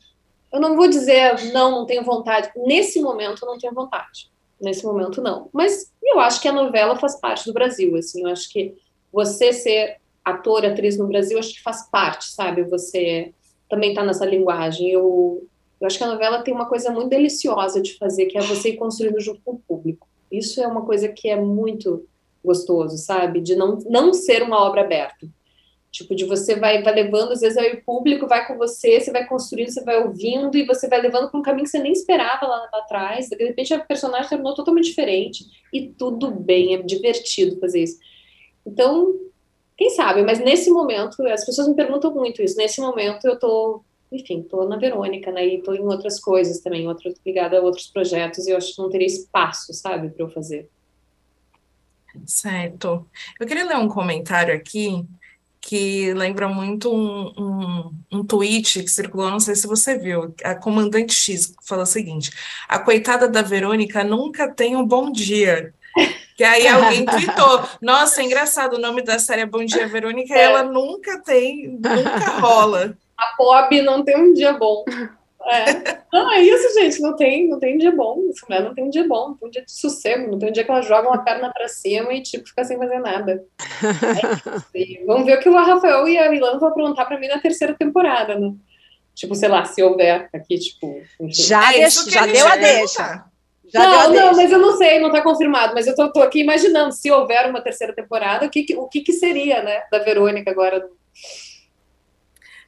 eu 0.54 0.60
não 0.60 0.76
vou 0.76 0.88
dizer 0.88 1.52
não, 1.52 1.72
não 1.72 1.86
tenho 1.86 2.04
vontade. 2.04 2.52
Nesse 2.56 3.02
momento, 3.02 3.44
eu 3.44 3.48
não 3.48 3.58
tenho 3.58 3.74
vontade. 3.74 4.30
Nesse 4.62 4.86
momento, 4.86 5.22
não. 5.22 5.50
Mas 5.52 5.92
eu 6.02 6.20
acho 6.20 6.40
que 6.40 6.48
a 6.48 6.54
novela 6.54 6.96
faz 6.96 7.20
parte 7.20 7.46
do 7.46 7.54
Brasil, 7.54 7.96
assim, 7.98 8.22
eu 8.22 8.30
acho 8.30 8.50
que 8.52 8.76
você 9.12 9.52
ser 9.52 9.98
ator, 10.24 10.66
atriz 10.66 10.98
no 10.98 11.08
Brasil, 11.08 11.38
acho 11.38 11.54
que 11.54 11.62
faz 11.62 11.90
parte, 11.90 12.26
sabe? 12.26 12.64
Você 12.64 13.34
também 13.70 13.94
tá 13.94 14.04
nessa 14.04 14.26
linguagem. 14.26 14.90
Eu, 14.90 15.48
eu 15.80 15.88
acho 15.88 15.98
que 15.98 16.04
a 16.04 16.08
novela 16.08 16.42
tem 16.42 16.54
uma 16.54 16.68
coisa 16.68 16.92
muito 16.92 17.10
deliciosa 17.10 17.82
de 17.82 17.98
fazer, 17.98 18.28
que 18.28 18.38
é 18.38 18.42
você 18.42 18.70
ir 18.70 18.78
construindo 18.78 19.20
junto 19.20 19.42
com 19.44 19.52
o 19.52 19.60
público. 19.60 20.08
Isso 20.32 20.62
é 20.62 20.68
uma 20.68 20.86
coisa 20.86 21.08
que 21.10 21.30
é 21.30 21.36
muito 21.36 22.08
gostoso, 22.44 22.98
sabe? 22.98 23.42
De 23.42 23.56
não, 23.56 23.78
não 23.90 24.14
ser 24.14 24.44
uma 24.44 24.64
obra 24.64 24.82
aberta. 24.82 25.28
Tipo, 25.92 26.14
de 26.14 26.26
você 26.26 26.56
vai, 26.56 26.84
vai 26.84 26.94
levando, 26.94 27.32
às 27.32 27.40
vezes 27.40 27.58
aí 27.58 27.74
o 27.74 27.84
público 27.84 28.28
vai 28.28 28.46
com 28.46 28.58
você, 28.58 29.00
você 29.00 29.12
vai 29.12 29.26
construindo, 29.26 29.70
você 29.70 29.82
vai 29.82 30.04
ouvindo, 30.04 30.58
e 30.58 30.66
você 30.66 30.90
vai 30.90 31.00
levando 31.00 31.30
para 31.30 31.40
um 31.40 31.44
caminho 31.44 31.64
que 31.64 31.70
você 31.70 31.80
nem 31.80 31.94
esperava 31.94 32.46
lá, 32.46 32.70
lá 32.72 32.80
atrás. 32.80 33.30
De 33.30 33.44
repente, 33.44 33.74
a 33.74 33.80
personagem 33.80 34.28
terminou 34.28 34.54
totalmente 34.54 34.86
diferente. 34.86 35.46
E 35.72 35.88
tudo 35.88 36.32
bem, 36.32 36.76
é 36.76 36.82
divertido 36.82 37.60
fazer 37.60 37.84
isso. 37.84 37.98
Então, 38.66 39.14
quem 39.78 39.90
sabe, 39.90 40.22
mas 40.22 40.40
nesse 40.40 40.70
momento, 40.70 41.26
as 41.28 41.46
pessoas 41.46 41.68
me 41.68 41.76
perguntam 41.76 42.14
muito 42.14 42.42
isso. 42.42 42.58
Nesse 42.58 42.82
momento, 42.82 43.26
eu 43.26 43.40
tô 43.40 43.82
enfim, 44.16 44.42
estou 44.42 44.68
na 44.68 44.78
Verônica, 44.78 45.32
né? 45.32 45.46
E 45.46 45.58
estou 45.58 45.76
em 45.76 45.82
outras 45.82 46.20
coisas 46.20 46.60
também, 46.60 46.88
outras, 46.88 47.16
ligada 47.26 47.58
a 47.58 47.62
outros 47.62 47.88
projetos, 47.88 48.48
e 48.48 48.52
eu 48.52 48.58
acho 48.58 48.76
que 48.76 48.82
não 48.82 48.90
teria 48.90 49.08
espaço, 49.08 49.74
sabe, 49.74 50.10
para 50.10 50.26
eu 50.26 50.30
fazer. 50.30 50.70
Certo. 52.26 53.06
Eu 53.40 53.46
queria 53.46 53.66
ler 53.66 53.78
um 53.78 53.90
comentário 53.90 54.56
aqui 54.56 55.06
que 55.66 56.14
lembra 56.14 56.48
muito 56.48 56.94
um, 56.94 57.34
um, 57.36 57.92
um, 58.12 58.24
tweet 58.24 58.84
que 58.84 58.88
circulou, 58.88 59.32
não 59.32 59.40
sei 59.40 59.56
se 59.56 59.66
você 59.66 59.98
viu, 59.98 60.34
a 60.44 60.54
Comandante 60.54 61.14
X 61.14 61.56
fala 61.64 61.84
o 61.84 61.88
seguinte, 61.88 62.30
a 62.70 62.78
coitada 62.78 63.28
da 63.28 63.42
Verônica 63.42 64.04
nunca 64.04 64.48
tem 64.48 64.76
um 64.76 64.86
bom 64.86 65.12
dia. 65.12 65.74
Que 66.36 66.44
aí 66.44 66.68
alguém 66.68 67.06
tweetou, 67.06 67.68
nossa, 67.82 68.22
é 68.22 68.26
engraçado, 68.26 68.74
o 68.74 68.80
nome 68.80 69.02
da 69.02 69.18
série 69.18 69.42
é 69.44 69.46
Bom 69.46 69.64
Dia 69.64 69.88
Verônica, 69.88 70.34
é. 70.34 70.44
ela 70.44 70.64
nunca 70.64 71.20
tem, 71.22 71.70
nunca 71.70 72.40
rola. 72.40 72.98
A 73.18 73.36
Pob 73.38 73.82
não 73.82 74.04
tem 74.04 74.18
um 74.18 74.34
dia 74.34 74.54
bom. 74.54 74.84
É. 75.48 76.06
Não, 76.12 76.32
é 76.32 76.42
isso, 76.42 76.74
gente. 76.80 77.02
Não 77.02 77.14
tem, 77.16 77.50
não 77.50 77.60
tem 77.60 77.78
dia 77.78 77.92
bom. 77.92 78.18
Essa 78.30 78.46
mulher 78.48 78.64
não 78.64 78.74
tem 78.74 78.86
um 78.86 78.90
dia 78.90 79.06
bom, 79.06 79.30
não 79.30 79.36
tem 79.36 79.48
um 79.50 79.52
dia 79.52 79.66
de 79.66 79.72
sossego, 79.72 80.32
não 80.32 80.40
tem 80.40 80.48
um 80.48 80.52
dia 80.52 80.64
que 80.64 80.72
ela 80.72 80.82
joga 80.82 81.10
uma 81.10 81.24
perna 81.24 81.52
para 81.52 81.68
cima 81.68 82.14
e 82.14 82.22
tipo 82.22 82.48
fica 82.48 82.64
sem 82.64 82.78
fazer 82.78 83.00
nada. 83.00 83.44
É 84.74 85.06
Vamos 85.06 85.26
ver 85.26 85.38
o 85.38 85.42
que 85.42 85.50
o 85.50 85.54
Rafael 85.54 86.08
e 86.08 86.18
a 86.18 86.30
Milana 86.30 86.58
vão 86.58 86.74
perguntar 86.74 87.06
para 87.06 87.20
mim 87.20 87.28
na 87.28 87.40
terceira 87.40 87.74
temporada, 87.74 88.40
né? 88.40 88.54
Tipo, 89.14 89.36
sei 89.36 89.50
lá, 89.50 89.66
se 89.66 89.84
houver 89.84 90.30
aqui, 90.34 90.58
tipo. 90.58 91.02
Enfim. 91.20 91.44
Já, 91.44 91.74
é 91.74 91.90
já 91.90 92.26
deu 92.26 92.48
a 92.48 92.56
deixa. 92.56 93.26
Já 93.68 93.80
não, 93.80 94.04
não, 94.04 94.12
deixa. 94.12 94.34
mas 94.34 94.52
eu 94.52 94.60
não 94.60 94.78
sei, 94.78 95.00
não 95.00 95.08
está 95.08 95.22
confirmado, 95.22 95.74
mas 95.74 95.86
eu 95.86 95.96
tô, 95.96 96.12
tô, 96.12 96.22
aqui 96.22 96.40
imaginando 96.40 96.94
se 96.94 97.12
houver 97.12 97.50
uma 97.50 97.62
terceira 97.62 97.94
temporada, 97.94 98.46
o 98.46 98.50
que, 98.50 98.66
o 98.78 98.88
que, 98.88 99.02
que 99.02 99.12
seria, 99.12 99.62
né, 99.64 99.84
da 99.92 100.00
Verônica 100.00 100.50
agora 100.50 100.88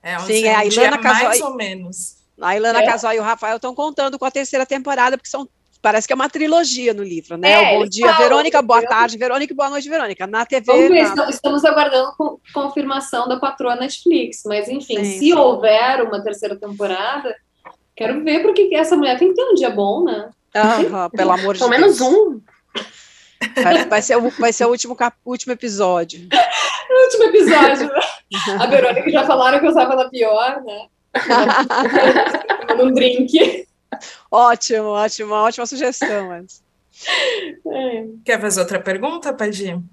é, 0.01 0.19
Sim, 0.19 0.45
é 0.45 0.55
a 0.55 0.65
Ilana 0.65 0.97
Casoy, 0.97 1.23
mais 1.23 1.41
ou 1.41 1.55
menos. 1.55 2.17
A 2.39 2.55
Ilana 2.55 2.81
é. 2.81 3.15
e 3.15 3.19
o 3.19 3.23
Rafael 3.23 3.55
estão 3.55 3.73
contando 3.73 4.17
com 4.19 4.25
a 4.25 4.31
terceira 4.31 4.65
temporada, 4.65 5.17
porque 5.17 5.29
são 5.29 5.47
parece 5.81 6.07
que 6.07 6.13
é 6.13 6.15
uma 6.15 6.29
trilogia 6.29 6.93
no 6.93 7.03
livro, 7.03 7.37
né? 7.37 7.51
É, 7.51 7.77
o 7.77 7.79
Bom 7.79 7.87
Dia, 7.87 8.07
falam, 8.07 8.21
Verônica, 8.21 8.61
boa 8.61 8.81
tarde, 8.81 9.17
Verônica, 9.17 9.53
boa 9.53 9.69
noite, 9.69 9.87
Verônica. 9.87 10.27
Na 10.27 10.45
TV. 10.45 10.65
Vamos 10.65 10.89
ver, 10.89 11.15
na... 11.15 11.29
estamos 11.29 11.63
aguardando 11.65 12.13
confirmação 12.53 13.27
da 13.27 13.37
patroa 13.39 13.75
Netflix, 13.75 14.41
mas 14.45 14.67
enfim, 14.67 14.97
sim, 14.97 15.03
se 15.03 15.19
sim. 15.19 15.33
houver 15.33 16.01
uma 16.01 16.21
terceira 16.21 16.55
temporada, 16.55 17.35
quero 17.95 18.23
ver 18.23 18.41
porque 18.41 18.69
essa 18.73 18.95
mulher 18.95 19.17
tem 19.17 19.29
que 19.29 19.35
ter 19.35 19.43
um 19.43 19.53
dia 19.53 19.69
bom, 19.69 20.03
né? 20.03 20.29
Ah, 20.53 21.09
pelo 21.09 21.31
amor 21.31 21.53
de 21.53 21.59
Deus. 21.59 21.69
Pelo 21.69 21.69
menos 21.69 22.01
um. 22.01 22.41
Vai, 23.61 23.85
vai, 23.85 24.01
ser, 24.01 24.17
o, 24.17 24.29
vai 24.31 24.53
ser 24.53 24.65
o 24.65 24.69
último, 24.69 24.95
cap, 24.95 25.15
último 25.25 25.53
episódio. 25.53 26.27
o 26.31 27.03
último 27.03 27.23
episódio. 27.25 27.91
A 28.59 28.65
Verônica 28.65 29.09
já 29.09 29.25
falaram 29.25 29.59
que 29.59 29.65
eu 29.65 29.69
usava 29.69 29.93
ela 29.93 30.09
pior, 30.09 30.63
né? 30.63 30.87
Num 32.77 32.93
drink. 32.93 33.67
Ótimo, 34.31 34.89
ótimo, 34.89 35.33
ótima 35.33 35.65
sugestão. 35.65 36.29
Mas... 36.29 36.63
É. 37.67 38.05
Quer 38.25 38.41
fazer 38.41 38.61
outra 38.61 38.79
pergunta, 38.79 39.33
Padim? 39.33 39.87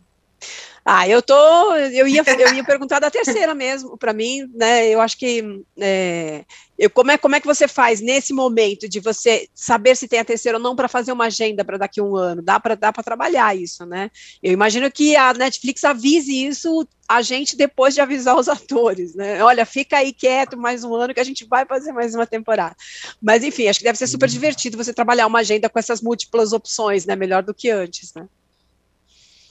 Ah, 0.86 1.08
eu 1.08 1.22
tô, 1.22 1.74
eu 1.76 2.06
ia, 2.06 2.22
eu 2.26 2.54
ia 2.54 2.62
perguntar 2.62 2.98
da 3.00 3.10
terceira 3.10 3.54
mesmo, 3.54 3.96
para 3.96 4.12
mim, 4.12 4.46
né? 4.54 4.86
Eu 4.86 5.00
acho 5.00 5.16
que 5.16 5.42
é, 5.80 6.44
eu, 6.78 6.90
como, 6.90 7.10
é, 7.10 7.16
como 7.16 7.34
é 7.34 7.40
que 7.40 7.46
você 7.46 7.66
faz 7.66 8.02
nesse 8.02 8.34
momento 8.34 8.86
de 8.86 9.00
você 9.00 9.48
saber 9.54 9.96
se 9.96 10.06
tem 10.06 10.18
a 10.18 10.24
terceira 10.24 10.58
ou 10.58 10.62
não 10.62 10.76
para 10.76 10.86
fazer 10.86 11.10
uma 11.10 11.24
agenda 11.24 11.64
para 11.64 11.78
daqui 11.78 12.00
a 12.00 12.04
um 12.04 12.14
ano? 12.14 12.42
Dá 12.42 12.60
para 12.60 12.74
dá 12.74 12.92
para 12.92 13.02
trabalhar 13.02 13.56
isso, 13.56 13.86
né? 13.86 14.10
Eu 14.42 14.52
imagino 14.52 14.90
que 14.90 15.16
a 15.16 15.32
Netflix 15.32 15.84
avise 15.84 16.44
isso 16.44 16.86
a 17.08 17.22
gente 17.22 17.56
depois 17.56 17.94
de 17.94 18.02
avisar 18.02 18.36
os 18.36 18.48
atores, 18.50 19.14
né? 19.14 19.42
Olha, 19.42 19.64
fica 19.64 19.96
aí 19.96 20.12
quieto 20.12 20.54
mais 20.54 20.84
um 20.84 20.94
ano 20.94 21.14
que 21.14 21.20
a 21.20 21.24
gente 21.24 21.46
vai 21.46 21.64
fazer 21.64 21.92
mais 21.92 22.14
uma 22.14 22.26
temporada. 22.26 22.76
Mas 23.22 23.42
enfim, 23.42 23.68
acho 23.68 23.78
que 23.78 23.86
deve 23.86 23.96
ser 23.96 24.06
super 24.06 24.28
divertido 24.28 24.76
você 24.76 24.92
trabalhar 24.92 25.26
uma 25.26 25.38
agenda 25.38 25.70
com 25.70 25.78
essas 25.78 26.02
múltiplas 26.02 26.52
opções, 26.52 27.06
né? 27.06 27.16
Melhor 27.16 27.42
do 27.42 27.54
que 27.54 27.70
antes, 27.70 28.12
né? 28.12 28.26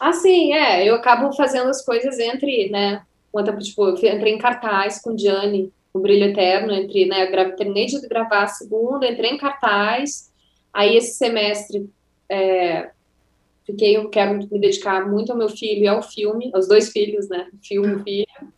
Assim, 0.03 0.51
é, 0.51 0.85
eu 0.85 0.95
acabo 0.95 1.31
fazendo 1.31 1.69
as 1.69 1.81
coisas 1.81 2.19
entre, 2.19 2.69
né, 2.69 3.05
tipo, 3.61 3.87
eu 3.87 3.93
entrei 3.93 4.33
em 4.33 4.37
cartaz 4.37 5.01
com 5.01 5.15
Diane, 5.15 5.71
o 5.93 5.99
Brilho 5.99 6.25
Eterno, 6.25 6.73
entre, 6.73 7.05
né, 7.05 7.23
eu 7.23 7.55
terminei 7.55 7.85
de 7.85 8.05
gravar 8.05 8.43
a 8.43 8.47
segunda, 8.47 9.07
entrei 9.07 9.31
em 9.31 9.37
cartaz, 9.37 10.29
aí 10.73 10.97
esse 10.97 11.15
semestre 11.15 11.89
é, 12.27 12.89
fiquei, 13.65 13.95
eu 13.95 14.09
quero 14.09 14.33
me 14.33 14.45
dedicar 14.45 15.09
muito 15.09 15.31
ao 15.31 15.37
meu 15.37 15.47
filho 15.47 15.85
e 15.85 15.87
ao 15.87 16.03
filme, 16.03 16.51
aos 16.53 16.67
dois 16.67 16.91
filhos, 16.91 17.29
né, 17.29 17.47
filme 17.65 18.01
e 18.01 18.03
filho, 18.03 18.51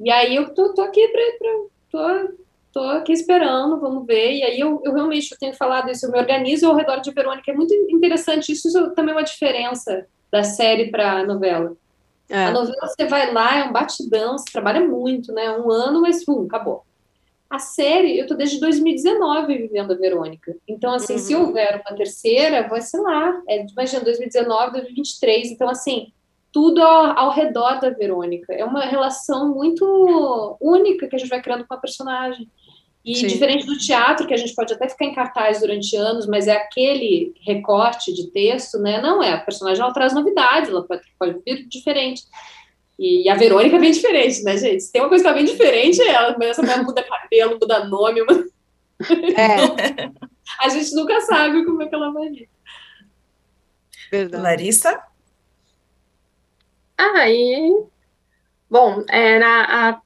e 0.00 0.10
aí 0.10 0.36
eu 0.36 0.52
tô, 0.52 0.74
tô 0.74 0.82
aqui 0.82 1.08
pra, 1.08 1.22
pra 1.38 1.50
tô, 1.90 2.34
tô 2.74 2.80
aqui 2.80 3.14
esperando, 3.14 3.80
vamos 3.80 4.06
ver, 4.06 4.34
e 4.34 4.42
aí 4.42 4.60
eu, 4.60 4.82
eu 4.84 4.92
realmente 4.92 5.32
eu 5.32 5.38
tenho 5.38 5.54
falado 5.54 5.90
isso, 5.90 6.04
eu 6.04 6.12
me 6.12 6.18
organizo 6.18 6.66
ao 6.66 6.76
redor 6.76 7.00
de 7.00 7.10
Verônica, 7.10 7.50
é 7.50 7.54
muito 7.54 7.72
interessante, 7.88 8.52
isso 8.52 8.90
também 8.90 9.14
é 9.14 9.16
uma 9.16 9.24
diferença, 9.24 10.06
da 10.30 10.42
série 10.42 10.90
para 10.90 11.20
a 11.20 11.26
novela. 11.26 11.76
É. 12.28 12.46
A 12.46 12.50
novela 12.50 12.86
você 12.86 13.06
vai 13.06 13.32
lá, 13.32 13.58
é 13.58 13.64
um 13.64 13.72
batidão, 13.72 14.36
você 14.36 14.50
trabalha 14.52 14.86
muito, 14.86 15.32
né? 15.32 15.50
Um 15.50 15.70
ano, 15.70 16.00
mas 16.02 16.24
pum, 16.24 16.44
acabou. 16.44 16.84
A 17.48 17.58
série, 17.58 18.18
eu 18.18 18.26
tô 18.26 18.34
desde 18.34 18.60
2019 18.60 19.56
vivendo 19.56 19.92
a 19.92 19.96
Verônica. 19.96 20.54
Então, 20.68 20.92
assim, 20.92 21.14
uhum. 21.14 21.18
se 21.18 21.34
houver 21.34 21.82
uma 21.86 21.96
terceira, 21.96 22.68
vai 22.68 22.82
ser 22.82 22.98
lá. 22.98 23.40
É, 23.48 23.64
imagina, 23.64 24.04
2019, 24.04 24.72
2023. 24.72 25.52
Então, 25.52 25.66
assim, 25.70 26.12
tudo 26.52 26.82
ao, 26.82 27.18
ao, 27.18 27.30
redor 27.30 27.80
da 27.80 27.88
Verônica. 27.88 28.52
É 28.52 28.62
uma 28.64 28.84
relação 28.84 29.54
muito 29.54 30.58
única 30.60 31.08
que 31.08 31.16
a 31.16 31.18
gente 31.18 31.30
vai 31.30 31.40
criando 31.40 31.66
com 31.66 31.72
a 31.72 31.78
personagem. 31.78 32.50
E 33.04 33.14
Sim. 33.14 33.26
diferente 33.26 33.64
do 33.64 33.78
teatro, 33.78 34.26
que 34.26 34.34
a 34.34 34.36
gente 34.36 34.54
pode 34.54 34.72
até 34.72 34.88
ficar 34.88 35.04
em 35.06 35.14
cartaz 35.14 35.60
durante 35.60 35.96
anos, 35.96 36.26
mas 36.26 36.46
é 36.46 36.56
aquele 36.56 37.32
recorte 37.46 38.12
de 38.12 38.30
texto, 38.30 38.78
né? 38.78 39.00
Não 39.00 39.22
é. 39.22 39.32
A 39.32 39.40
personagem 39.40 39.82
ela 39.82 39.92
traz 39.92 40.12
novidades, 40.12 40.68
ela 40.68 40.82
pode, 40.82 41.02
pode 41.18 41.38
vir 41.44 41.66
diferente. 41.68 42.22
E 42.98 43.28
a 43.28 43.36
Verônica 43.36 43.78
vem 43.78 43.92
diferente, 43.92 44.42
né, 44.42 44.56
gente? 44.56 44.82
Se 44.82 44.92
tem 44.92 45.00
uma 45.00 45.08
coisa 45.08 45.22
que 45.22 45.28
ela 45.28 45.36
vem 45.36 45.46
diferente, 45.46 46.02
é 46.02 46.08
ela. 46.08 46.36
Essa 46.42 46.60
mulher 46.60 46.82
muda 46.82 47.02
cabelo, 47.02 47.58
muda 47.60 47.84
nome. 47.84 48.24
Mas... 48.24 48.38
É. 49.36 50.10
a 50.60 50.68
gente 50.68 50.94
nunca 50.94 51.20
sabe 51.20 51.64
como 51.64 51.82
é 51.82 51.86
que 51.86 51.94
ela 51.94 52.12
vai 52.12 52.28
vir. 52.28 52.50
Verdade. 54.10 54.42
Larissa? 54.42 55.02
Aí. 56.98 57.84
Bom, 58.68 59.04
é, 59.08 59.38
na, 59.38 59.90
a 59.90 60.00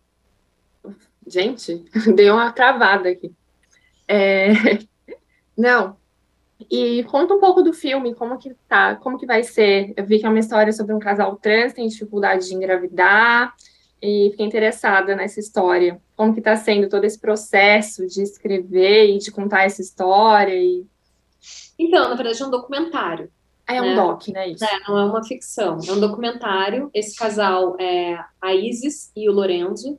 Gente, 1.27 1.85
deu 2.15 2.35
uma 2.35 2.53
travada 2.53 3.09
aqui. 3.09 3.33
É... 4.07 4.49
Não, 5.57 5.97
E 6.71 7.05
conta 7.05 7.35
um 7.35 7.41
pouco 7.41 7.63
do 7.63 7.73
filme, 7.73 8.15
como 8.15 8.39
que 8.39 8.55
tá, 8.69 8.97
como 8.97 9.19
que 9.19 9.27
vai 9.27 9.43
ser. 9.43 9.93
Eu 9.97 10.05
vi 10.05 10.19
que 10.19 10.27
é 10.27 10.29
uma 10.29 10.39
história 10.39 10.73
sobre 10.73 10.95
um 10.95 10.99
casal 10.99 11.37
trans, 11.37 11.73
tem 11.73 11.87
dificuldade 11.87 12.49
de 12.49 12.55
engravidar, 12.55 13.55
e 14.01 14.29
fiquei 14.33 14.47
interessada 14.47 15.15
nessa 15.15 15.39
história. 15.39 16.01
Como 16.17 16.33
que 16.33 16.41
está 16.41 16.57
sendo 16.57 16.89
todo 16.89 17.05
esse 17.05 17.19
processo 17.19 18.07
de 18.07 18.23
escrever 18.23 19.15
e 19.15 19.19
de 19.19 19.31
contar 19.31 19.63
essa 19.63 19.81
história? 19.81 20.55
E... 20.55 20.85
Então, 21.79 22.09
na 22.09 22.17
verdade, 22.17 22.43
é 22.43 22.47
um 22.47 22.51
documentário. 22.51 23.31
É 23.67 23.81
um 23.81 23.91
né? 23.91 23.95
doc, 23.95 24.29
né? 24.29 24.49
Isso. 24.49 24.65
É, 24.65 24.81
não 24.89 24.99
é 24.99 25.05
uma 25.05 25.23
ficção, 25.23 25.79
é 25.87 25.93
um 25.93 26.01
documentário. 26.01 26.91
Esse 26.93 27.17
casal 27.17 27.77
é 27.79 28.19
a 28.41 28.53
Isis 28.53 29.13
e 29.15 29.29
o 29.29 29.33
Lorenzo, 29.33 29.99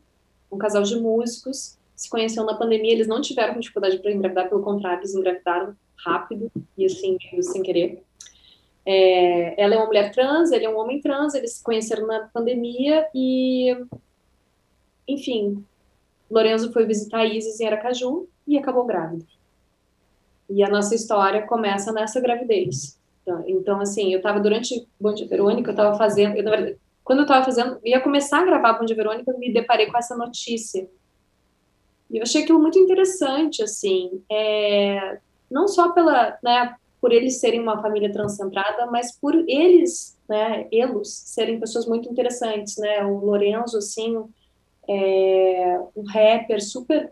um 0.54 0.58
casal 0.58 0.84
de 0.84 0.96
músicos, 1.00 1.78
se 1.96 2.10
conheceram 2.10 2.46
na 2.46 2.56
pandemia, 2.56 2.92
eles 2.92 3.08
não 3.08 3.22
tiveram 3.22 3.60
dificuldade 3.60 4.00
para 4.00 4.12
engravidar, 4.12 4.50
pelo 4.50 4.64
contrário, 4.64 5.00
eles 5.00 5.16
engravidaram 5.16 5.76
rápido 5.98 6.52
e 6.78 6.86
assim, 6.86 7.18
sem 7.42 7.62
querer. 7.62 8.04
É, 8.86 9.62
ela 9.62 9.76
é 9.76 9.78
uma 9.78 9.86
mulher 9.86 10.12
trans, 10.12 10.52
ele 10.52 10.66
é 10.66 10.70
um 10.70 10.78
homem 10.78 11.00
trans, 11.00 11.34
eles 11.34 11.54
se 11.54 11.64
conheceram 11.64 12.06
na 12.06 12.28
pandemia 12.34 13.08
e, 13.16 13.78
enfim, 15.08 15.64
Lorenzo 16.30 16.74
foi 16.74 16.86
visitar 16.86 17.26
Isis 17.26 17.60
em 17.60 17.68
Aracaju 17.68 18.28
e 18.48 18.58
acabou 18.58 18.86
grávida. 18.86 19.26
E 20.50 20.64
a 20.64 20.70
nossa 20.70 20.94
história 20.94 21.44
começa 21.44 21.92
nessa 21.92 22.20
gravidez. 22.20 23.00
Então, 23.48 23.80
assim, 23.80 24.12
eu 24.12 24.18
estava 24.18 24.40
durante 24.40 24.86
Bom 25.00 25.14
Dia 25.14 25.28
Verônica, 25.28 25.70
eu 25.70 25.74
estava 25.74 25.98
fazendo, 25.98 26.36
eu, 26.36 26.44
verdade, 26.44 26.78
quando 27.04 27.20
eu 27.20 27.24
estava 27.24 27.44
fazendo, 27.44 27.80
ia 27.84 28.00
começar 28.00 28.40
a 28.40 28.46
gravar 28.46 28.74
Bom 28.74 28.86
Dia 28.86 28.96
Verônica, 28.96 29.30
eu 29.30 29.38
me 29.38 29.52
deparei 29.52 29.88
com 29.88 29.98
essa 29.98 30.16
notícia. 30.16 30.90
E 32.10 32.18
eu 32.18 32.24
achei 32.24 32.44
aquilo 32.44 32.60
muito 32.60 32.80
interessante, 32.80 33.62
assim, 33.64 34.24
é, 34.32 35.20
não 35.50 35.68
só 35.68 35.92
pela, 35.92 36.38
né, 36.44 36.76
por 37.02 37.12
eles 37.12 37.40
serem 37.40 37.60
uma 37.60 37.82
família 37.82 38.12
transcentrada, 38.12 38.86
mas 38.86 39.12
por 39.12 39.36
eles, 39.36 40.18
né, 40.30 40.68
eles 40.72 41.10
serem 41.10 41.60
pessoas 41.60 41.86
muito 41.86 42.10
interessantes, 42.10 42.78
né, 42.78 43.04
o 43.04 43.18
Lorenzo, 43.18 43.78
assim, 43.78 44.24
é, 44.88 45.80
um 45.96 46.04
rapper 46.04 46.64
super, 46.64 47.12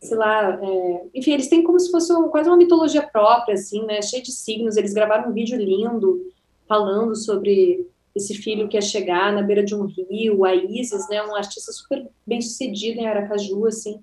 sei 0.00 0.16
lá, 0.16 0.60
é, 0.62 1.06
enfim, 1.14 1.32
eles 1.32 1.48
têm 1.48 1.64
como 1.64 1.80
se 1.80 1.90
fosse 1.90 2.12
um, 2.12 2.28
quase 2.28 2.48
uma 2.48 2.56
mitologia 2.56 3.02
própria, 3.02 3.54
assim, 3.54 3.84
né, 3.86 4.02
cheio 4.02 4.22
de 4.22 4.30
signos, 4.30 4.76
eles 4.76 4.92
gravaram 4.92 5.30
um 5.30 5.32
vídeo 5.32 5.58
lindo, 5.58 6.30
falando 6.68 7.16
sobre 7.16 7.88
esse 8.18 8.34
filho 8.34 8.68
que 8.68 8.76
ia 8.76 8.82
chegar 8.82 9.32
na 9.32 9.42
beira 9.42 9.64
de 9.64 9.74
um 9.74 9.86
rio, 9.86 10.44
a 10.44 10.54
Isis, 10.54 11.08
né, 11.08 11.22
um 11.22 11.34
artista 11.34 11.72
super 11.72 12.06
bem 12.26 12.40
sucedido 12.40 13.00
em 13.00 13.06
Aracaju, 13.06 13.66
assim, 13.66 14.00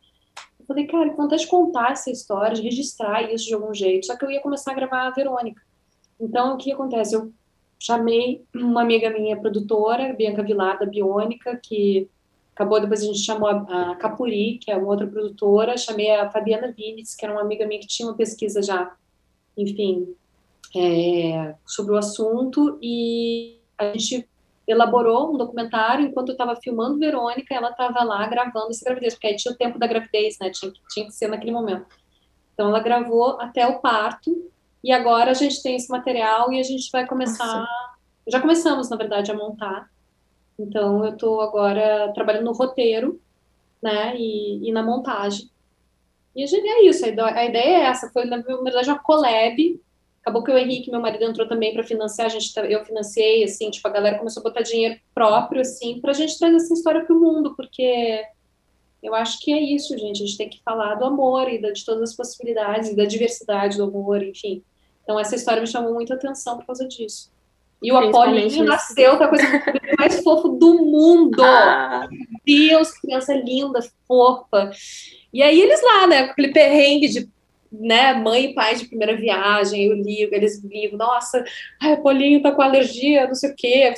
eu 0.59 0.65
falei, 0.65 0.87
cara, 0.87 1.09
que 1.09 1.15
vontade 1.15 1.43
de 1.43 1.47
contar 1.47 1.91
essa 1.91 2.09
história, 2.09 2.55
de 2.55 2.63
registrar 2.63 3.31
isso 3.31 3.45
de 3.45 3.53
algum 3.53 3.73
jeito. 3.73 4.07
Só 4.07 4.17
que 4.17 4.25
eu 4.25 4.31
ia 4.31 4.41
começar 4.41 4.71
a 4.71 4.75
gravar 4.75 5.07
a 5.07 5.11
Verônica. 5.11 5.61
Então, 6.19 6.55
o 6.55 6.57
que 6.57 6.71
acontece? 6.71 7.15
Eu 7.15 7.31
chamei 7.77 8.43
uma 8.55 8.81
amiga 8.81 9.11
minha, 9.11 9.37
produtora, 9.37 10.13
Bianca 10.13 10.41
Vilar, 10.41 10.79
da 10.79 10.85
Biônica, 10.85 11.59
que 11.61 12.09
acabou, 12.55 12.79
depois 12.79 13.03
a 13.03 13.05
gente 13.05 13.19
chamou 13.19 13.49
a, 13.49 13.91
a 13.91 13.95
Capuri, 13.95 14.57
que 14.57 14.71
é 14.71 14.77
uma 14.77 14.87
outra 14.87 15.05
produtora, 15.05 15.77
chamei 15.77 16.09
a 16.09 16.31
Fabiana 16.31 16.71
Vinitz, 16.71 17.13
que 17.15 17.25
era 17.25 17.33
uma 17.33 17.41
amiga 17.41 17.67
minha 17.67 17.81
que 17.81 17.87
tinha 17.87 18.07
uma 18.07 18.15
pesquisa 18.15 18.61
já, 18.63 18.95
enfim, 19.57 20.15
é, 20.75 21.53
sobre 21.65 21.93
o 21.93 21.97
assunto, 21.97 22.79
e 22.81 23.59
a 23.77 23.91
gente 23.93 24.27
elaborou 24.67 25.33
um 25.33 25.37
documentário 25.37 26.05
enquanto 26.05 26.29
eu 26.29 26.33
estava 26.33 26.55
filmando 26.55 26.97
Verônica, 26.97 27.53
ela 27.53 27.69
estava 27.69 28.03
lá 28.03 28.25
gravando 28.27 28.69
essa 28.71 28.83
gravidez, 28.83 29.13
porque 29.13 29.27
aí 29.27 29.35
tinha 29.35 29.53
o 29.53 29.57
tempo 29.57 29.77
da 29.77 29.87
gravidez, 29.87 30.37
né? 30.39 30.49
Tinha, 30.49 30.71
tinha 30.89 31.05
que 31.05 31.11
ser 31.11 31.27
naquele 31.27 31.51
momento. 31.51 31.85
Então 32.53 32.69
ela 32.69 32.79
gravou 32.79 33.39
até 33.39 33.67
o 33.67 33.79
parto 33.79 34.49
e 34.83 34.91
agora 34.91 35.31
a 35.31 35.33
gente 35.33 35.61
tem 35.61 35.75
esse 35.75 35.89
material 35.89 36.51
e 36.51 36.59
a 36.59 36.63
gente 36.63 36.89
vai 36.91 37.05
começar. 37.05 37.45
Nossa. 37.45 37.95
Já 38.27 38.41
começamos, 38.41 38.89
na 38.89 38.97
verdade, 38.97 39.31
a 39.31 39.35
montar. 39.35 39.89
Então 40.57 41.05
eu 41.05 41.13
estou 41.13 41.41
agora 41.41 42.11
trabalhando 42.13 42.45
no 42.45 42.53
roteiro, 42.53 43.21
né? 43.81 44.15
E, 44.17 44.67
e 44.67 44.71
na 44.71 44.81
montagem. 44.81 45.49
E 46.35 46.43
a 46.43 46.47
gente, 46.47 46.67
é 46.67 46.85
isso, 46.85 47.05
a 47.05 47.45
ideia 47.45 47.77
é 47.77 47.81
essa, 47.83 48.09
foi 48.11 48.25
na 48.25 48.37
verdade 48.37 48.89
uma 48.89 48.99
collab 48.99 49.81
Acabou 50.25 50.43
que 50.43 50.51
o 50.51 50.57
Henrique, 50.57 50.89
meu 50.89 50.99
marido, 50.99 51.23
entrou 51.23 51.47
também 51.47 51.71
para 51.71 51.83
financiar, 51.83 52.25
a 52.25 52.29
gente, 52.29 52.51
tá, 52.51 52.65
eu 52.65 52.83
financiei, 52.83 53.43
assim, 53.43 53.69
tipo, 53.69 53.87
a 53.87 53.91
galera 53.91 54.17
começou 54.17 54.41
a 54.41 54.43
botar 54.43 54.63
dinheiro 54.63 54.99
próprio, 55.13 55.61
assim, 55.61 56.01
para 56.01 56.09
a 56.09 56.13
gente 56.15 56.39
trazer 56.39 56.55
essa 56.55 56.73
história 56.73 57.05
para 57.05 57.15
o 57.15 57.19
mundo, 57.19 57.53
porque 57.55 58.23
eu 59.03 59.13
acho 59.13 59.39
que 59.39 59.53
é 59.53 59.61
isso, 59.61 59.95
gente, 59.95 60.23
a 60.23 60.25
gente 60.25 60.35
tem 60.35 60.49
que 60.49 60.63
falar 60.63 60.95
do 60.95 61.05
amor 61.05 61.47
e 61.47 61.61
de 61.71 61.85
todas 61.85 62.09
as 62.09 62.15
possibilidades, 62.15 62.95
da 62.95 63.05
diversidade 63.05 63.77
do 63.77 63.83
amor, 63.83 64.23
enfim. 64.23 64.63
Então, 65.03 65.19
essa 65.19 65.35
história 65.35 65.61
me 65.61 65.67
chamou 65.67 65.93
muita 65.93 66.15
atenção 66.15 66.57
por 66.57 66.65
causa 66.65 66.87
disso. 66.87 67.31
E 67.83 67.91
o 67.91 67.97
Apolinho 67.97 68.63
nasceu 68.63 69.17
com 69.17 69.25
a 69.25 69.27
coisa 69.27 69.43
mais 69.99 70.23
fofa 70.23 70.49
do 70.49 70.83
mundo. 70.83 71.43
Ah. 71.43 72.07
Deus, 72.43 72.91
criança 72.93 73.35
linda, 73.35 73.79
fofa. 74.07 74.71
E 75.31 75.43
aí 75.43 75.61
eles 75.61 75.83
lá, 75.83 76.07
né, 76.07 76.23
com 76.25 76.31
aquele 76.31 76.51
perrengue 76.51 77.09
de 77.09 77.29
né, 77.71 78.13
mãe 78.13 78.45
e 78.45 78.53
pai 78.53 78.75
de 78.75 78.87
primeira 78.87 79.15
viagem, 79.15 79.85
eu 79.85 79.95
ligo, 79.95 80.33
eles 80.33 80.63
ligam, 80.63 80.97
nossa, 80.97 81.43
ai, 81.81 81.93
o 81.93 82.03
Paulinho 82.03 82.41
tá 82.41 82.51
com 82.51 82.61
alergia, 82.61 83.27
não 83.27 83.35
sei 83.35 83.51
o 83.51 83.55
quê, 83.55 83.93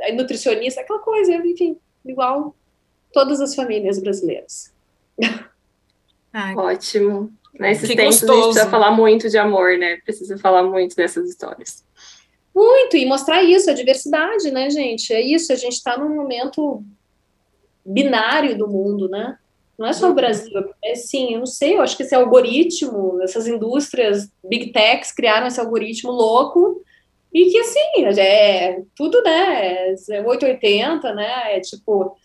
é 0.00 0.12
nutricionista, 0.12 0.80
aquela 0.80 1.00
coisa, 1.00 1.34
enfim, 1.34 1.76
igual 2.04 2.54
todas 3.12 3.40
as 3.40 3.54
famílias 3.54 4.00
brasileiras. 4.00 4.72
Ai, 6.32 6.54
Ótimo. 6.56 7.30
Nesses 7.58 7.88
tempos 7.88 8.20
gostoso. 8.20 8.32
a 8.32 8.34
gente 8.34 8.44
precisa 8.44 8.70
falar 8.70 8.90
muito 8.92 9.28
de 9.28 9.36
amor, 9.36 9.76
né? 9.76 9.98
Precisa 9.98 10.38
falar 10.38 10.62
muito 10.62 10.96
dessas 10.96 11.28
histórias. 11.28 11.84
Muito, 12.54 12.96
e 12.96 13.04
mostrar 13.04 13.42
isso, 13.42 13.70
a 13.70 13.74
diversidade, 13.74 14.50
né, 14.50 14.70
gente? 14.70 15.12
É 15.12 15.20
isso, 15.20 15.52
a 15.52 15.56
gente 15.56 15.74
está 15.74 15.98
num 15.98 16.14
momento 16.14 16.82
binário 17.84 18.56
do 18.56 18.68
mundo, 18.68 19.08
né? 19.08 19.38
Não 19.82 19.88
é 19.88 19.92
só 19.92 20.12
o. 20.12 20.14
Brasil, 20.14 20.52
é 20.80 20.94
sim, 20.94 21.34
eu 21.34 21.40
não 21.40 21.46
sei, 21.46 21.74
eu 21.76 21.82
acho 21.82 21.96
que 21.96 22.04
esse 22.04 22.14
algoritmo, 22.14 23.20
essas 23.20 23.48
indústrias, 23.48 24.30
big 24.44 24.70
techs 24.70 25.10
criaram 25.10 25.48
esse 25.48 25.58
algoritmo 25.58 26.12
louco 26.12 26.80
e 27.34 27.46
que 27.46 27.58
assim, 27.58 28.04
é 28.16 28.80
tudo, 28.94 29.20
né, 29.24 29.92
é 30.08 30.22
880, 30.22 31.12
né, 31.14 31.56
é 31.56 31.60
tipo, 31.60 32.16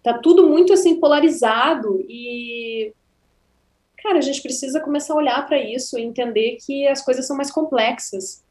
tá 0.00 0.16
tudo 0.16 0.46
muito 0.46 0.72
assim 0.72 1.00
polarizado 1.00 2.04
e 2.08 2.92
cara, 4.00 4.18
a 4.18 4.22
gente 4.22 4.40
precisa 4.40 4.78
começar 4.78 5.14
a 5.14 5.16
olhar 5.16 5.44
para 5.44 5.58
isso 5.58 5.98
e 5.98 6.02
entender 6.02 6.58
que 6.64 6.86
as 6.86 7.04
coisas 7.04 7.26
são 7.26 7.36
mais 7.36 7.50
complexas, 7.50 8.44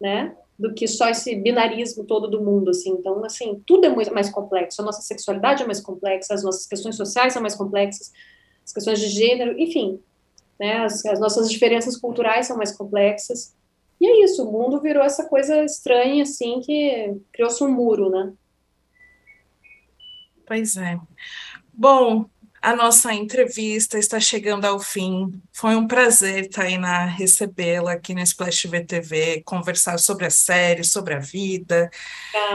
né? 0.00 0.34
Do 0.58 0.72
que 0.72 0.86
só 0.86 1.08
esse 1.08 1.34
binarismo 1.34 2.04
todo 2.04 2.28
do 2.28 2.42
mundo, 2.42 2.70
assim. 2.70 2.90
Então, 2.90 3.24
assim, 3.24 3.62
tudo 3.66 3.86
é 3.86 3.88
muito 3.88 4.14
mais 4.14 4.30
complexo. 4.30 4.80
A 4.80 4.84
nossa 4.84 5.02
sexualidade 5.02 5.62
é 5.62 5.66
mais 5.66 5.80
complexa, 5.80 6.34
as 6.34 6.42
nossas 6.42 6.66
questões 6.66 6.96
sociais 6.96 7.32
são 7.32 7.42
mais 7.42 7.54
complexas, 7.54 8.12
as 8.64 8.72
questões 8.72 9.00
de 9.00 9.08
gênero, 9.08 9.58
enfim, 9.58 10.00
né? 10.58 10.78
As, 10.84 11.04
as 11.04 11.20
nossas 11.20 11.50
diferenças 11.50 11.96
culturais 11.96 12.46
são 12.46 12.56
mais 12.56 12.72
complexas. 12.72 13.54
E 14.00 14.06
é 14.06 14.24
isso, 14.24 14.46
o 14.46 14.52
mundo 14.52 14.80
virou 14.80 15.02
essa 15.02 15.28
coisa 15.28 15.64
estranha, 15.64 16.22
assim, 16.22 16.60
que 16.60 17.16
criou-se 17.32 17.62
um 17.62 17.70
muro, 17.70 18.10
né? 18.10 18.32
Pois 20.46 20.76
é. 20.76 20.98
Bom, 21.72 22.26
a 22.64 22.74
nossa 22.74 23.12
entrevista 23.12 23.98
está 23.98 24.18
chegando 24.18 24.64
ao 24.64 24.80
fim. 24.80 25.38
Foi 25.52 25.76
um 25.76 25.86
prazer, 25.86 26.48
Tainá, 26.48 27.04
recebê-la 27.04 27.92
aqui 27.92 28.14
no 28.14 28.22
Splash 28.22 28.62
TV 28.62 28.80
TV, 28.80 29.42
conversar 29.44 29.98
sobre 29.98 30.24
a 30.24 30.30
série, 30.30 30.82
sobre 30.82 31.12
a 31.12 31.18
vida. 31.18 31.90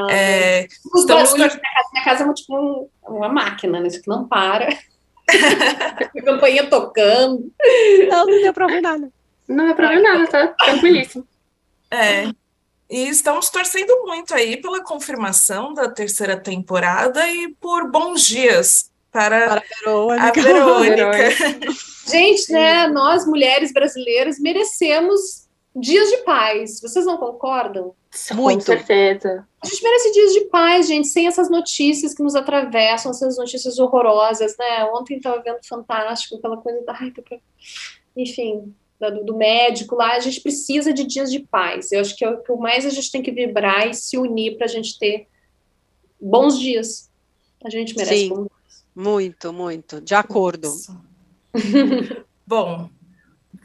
É, 0.09 0.67
Os 0.91 1.01
estamos... 1.01 1.29
barulhos 1.29 1.35
minha 1.35 1.49
casa, 1.49 1.89
minha 1.93 2.03
casa 2.03 2.23
é 2.23 2.33
tipo 2.33 2.89
uma 3.07 3.29
máquina, 3.29 3.79
né? 3.79 3.87
Isso 3.87 4.01
que 4.01 4.09
não 4.09 4.27
para. 4.27 4.69
a 5.29 6.21
campainha 6.23 6.67
tocando. 6.67 7.53
Não, 8.09 8.25
não 8.25 8.41
deu 8.41 8.63
ouvir 8.63 8.81
nada. 8.81 9.11
Não 9.47 9.75
deu 9.75 9.85
ouvir 9.85 10.01
nada, 10.01 10.25
tá 10.25 10.47
tranquilíssimo. 10.47 11.27
É. 11.91 12.31
E 12.89 13.09
estamos 13.09 13.51
torcendo 13.51 13.95
muito 14.07 14.33
aí 14.33 14.57
pela 14.57 14.83
confirmação 14.83 15.71
da 15.71 15.87
terceira 15.87 16.35
temporada 16.35 17.29
e 17.29 17.49
por 17.61 17.91
bons 17.91 18.25
dias 18.25 18.89
para, 19.11 19.47
para 19.47 19.61
a 19.61 19.63
Verônica. 19.63 20.27
A 20.27 20.31
Verônica. 20.43 21.71
Gente, 22.07 22.51
né, 22.51 22.87
nós 22.87 23.25
mulheres 23.25 23.71
brasileiras 23.73 24.39
merecemos 24.39 25.47
dias 25.75 26.09
de 26.09 26.17
paz. 26.17 26.81
Vocês 26.81 27.05
não 27.05 27.17
concordam? 27.17 27.93
Muito. 28.33 28.65
Com 28.65 28.65
certeza. 28.65 29.47
A 29.61 29.67
gente 29.67 29.83
merece 29.83 30.11
dias 30.11 30.33
de 30.33 30.41
paz, 30.45 30.87
gente, 30.87 31.07
sem 31.07 31.27
essas 31.27 31.49
notícias 31.49 32.13
que 32.13 32.23
nos 32.23 32.35
atravessam, 32.35 33.11
essas 33.11 33.37
notícias 33.37 33.77
horrorosas, 33.77 34.55
né? 34.57 34.85
Ontem 34.85 35.17
estava 35.17 35.41
vendo 35.41 35.59
Fantástico, 35.67 36.37
aquela 36.37 36.57
coisa 36.57 36.83
da... 36.85 36.93
Ai, 36.93 37.13
enfim, 38.15 38.73
do, 38.99 39.25
do, 39.25 39.37
médico 39.37 39.95
lá, 39.95 40.15
a 40.15 40.19
gente 40.19 40.41
precisa 40.41 40.91
de 40.91 41.05
dias 41.05 41.31
de 41.31 41.39
paz. 41.39 41.91
Eu 41.91 42.01
acho 42.01 42.15
que 42.15 42.25
é 42.25 42.29
o 42.29 42.41
que 42.41 42.51
mais 42.53 42.85
a 42.85 42.89
gente 42.89 43.11
tem 43.11 43.21
que 43.21 43.31
vibrar 43.31 43.87
e 43.87 43.93
se 43.93 44.17
unir 44.17 44.57
para 44.57 44.65
a 44.65 44.69
gente 44.69 44.97
ter 44.97 45.27
bons 46.19 46.59
dias. 46.59 47.09
A 47.63 47.69
gente 47.69 47.95
merece 47.95 48.27
Sim. 48.27 48.47
Muito, 48.95 49.53
muito, 49.53 50.01
de 50.01 50.13
acordo. 50.15 50.71
Bom, 52.45 52.89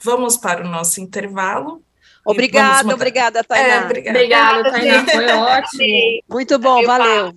vamos 0.02 0.36
para 0.36 0.64
o 0.64 0.68
nosso 0.68 1.00
intervalo. 1.00 1.82
Obrigada, 2.24 2.94
obrigada, 2.94 3.44
Tainá. 3.44 3.74
É, 3.74 3.84
obrigada. 3.84 4.18
obrigada, 4.18 4.70
Tainá. 4.70 5.04
Foi 5.04 5.26
ótimo. 5.32 6.22
Muito 6.28 6.58
bom, 6.58 6.82
valeu. 6.84 7.34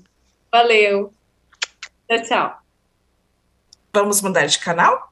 Valeu. 0.50 1.14
Tchau, 2.08 2.24
tchau. 2.24 2.58
Vamos 3.94 4.22
mudar 4.22 4.46
de 4.46 4.60
canal? 4.60 5.12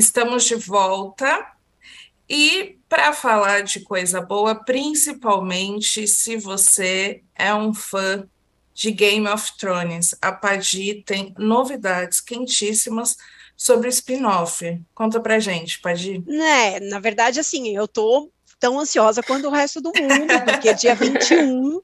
Estamos 0.00 0.44
de 0.44 0.54
volta 0.54 1.46
e 2.26 2.78
para 2.88 3.12
falar 3.12 3.60
de 3.60 3.80
coisa 3.80 4.18
boa, 4.22 4.54
principalmente 4.54 6.08
se 6.08 6.38
você 6.38 7.22
é 7.36 7.54
um 7.54 7.74
fã 7.74 8.26
de 8.72 8.92
Game 8.92 9.28
of 9.28 9.58
Thrones, 9.58 10.14
a 10.22 10.32
Padi 10.32 11.02
tem 11.04 11.34
novidades 11.36 12.18
quentíssimas 12.18 13.18
sobre 13.54 13.88
o 13.88 13.90
spin-off. 13.90 14.82
Conta 14.94 15.20
pra 15.20 15.38
gente, 15.38 15.78
Padi. 15.82 16.24
Né, 16.26 16.80
na 16.80 16.98
verdade, 16.98 17.38
assim, 17.38 17.76
eu 17.76 17.86
tô 17.86 18.32
tão 18.58 18.80
ansiosa 18.80 19.22
quanto 19.22 19.48
o 19.48 19.52
resto 19.52 19.82
do 19.82 19.92
mundo, 19.94 20.32
porque 20.46 20.72
dia 20.72 20.94
21 20.96 21.78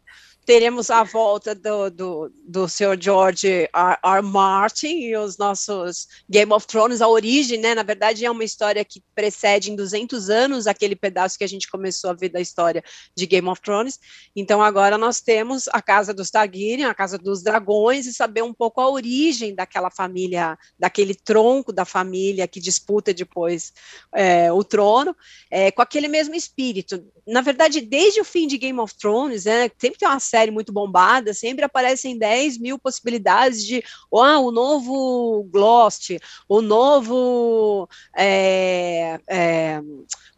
teremos 0.47 0.91
a 0.91 1.03
volta 1.03 1.57
do, 1.57 1.91
do, 1.91 2.33
do 2.47 2.69
Sr. 2.69 2.97
George 2.99 3.69
R. 3.75 3.99
R. 4.01 4.23
Martin 4.23 5.01
e 5.01 5.17
os 5.17 5.37
nossos 5.37 6.07
Game 6.31 6.53
of 6.53 6.69
Thrones, 6.69 7.03
a 7.03 7.09
origem, 7.09 7.59
né? 7.59 7.75
Na 7.75 7.83
verdade, 7.83 8.25
é 8.25 8.31
uma 8.31 8.45
história 8.45 8.85
que 8.85 9.03
precede 9.13 9.73
em 9.73 9.77
200 9.77 10.31
anos 10.31 10.69
aquele 10.69 10.95
pedaço 10.95 11.37
que 11.37 11.43
a 11.43 11.49
gente 11.49 11.69
começou 11.69 12.11
a 12.11 12.13
ver 12.13 12.29
da 12.29 12.41
história 12.41 12.83
de 13.15 13.27
Game 13.27 13.49
of 13.49 13.61
Thrones. 13.61 13.99
Então, 14.37 14.63
agora 14.63 14.97
nós 14.97 15.21
temos 15.21 15.67
a 15.73 15.83
Casa 15.83 16.15
dos 16.15 16.31
Targaryen, 16.31 16.85
a 16.85 16.95
Casa 16.95 17.19
dos 17.19 17.43
Dragões, 17.43 18.07
e 18.07 18.15
saber 18.15 18.43
um 18.43 18.55
pouco 18.55 18.81
a 18.81 18.89
origem 18.89 19.53
daquela 19.53 19.91
família, 19.91 20.57
daquele 20.79 21.17
tronco 21.17 21.73
da 21.73 21.85
família 21.85 22.47
que 22.47 22.61
disputa 22.61 23.13
depois 23.13 23.73
é, 24.15 24.53
o 24.53 24.63
trono, 24.63 25.15
é, 25.51 25.73
com 25.73 25.83
aquele 25.83 26.07
mesmo 26.07 26.37
espírito. 26.37 27.05
Na 27.27 27.41
verdade, 27.41 27.81
desde 27.81 28.21
o 28.21 28.25
fim 28.25 28.47
de 28.47 28.57
Game 28.57 28.79
of 28.79 28.95
Thrones, 28.97 29.47
né, 29.47 29.69
sempre 29.77 29.99
tem 29.99 30.07
uma 30.07 30.21
série 30.21 30.36
muito 30.51 30.73
bombada, 30.73 31.33
sempre 31.33 31.65
aparecem 31.65 32.19
10 32.19 32.59
mil 32.59 32.79
possibilidades 32.79 33.65
de 33.65 33.83
ah, 34.13 34.39
o 34.39 34.51
novo 34.51 35.45
Glost, 35.51 36.19
o 36.49 36.61
novo. 36.61 37.89
É, 38.17 39.21
é, 39.27 39.81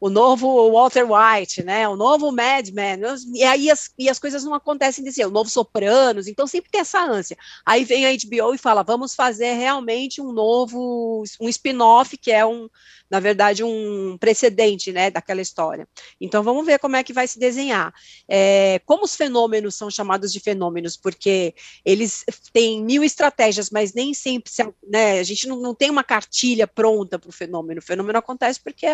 o 0.00 0.08
novo 0.08 0.70
Walter 0.70 1.04
White, 1.04 1.64
né? 1.64 1.88
O 1.88 1.96
novo 1.96 2.30
Mad 2.30 2.68
Men. 2.70 3.00
E 3.34 3.42
aí 3.42 3.70
as, 3.70 3.90
e 3.98 4.08
as 4.08 4.18
coisas 4.18 4.44
não 4.44 4.54
acontecem 4.54 5.02
desse 5.02 5.24
o 5.24 5.30
novo 5.30 5.50
Sopranos, 5.50 6.28
então 6.28 6.46
sempre 6.46 6.70
tem 6.70 6.80
essa 6.80 7.00
ânsia. 7.02 7.36
Aí 7.66 7.84
vem 7.84 8.06
a 8.06 8.10
HBO 8.12 8.54
e 8.54 8.58
fala: 8.58 8.82
vamos 8.82 9.14
fazer 9.14 9.54
realmente 9.54 10.20
um 10.20 10.32
novo, 10.32 11.24
um 11.40 11.48
spin-off, 11.48 12.16
que 12.16 12.30
é 12.30 12.46
um, 12.46 12.68
na 13.10 13.20
verdade, 13.20 13.64
um 13.64 14.16
precedente, 14.18 14.92
né, 14.92 15.10
daquela 15.10 15.40
história. 15.40 15.88
Então 16.20 16.42
vamos 16.42 16.66
ver 16.66 16.78
como 16.78 16.96
é 16.96 17.02
que 17.02 17.12
vai 17.12 17.26
se 17.26 17.38
desenhar. 17.38 17.92
É, 18.28 18.80
como 18.84 19.04
os 19.04 19.16
fenômenos 19.16 19.74
são 19.74 19.90
chamados 19.90 20.32
de 20.32 20.40
fenômenos, 20.40 20.96
porque 20.96 21.54
eles 21.84 22.24
têm 22.52 22.82
mil 22.82 23.02
estratégias, 23.02 23.70
mas 23.70 23.94
nem 23.94 24.12
sempre, 24.12 24.52
se, 24.52 24.62
né, 24.86 25.18
a 25.18 25.22
gente 25.22 25.46
não, 25.46 25.56
não 25.60 25.74
tem 25.74 25.90
uma 25.90 26.04
cartilha 26.04 26.66
pronta 26.66 27.18
para 27.18 27.30
o 27.30 27.32
fenômeno. 27.32 27.80
O 27.80 27.84
fenômeno 27.84 28.18
acontece 28.18 28.60
porque 28.60 28.86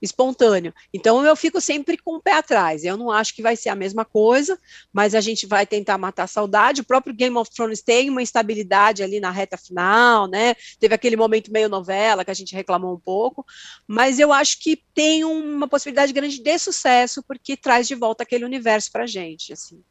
espontâneo. 0.00 0.72
Então 0.92 1.24
eu 1.24 1.36
fico 1.36 1.60
sempre 1.60 1.96
com 1.98 2.16
o 2.16 2.20
pé 2.20 2.32
atrás. 2.32 2.84
Eu 2.84 2.96
não 2.96 3.10
acho 3.10 3.34
que 3.34 3.42
vai 3.42 3.56
ser 3.56 3.68
a 3.68 3.74
mesma 3.74 4.04
coisa, 4.04 4.58
mas 4.92 5.14
a 5.14 5.20
gente 5.20 5.46
vai 5.46 5.66
tentar 5.66 5.98
matar 5.98 6.24
a 6.24 6.28
saudade. 6.28 6.80
O 6.80 6.84
próprio 6.84 7.14
Game 7.14 7.36
of 7.36 7.50
Thrones 7.50 7.82
tem 7.82 8.08
uma 8.08 8.22
instabilidade 8.22 9.02
ali 9.02 9.20
na 9.20 9.30
reta 9.30 9.56
final, 9.56 10.26
né? 10.26 10.54
Teve 10.78 10.94
aquele 10.94 11.16
momento 11.16 11.52
meio 11.52 11.68
novela 11.68 12.24
que 12.24 12.30
a 12.30 12.34
gente 12.34 12.54
reclamou 12.54 12.94
um 12.94 13.00
pouco, 13.00 13.44
mas 13.86 14.18
eu 14.18 14.32
acho 14.32 14.58
que 14.60 14.82
tem 14.94 15.24
uma 15.24 15.68
possibilidade 15.68 16.12
grande 16.12 16.42
de 16.42 16.58
sucesso 16.58 17.22
porque 17.22 17.56
traz 17.56 17.86
de 17.86 17.94
volta 17.94 18.22
aquele 18.22 18.44
universo 18.44 18.90
para 18.90 19.06
gente, 19.06 19.52
assim. 19.52 19.82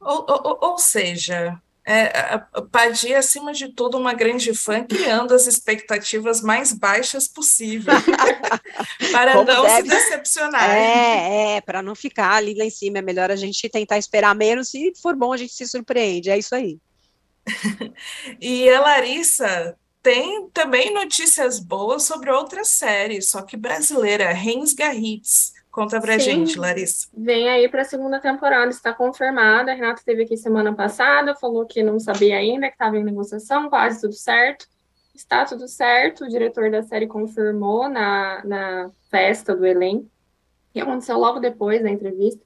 Ou, 0.00 0.26
ou, 0.28 0.58
ou 0.70 0.78
seja, 0.78 1.60
é, 1.84 2.38
Padia, 2.70 3.18
acima 3.18 3.52
de 3.52 3.68
tudo, 3.68 3.98
uma 3.98 4.14
grande 4.14 4.54
fã, 4.54 4.84
criando 4.84 5.34
as 5.34 5.46
expectativas 5.46 6.40
mais 6.40 6.72
baixas 6.72 7.26
possível, 7.26 7.92
para 9.10 9.32
Como 9.32 9.44
não 9.44 9.62
deve... 9.62 9.90
se 9.90 9.96
decepcionar. 9.96 10.70
É, 10.70 11.56
é 11.56 11.60
para 11.60 11.82
não 11.82 11.94
ficar 11.94 12.34
ali 12.34 12.54
lá 12.54 12.64
em 12.64 12.70
cima, 12.70 12.98
é 12.98 13.02
melhor 13.02 13.30
a 13.30 13.36
gente 13.36 13.68
tentar 13.68 13.98
esperar 13.98 14.34
menos, 14.34 14.68
se 14.70 14.92
for 15.02 15.16
bom 15.16 15.32
a 15.32 15.36
gente 15.36 15.52
se 15.52 15.66
surpreende, 15.66 16.30
é 16.30 16.38
isso 16.38 16.54
aí. 16.54 16.78
e 18.40 18.70
a 18.70 18.80
Larissa 18.80 19.76
tem 20.00 20.48
também 20.50 20.94
notícias 20.94 21.58
boas 21.58 22.04
sobre 22.04 22.30
outra 22.30 22.64
série, 22.64 23.20
só 23.22 23.42
que 23.42 23.56
brasileira, 23.56 24.32
Rens 24.32 24.72
Garritz, 24.72 25.52
Conta 25.72 25.98
pra 25.98 26.18
Sim, 26.18 26.44
gente, 26.44 26.58
Larissa. 26.58 27.08
Vem 27.16 27.48
aí 27.48 27.66
para 27.66 27.80
a 27.80 27.84
segunda 27.86 28.20
temporada, 28.20 28.70
está 28.70 28.92
confirmada. 28.92 29.72
A 29.72 29.74
Renata 29.74 30.00
esteve 30.00 30.24
aqui 30.24 30.36
semana 30.36 30.74
passada, 30.74 31.34
falou 31.34 31.64
que 31.64 31.82
não 31.82 31.98
sabia 31.98 32.36
ainda, 32.36 32.68
que 32.68 32.74
estava 32.74 32.98
em 32.98 33.02
negociação, 33.02 33.70
quase 33.70 33.98
tudo 33.98 34.12
certo. 34.12 34.66
Está 35.14 35.46
tudo 35.46 35.66
certo, 35.66 36.24
o 36.24 36.28
diretor 36.28 36.70
da 36.70 36.82
série 36.82 37.06
confirmou 37.06 37.88
na, 37.88 38.44
na 38.44 38.90
festa 39.10 39.56
do 39.56 39.64
elenco, 39.64 40.06
que 40.74 40.80
aconteceu 40.80 41.16
logo 41.16 41.40
depois 41.40 41.82
da 41.82 41.90
entrevista. 41.90 42.44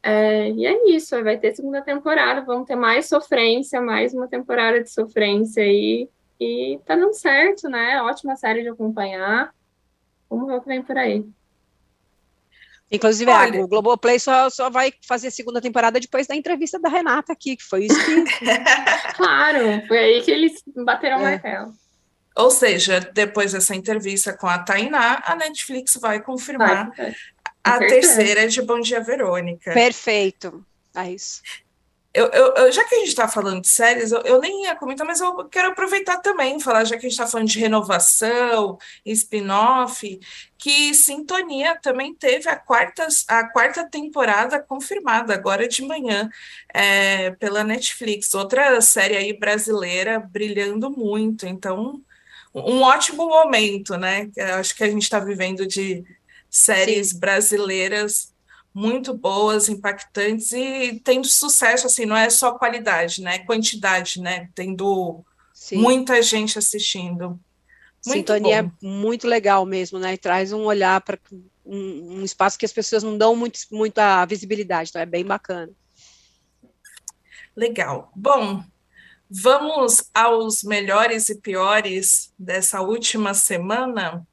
É, 0.00 0.48
e 0.50 0.64
é 0.64 0.88
isso, 0.90 1.20
vai 1.22 1.38
ter 1.38 1.56
segunda 1.56 1.82
temporada, 1.82 2.42
vamos 2.42 2.66
ter 2.66 2.76
mais 2.76 3.08
sofrência, 3.08 3.80
mais 3.80 4.14
uma 4.14 4.28
temporada 4.28 4.80
de 4.80 4.88
sofrência 4.88 5.64
aí. 5.64 6.08
E 6.38 6.78
tá 6.84 6.94
dando 6.94 7.12
certo, 7.12 7.68
né? 7.68 8.00
Ótima 8.02 8.36
série 8.36 8.62
de 8.62 8.68
acompanhar. 8.68 9.52
Vamos 10.30 10.46
ver 10.46 10.54
o 10.54 10.60
que 10.60 10.68
vem 10.68 10.82
por 10.82 10.96
aí. 10.96 11.26
Inclusive, 12.92 13.30
Olha, 13.30 13.64
o 13.64 13.66
Globoplay 13.66 14.20
só, 14.20 14.50
só 14.50 14.68
vai 14.68 14.92
fazer 15.08 15.28
a 15.28 15.30
segunda 15.30 15.62
temporada 15.62 15.98
depois 15.98 16.26
da 16.26 16.36
entrevista 16.36 16.78
da 16.78 16.90
Renata 16.90 17.32
aqui, 17.32 17.56
que 17.56 17.64
foi 17.64 17.86
isso 17.86 17.98
que. 18.04 18.24
claro, 19.16 19.82
foi 19.88 19.98
aí 19.98 20.22
que 20.22 20.30
eles 20.30 20.62
bateram 20.84 21.16
o 21.16 21.20
é. 21.20 21.30
martelo. 21.30 21.72
Ou 22.36 22.50
seja, 22.50 23.00
depois 23.00 23.52
dessa 23.52 23.74
entrevista 23.74 24.36
com 24.36 24.46
a 24.46 24.58
Tainá, 24.58 25.22
a 25.24 25.34
Netflix 25.34 25.98
vai 26.00 26.20
confirmar 26.20 26.90
vai, 26.94 27.14
a 27.64 27.78
terceira 27.78 28.46
de 28.46 28.60
Bom 28.60 28.80
Dia 28.80 29.00
Verônica. 29.00 29.72
Perfeito. 29.72 30.64
É 30.94 31.10
isso. 31.10 31.40
Eu, 32.14 32.26
eu, 32.26 32.54
eu, 32.54 32.72
já 32.72 32.84
que 32.84 32.94
a 32.94 32.98
gente 32.98 33.08
está 33.08 33.26
falando 33.26 33.62
de 33.62 33.68
séries, 33.68 34.12
eu, 34.12 34.20
eu, 34.20 34.38
nem 34.38 34.64
ia 34.64 34.76
comentar, 34.76 35.06
mas 35.06 35.20
eu 35.20 35.46
quero 35.46 35.68
aproveitar 35.68 36.18
também, 36.18 36.60
falar, 36.60 36.84
já 36.84 36.98
que 36.98 37.06
a 37.06 37.08
gente 37.08 37.12
está 37.12 37.26
falando 37.26 37.48
de 37.48 37.58
renovação, 37.58 38.78
spin-off, 39.06 40.20
que 40.58 40.92
Sintonia 40.92 41.74
também 41.80 42.14
teve 42.14 42.50
a 42.50 42.56
quarta, 42.56 43.06
a 43.28 43.48
quarta 43.48 43.88
temporada 43.88 44.60
confirmada, 44.60 45.32
agora 45.32 45.66
de 45.66 45.82
manhã, 45.82 46.28
é, 46.74 47.30
pela 47.32 47.64
Netflix. 47.64 48.34
Outra 48.34 48.78
série 48.82 49.16
aí 49.16 49.32
brasileira 49.32 50.20
brilhando 50.20 50.90
muito, 50.90 51.46
então, 51.46 52.02
um 52.54 52.82
ótimo 52.82 53.26
momento, 53.26 53.96
né? 53.96 54.30
Acho 54.58 54.76
que 54.76 54.84
a 54.84 54.90
gente 54.90 55.02
está 55.02 55.18
vivendo 55.18 55.66
de 55.66 56.04
séries 56.50 57.08
Sim. 57.08 57.18
brasileiras 57.18 58.31
muito 58.74 59.12
boas, 59.14 59.68
impactantes 59.68 60.52
e 60.52 61.00
tendo 61.04 61.26
sucesso, 61.26 61.86
assim, 61.86 62.06
não 62.06 62.16
é 62.16 62.30
só 62.30 62.52
qualidade, 62.52 63.20
né? 63.20 63.40
Quantidade, 63.40 64.20
né? 64.20 64.48
Tendo 64.54 65.22
Sim. 65.52 65.76
muita 65.78 66.22
gente 66.22 66.58
assistindo. 66.58 67.38
Muito 68.04 68.18
Sintonia 68.18 68.62
bom. 68.62 68.70
é 68.82 68.86
muito 68.86 69.28
legal 69.28 69.64
mesmo, 69.64 69.98
né? 69.98 70.14
E 70.14 70.18
traz 70.18 70.52
um 70.52 70.64
olhar 70.64 71.00
para 71.02 71.18
um, 71.64 72.18
um, 72.18 72.24
espaço 72.24 72.58
que 72.58 72.64
as 72.64 72.72
pessoas 72.72 73.02
não 73.02 73.16
dão 73.16 73.36
muito, 73.36 73.60
muita 73.70 74.24
visibilidade, 74.26 74.90
então 74.90 75.02
é 75.02 75.06
bem 75.06 75.24
bacana. 75.24 75.70
Legal. 77.54 78.10
Bom, 78.16 78.64
vamos 79.30 80.10
aos 80.14 80.62
melhores 80.62 81.28
e 81.28 81.36
piores 81.36 82.32
dessa 82.38 82.80
última 82.80 83.34
semana, 83.34 84.26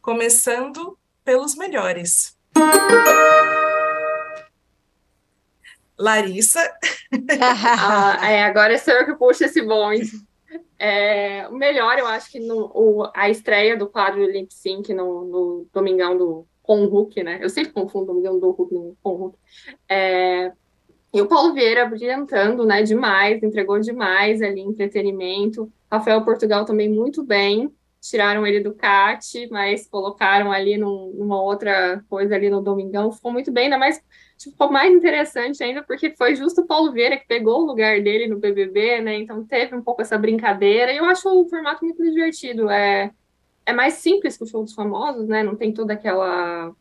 começando 0.00 0.96
pelos 1.24 1.56
melhores. 1.56 2.36
Larissa. 5.98 6.60
ah, 7.40 8.30
é, 8.30 8.44
agora 8.44 8.74
eu 8.74 9.04
que 9.06 9.14
puxo 9.14 9.44
esse 9.44 9.62
bonde. 9.62 10.10
É, 10.78 11.46
o 11.48 11.54
melhor, 11.54 11.98
eu 11.98 12.06
acho 12.06 12.30
que 12.30 12.38
no, 12.38 12.70
o, 12.74 13.10
a 13.14 13.28
estreia 13.28 13.76
do 13.76 13.88
quadro 13.88 14.24
Lip 14.24 14.52
Sync 14.54 14.94
no, 14.94 15.24
no 15.24 15.66
Domingão 15.72 16.16
do 16.16 16.46
com 16.62 16.84
Hulk, 16.84 17.22
né? 17.22 17.38
Eu 17.40 17.48
sempre 17.48 17.72
confundo 17.72 18.04
o 18.04 18.06
Domingão 18.08 18.38
do 18.38 18.50
Hulk 18.50 18.96
com 19.02 19.14
Hulk. 19.14 19.38
É, 19.88 20.52
e 21.12 21.20
o 21.22 21.26
Paulo 21.26 21.54
Vieira 21.54 21.86
brilhantando, 21.86 22.66
né? 22.66 22.82
Demais, 22.82 23.42
entregou 23.42 23.80
demais 23.80 24.42
ali 24.42 24.60
entretenimento. 24.60 25.72
Rafael 25.90 26.22
Portugal 26.22 26.66
também 26.66 26.88
muito 26.88 27.24
bem. 27.24 27.72
Tiraram 28.00 28.46
ele 28.46 28.60
do 28.60 28.74
CAT, 28.74 29.48
mas 29.50 29.86
colocaram 29.86 30.52
ali 30.52 30.76
num, 30.76 31.12
numa 31.16 31.42
outra 31.42 32.04
coisa 32.08 32.34
ali 32.34 32.50
no 32.50 32.60
Domingão. 32.60 33.10
Ficou 33.10 33.32
muito 33.32 33.50
bem, 33.50 33.64
ainda 33.64 33.78
mais 33.78 34.02
ficou 34.38 34.70
mais 34.70 34.94
interessante 34.94 35.62
ainda, 35.62 35.82
porque 35.82 36.14
foi 36.16 36.34
justo 36.36 36.60
o 36.60 36.66
Paulo 36.66 36.92
Vieira 36.92 37.16
que 37.16 37.26
pegou 37.26 37.62
o 37.62 37.66
lugar 37.66 38.00
dele 38.00 38.28
no 38.28 38.38
BBB, 38.38 39.00
né? 39.00 39.14
Então 39.16 39.44
teve 39.44 39.74
um 39.74 39.82
pouco 39.82 40.02
essa 40.02 40.16
brincadeira. 40.16 40.92
E 40.92 40.98
eu 40.98 41.04
acho 41.04 41.28
o 41.28 41.48
formato 41.48 41.84
muito 41.84 42.02
divertido. 42.02 42.70
É, 42.70 43.10
é 43.66 43.72
mais 43.72 43.94
simples 43.94 44.36
que 44.36 44.44
o 44.44 44.46
show 44.46 44.62
dos 44.62 44.74
famosos, 44.74 45.26
né? 45.26 45.42
Não 45.42 45.56
tem 45.56 45.72
toda 45.72 45.94
aquela 45.94 46.72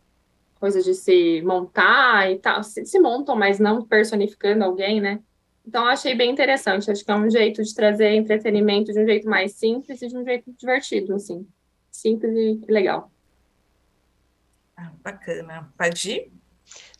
coisa 0.59 0.81
de 0.81 0.93
se 0.93 1.41
montar 1.41 2.31
e 2.31 2.37
tal. 2.37 2.63
Se, 2.63 2.85
se 2.85 2.99
montam, 2.99 3.35
mas 3.35 3.59
não 3.59 3.83
personificando 3.83 4.63
alguém, 4.63 5.01
né? 5.01 5.19
Então, 5.65 5.85
achei 5.85 6.15
bem 6.15 6.31
interessante. 6.31 6.89
Acho 6.89 7.03
que 7.03 7.11
é 7.11 7.15
um 7.15 7.29
jeito 7.29 7.61
de 7.61 7.75
trazer 7.75 8.11
entretenimento 8.11 8.93
de 8.93 8.99
um 8.99 9.05
jeito 9.05 9.27
mais 9.27 9.53
simples 9.53 10.01
e 10.01 10.07
de 10.07 10.17
um 10.17 10.23
jeito 10.23 10.51
divertido, 10.53 11.13
assim. 11.13 11.45
Simples 11.91 12.33
e 12.33 12.71
legal. 12.71 13.11
Ah, 14.77 14.91
bacana. 15.03 15.73
Pode 15.77 16.11
ir? 16.11 16.31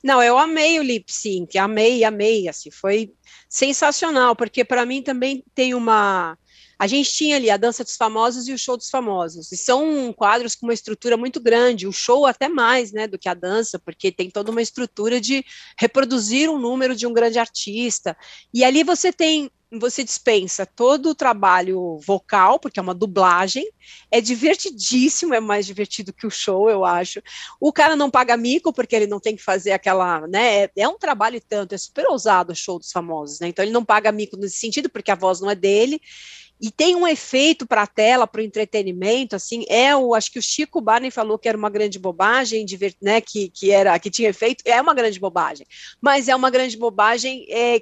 Não, 0.04 0.22
eu 0.22 0.38
amei 0.38 0.80
o 0.80 0.84
lip 0.84 1.12
sync, 1.12 1.58
amei, 1.58 2.04
amei, 2.04 2.48
assim, 2.48 2.72
foi 2.72 3.14
sensacional, 3.50 4.36
porque 4.36 4.64
para 4.64 4.86
mim 4.86 5.02
também 5.02 5.44
tem 5.56 5.74
uma 5.74 6.38
a 6.80 6.86
gente 6.88 7.12
tinha 7.12 7.36
ali 7.36 7.50
a 7.50 7.58
Dança 7.58 7.84
dos 7.84 7.96
Famosos 7.96 8.48
e 8.48 8.54
o 8.54 8.58
Show 8.58 8.78
dos 8.78 8.90
Famosos, 8.90 9.52
e 9.52 9.58
são 9.58 10.14
quadros 10.14 10.56
com 10.56 10.68
uma 10.68 10.74
estrutura 10.74 11.18
muito 11.18 11.40
grande, 11.40 11.88
o 11.88 11.92
show 11.92 12.26
até 12.26 12.48
mais, 12.48 12.92
né, 12.92 13.08
do 13.08 13.18
que 13.18 13.30
a 13.30 13.34
dança, 13.34 13.80
porque 13.80 14.12
tem 14.12 14.30
toda 14.30 14.52
uma 14.52 14.62
estrutura 14.62 15.20
de 15.20 15.44
reproduzir 15.80 16.50
um 16.50 16.60
número 16.60 16.96
de 16.96 17.08
um 17.08 17.14
grande 17.14 17.40
artista, 17.40 18.16
e 18.54 18.64
ali 18.64 18.84
você 18.84 19.12
tem 19.12 19.50
você 19.70 20.04
dispensa 20.04 20.66
todo 20.66 21.10
o 21.10 21.16
trabalho 21.16 22.00
vocal, 22.00 22.58
porque 22.58 22.80
é 22.80 22.82
uma 22.82 22.94
dublagem, 22.94 23.70
é 24.10 24.22
divertidíssimo, 24.22 25.34
é 25.34 25.42
mais 25.42 25.66
divertido 25.66 26.14
que 26.14 26.26
o 26.26 26.32
show, 26.32 26.70
eu 26.70 26.86
acho. 26.86 27.22
O 27.60 27.74
cara 27.74 27.94
não 27.94 28.10
paga 28.10 28.38
mico, 28.38 28.72
porque 28.72 28.96
ele 28.96 29.08
não 29.08 29.20
tem 29.20 29.36
que 29.36 29.44
fazer 29.44 29.72
aquela, 29.72 30.26
né, 30.28 30.64
é, 30.64 30.72
é 30.78 30.88
um 30.88 30.98
trabalho 30.98 31.42
tanto, 31.42 31.76
é 31.76 31.78
super 31.78 32.08
ousado 32.08 32.54
o 32.54 32.56
show 32.56 32.80
dos 32.80 32.92
famosos, 32.92 33.40
né, 33.40 33.50
então 33.50 33.64
ele 33.64 33.74
não 33.74 33.84
paga 33.84 34.12
mico 34.12 34.38
nesse 34.38 34.58
sentido, 34.58 34.90
porque 34.90 35.12
a 35.12 35.16
voz 35.16 35.42
não 35.42 35.52
é 35.52 35.56
dele, 35.56 36.02
e 36.60 36.72
tem 36.72 36.96
um 36.96 37.08
efeito 37.08 37.68
para 37.68 37.84
a 37.84 37.88
tela, 37.88 38.26
para 38.26 38.42
o 38.42 38.44
entretenimento, 38.44 39.36
assim, 39.36 39.64
é 39.70 39.96
o, 39.96 40.16
acho 40.16 40.32
que 40.32 40.40
o 40.40 40.44
Chico 40.44 40.82
Barney 40.82 41.12
falou 41.12 41.38
que 41.38 41.48
era 41.48 41.58
uma 41.58 41.70
grande 41.70 42.00
bobagem, 42.00 42.66
né, 43.02 43.22
que, 43.22 43.50
que 43.50 43.72
era, 43.72 43.98
que 44.00 44.10
tinha 44.10 44.30
efeito, 44.30 44.64
é 44.66 44.82
uma 44.82 44.94
grande 44.94 45.20
bobagem, 45.20 45.66
mas 46.02 46.28
é 46.28 46.36
uma 46.36 46.50
grande 46.50 46.78
bobagem 46.78 47.46
é, 47.50 47.82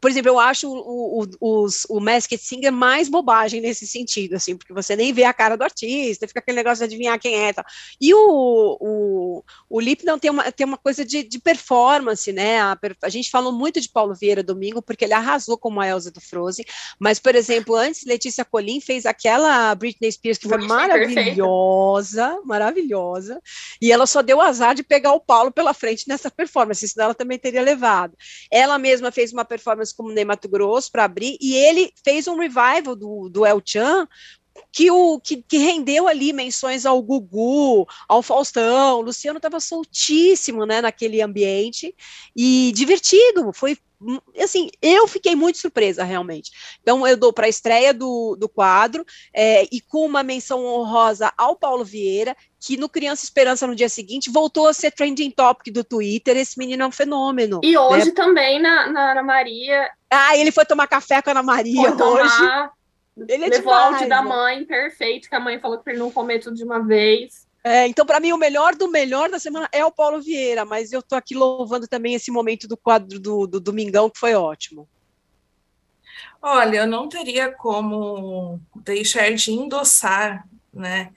por 0.00 0.10
exemplo, 0.10 0.30
eu 0.30 0.38
acho 0.38 0.68
o, 0.68 1.24
o, 1.40 1.66
o 1.88 2.00
Masked 2.00 2.38
Singer 2.42 2.72
mais 2.72 3.08
bobagem 3.08 3.60
nesse 3.60 3.86
sentido, 3.86 4.34
assim, 4.34 4.56
porque 4.56 4.72
você 4.72 4.96
nem 4.96 5.12
vê 5.12 5.24
a 5.24 5.32
cara 5.32 5.56
do 5.56 5.64
artista, 5.64 6.26
fica 6.26 6.40
aquele 6.40 6.56
negócio 6.56 6.78
de 6.78 6.84
adivinhar 6.84 7.18
quem 7.18 7.46
é. 7.46 7.52
Tal. 7.52 7.64
E 8.00 8.12
o, 8.14 8.78
o, 8.80 9.44
o 9.68 9.80
Lip 9.80 10.04
não 10.04 10.18
tem 10.18 10.30
uma, 10.30 10.50
tem 10.50 10.66
uma 10.66 10.76
coisa 10.76 11.04
de, 11.04 11.22
de 11.22 11.38
performance, 11.38 12.32
né? 12.32 12.60
A, 12.60 12.78
a, 13.02 13.08
gente 13.08 13.30
falou 13.30 13.52
muito 13.52 13.80
de 13.80 13.88
Paulo 13.88 14.14
Vieira 14.14 14.42
domingo, 14.42 14.82
porque 14.82 15.04
ele 15.04 15.14
arrasou 15.14 15.56
como 15.56 15.80
a 15.80 15.88
Elsa 15.88 16.10
do 16.10 16.20
Frozen, 16.20 16.64
mas, 16.98 17.18
por 17.18 17.34
exemplo, 17.34 17.74
antes 17.74 18.04
Letícia 18.04 18.44
Colin 18.44 18.80
fez 18.80 19.06
aquela 19.06 19.74
Britney 19.74 20.10
Spears 20.10 20.38
que 20.38 20.48
foi 20.48 20.58
maravilhosa, 20.58 22.26
perfeita. 22.26 22.46
maravilhosa, 22.46 23.42
e 23.80 23.92
ela 23.92 24.06
só 24.06 24.22
deu 24.22 24.40
azar 24.40 24.74
de 24.74 24.82
pegar 24.82 25.12
o 25.12 25.20
Paulo 25.20 25.50
pela 25.50 25.74
frente 25.74 26.08
nessa 26.08 26.30
performance, 26.30 26.86
senão 26.86 27.06
ela 27.06 27.14
também 27.14 27.38
teria 27.38 27.62
levado. 27.62 28.16
Ela 28.50 28.78
mesma 28.78 29.10
fez 29.10 29.32
uma 29.32 29.44
performance 29.44 29.61
como 29.96 30.12
Ney 30.12 30.24
Mato 30.24 30.48
Grosso 30.48 30.90
para 30.90 31.04
abrir, 31.04 31.36
e 31.40 31.54
ele 31.54 31.92
fez 32.04 32.26
um 32.26 32.38
revival 32.38 32.94
do, 32.96 33.28
do 33.28 33.46
El 33.46 33.62
Chan 33.64 34.06
que, 34.70 34.90
o, 34.90 35.20
que, 35.20 35.42
que, 35.42 35.58
rendeu 35.58 36.08
ali 36.08 36.32
menções 36.32 36.84
ao 36.84 37.02
Gugu, 37.02 37.86
ao 38.08 38.22
Faustão, 38.22 38.98
o 38.98 39.02
Luciano 39.02 39.38
estava 39.38 39.60
soltíssimo, 39.60 40.66
né, 40.66 40.80
naquele 40.80 41.22
ambiente, 41.22 41.94
e 42.36 42.72
divertido, 42.74 43.52
foi, 43.54 43.78
assim, 44.38 44.70
eu 44.80 45.06
fiquei 45.06 45.34
muito 45.34 45.58
surpresa, 45.58 46.04
realmente. 46.04 46.50
Então, 46.80 47.06
eu 47.06 47.16
dou 47.16 47.32
para 47.32 47.46
a 47.46 47.48
estreia 47.48 47.92
do, 47.92 48.36
do 48.38 48.48
quadro, 48.48 49.04
é, 49.34 49.64
e 49.72 49.80
com 49.80 50.06
uma 50.06 50.22
menção 50.22 50.64
honrosa 50.64 51.32
ao 51.36 51.56
Paulo 51.56 51.84
Vieira, 51.84 52.36
que 52.60 52.76
no 52.76 52.88
Criança 52.88 53.24
Esperança, 53.24 53.66
no 53.66 53.74
dia 53.74 53.88
seguinte, 53.88 54.30
voltou 54.30 54.68
a 54.68 54.72
ser 54.72 54.92
trending 54.92 55.30
topic 55.30 55.72
do 55.72 55.82
Twitter, 55.82 56.36
esse 56.36 56.58
menino 56.58 56.82
é 56.82 56.86
um 56.86 56.92
fenômeno. 56.92 57.60
E 57.62 57.76
hoje 57.76 58.06
né? 58.06 58.12
também, 58.12 58.60
na, 58.60 58.86
na 58.88 59.12
Ana 59.12 59.22
Maria... 59.22 59.90
Ah, 60.10 60.36
ele 60.36 60.52
foi 60.52 60.64
tomar 60.64 60.86
café 60.86 61.20
com 61.20 61.30
a 61.30 61.32
Ana 61.32 61.42
Maria 61.42 61.92
foi 61.92 62.06
hoje. 62.06 62.36
Tomar 62.36 62.72
ele 63.16 63.44
é 63.44 63.48
Levou 63.48 63.72
demais, 63.72 63.94
áudio 63.94 64.08
da 64.08 64.22
mãe, 64.22 64.64
perfeito, 64.64 65.28
que 65.28 65.34
a 65.34 65.40
mãe 65.40 65.58
falou 65.58 65.78
que 65.78 65.90
ele 65.90 65.98
não 65.98 66.10
comer 66.10 66.38
tudo 66.40 66.56
de 66.56 66.64
uma 66.64 66.80
vez. 66.80 67.46
É, 67.64 67.86
então, 67.86 68.04
para 68.04 68.18
mim, 68.18 68.32
o 68.32 68.38
melhor 68.38 68.74
do 68.74 68.90
melhor 68.90 69.30
da 69.30 69.38
semana 69.38 69.68
é 69.70 69.84
o 69.84 69.92
Paulo 69.92 70.20
Vieira, 70.20 70.64
mas 70.64 70.92
eu 70.92 70.98
estou 70.98 71.16
aqui 71.16 71.34
louvando 71.34 71.86
também 71.86 72.14
esse 72.14 72.30
momento 72.30 72.66
do 72.66 72.76
quadro 72.76 73.20
do, 73.20 73.46
do 73.46 73.60
Domingão, 73.60 74.10
que 74.10 74.18
foi 74.18 74.34
ótimo. 74.34 74.88
Olha, 76.40 76.78
eu 76.78 76.86
não 76.86 77.08
teria 77.08 77.52
como 77.52 78.60
deixar 78.74 79.32
de 79.32 79.52
endossar 79.52 80.44
né, 80.74 81.12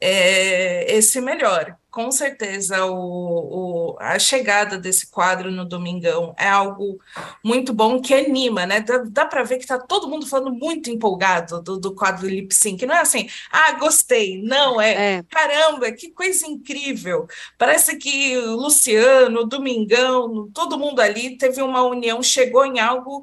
é, 0.00 0.90
esse 0.96 1.20
melhor 1.20 1.76
com 1.94 2.10
certeza 2.10 2.84
o, 2.86 3.92
o, 3.92 3.96
a 4.00 4.18
chegada 4.18 4.76
desse 4.76 5.06
quadro 5.06 5.52
no 5.52 5.64
Domingão 5.64 6.34
é 6.36 6.48
algo 6.48 6.98
muito 7.42 7.72
bom 7.72 8.02
que 8.02 8.12
anima, 8.12 8.66
né? 8.66 8.80
Dá, 8.80 8.98
dá 9.06 9.24
para 9.24 9.44
ver 9.44 9.58
que 9.58 9.62
está 9.62 9.78
todo 9.78 10.08
mundo 10.08 10.26
falando 10.26 10.52
muito 10.52 10.90
empolgado 10.90 11.62
do, 11.62 11.78
do 11.78 11.94
quadro 11.94 12.26
Lip 12.26 12.52
Sync. 12.52 12.84
Não 12.84 12.96
é 12.96 13.00
assim, 13.00 13.28
ah, 13.48 13.70
gostei. 13.78 14.42
Não, 14.42 14.80
é, 14.80 15.18
é, 15.18 15.22
caramba, 15.30 15.92
que 15.92 16.10
coisa 16.10 16.48
incrível. 16.48 17.28
Parece 17.56 17.96
que 17.96 18.36
o 18.38 18.56
Luciano, 18.56 19.42
o 19.42 19.46
Domingão, 19.46 20.50
todo 20.52 20.76
mundo 20.76 20.98
ali 20.98 21.38
teve 21.38 21.62
uma 21.62 21.84
união, 21.84 22.20
chegou 22.24 22.66
em 22.66 22.80
algo 22.80 23.22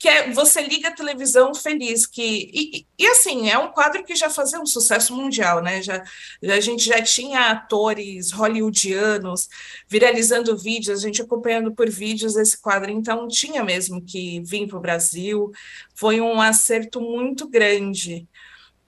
que 0.00 0.08
é 0.08 0.32
você 0.32 0.62
liga 0.62 0.88
a 0.88 0.94
televisão 0.94 1.54
feliz, 1.54 2.06
que 2.06 2.50
e, 2.54 2.86
e, 2.98 3.06
assim 3.08 3.50
é 3.50 3.58
um 3.58 3.70
quadro 3.70 4.02
que 4.02 4.16
já 4.16 4.30
fazia 4.30 4.58
um 4.58 4.64
sucesso 4.64 5.14
mundial, 5.14 5.62
né? 5.62 5.82
Já, 5.82 6.02
a 6.42 6.58
gente 6.58 6.84
já 6.84 7.02
tinha 7.02 7.50
atores 7.50 8.32
hollywoodianos 8.32 9.46
viralizando 9.86 10.56
vídeos, 10.56 11.00
a 11.00 11.06
gente 11.06 11.20
acompanhando 11.20 11.74
por 11.74 11.90
vídeos 11.90 12.34
esse 12.36 12.58
quadro, 12.58 12.90
então 12.90 13.28
tinha 13.28 13.62
mesmo 13.62 14.00
que 14.00 14.40
vir 14.40 14.66
para 14.68 14.78
o 14.78 14.80
Brasil. 14.80 15.52
Foi 15.94 16.18
um 16.18 16.40
acerto 16.40 16.98
muito 17.02 17.46
grande. 17.46 18.26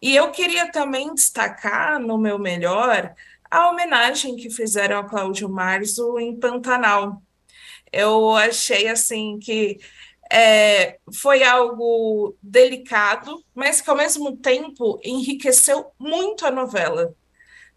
E 0.01 0.17
eu 0.17 0.31
queria 0.31 0.73
também 0.73 1.13
destacar 1.15 2.01
no 2.01 2.17
meu 2.17 2.39
melhor 2.39 3.15
a 3.51 3.69
homenagem 3.69 4.35
que 4.35 4.49
fizeram 4.49 4.99
a 5.01 5.05
Cláudio 5.05 5.47
Marzo 5.51 6.19
em 6.19 6.35
Pantanal. 6.39 7.23
Eu 7.93 8.35
achei 8.35 8.89
assim 8.89 9.39
que 9.39 9.79
é, 10.33 10.99
foi 11.13 11.43
algo 11.43 12.35
delicado, 12.43 13.45
mas 13.55 13.83
que 13.83 13.91
ao 13.91 13.97
mesmo 13.97 14.35
tempo 14.35 14.99
enriqueceu 15.05 15.93
muito 15.99 16.47
a 16.47 16.51
novela. 16.51 17.15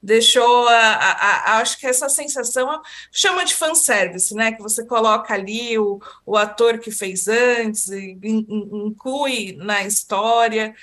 Deixou 0.01 0.67
a, 0.69 0.73
a, 0.77 1.11
a, 1.11 1.57
acho 1.57 1.77
que 1.77 1.87
essa 1.87 2.07
sensação 2.07 2.81
chama 3.11 3.43
de 3.43 3.53
fanservice, 3.53 4.33
né? 4.33 4.53
Que 4.53 4.61
você 4.61 4.85
coloca 4.85 5.33
ali 5.33 5.77
o, 5.77 5.99
o 6.25 6.37
ator 6.37 6.77
que 6.79 6.91
fez 6.91 7.27
antes, 7.27 7.89
e 7.89 8.17
inclui 8.23 9.57
na 9.57 9.83
história. 9.83 10.73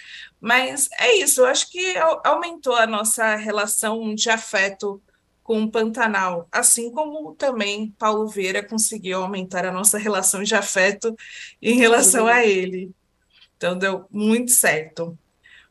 Mas 0.40 0.90
é 0.98 1.14
isso, 1.16 1.44
acho 1.46 1.70
que 1.70 1.94
aumentou 2.24 2.74
a 2.74 2.86
nossa 2.86 3.36
relação 3.36 4.14
de 4.14 4.28
afeto 4.28 5.00
com 5.43 5.62
o 5.62 5.70
Pantanal, 5.70 6.49
assim 6.53 6.90
como 6.90 7.34
também 7.34 7.90
Paulo 7.99 8.28
Vieira 8.28 8.62
conseguiu 8.62 9.22
aumentar 9.22 9.66
a 9.66 9.72
nossa 9.72 9.99
relação 9.99 10.43
de 10.43 10.55
afeto 10.55 11.16
em 11.61 11.76
relação 11.76 12.26
a 12.26 12.45
ele. 12.45 12.93
Então 13.57 13.76
deu 13.76 14.07
muito 14.11 14.53
certo. 14.53 15.18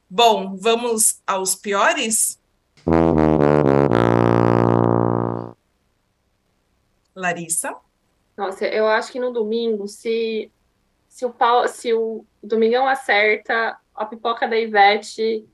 Bom, 0.10 0.58
vamos 0.58 1.22
aos 1.26 1.56
piores? 1.56 2.40
Larissa? 7.16 7.76
Nossa, 8.36 8.66
eu 8.66 8.88
acho 8.88 9.12
que 9.12 9.20
no 9.20 9.32
domingo, 9.32 9.88
se, 9.88 10.52
se, 11.08 11.26
o, 11.26 11.30
Paulo, 11.30 11.68
se 11.68 11.94
o 11.94 12.26
Domingão 12.42 12.88
acerta, 12.88 13.78
a 13.94 14.06
pipoca 14.06 14.48
da 14.48 14.58
Ivete 14.58 15.46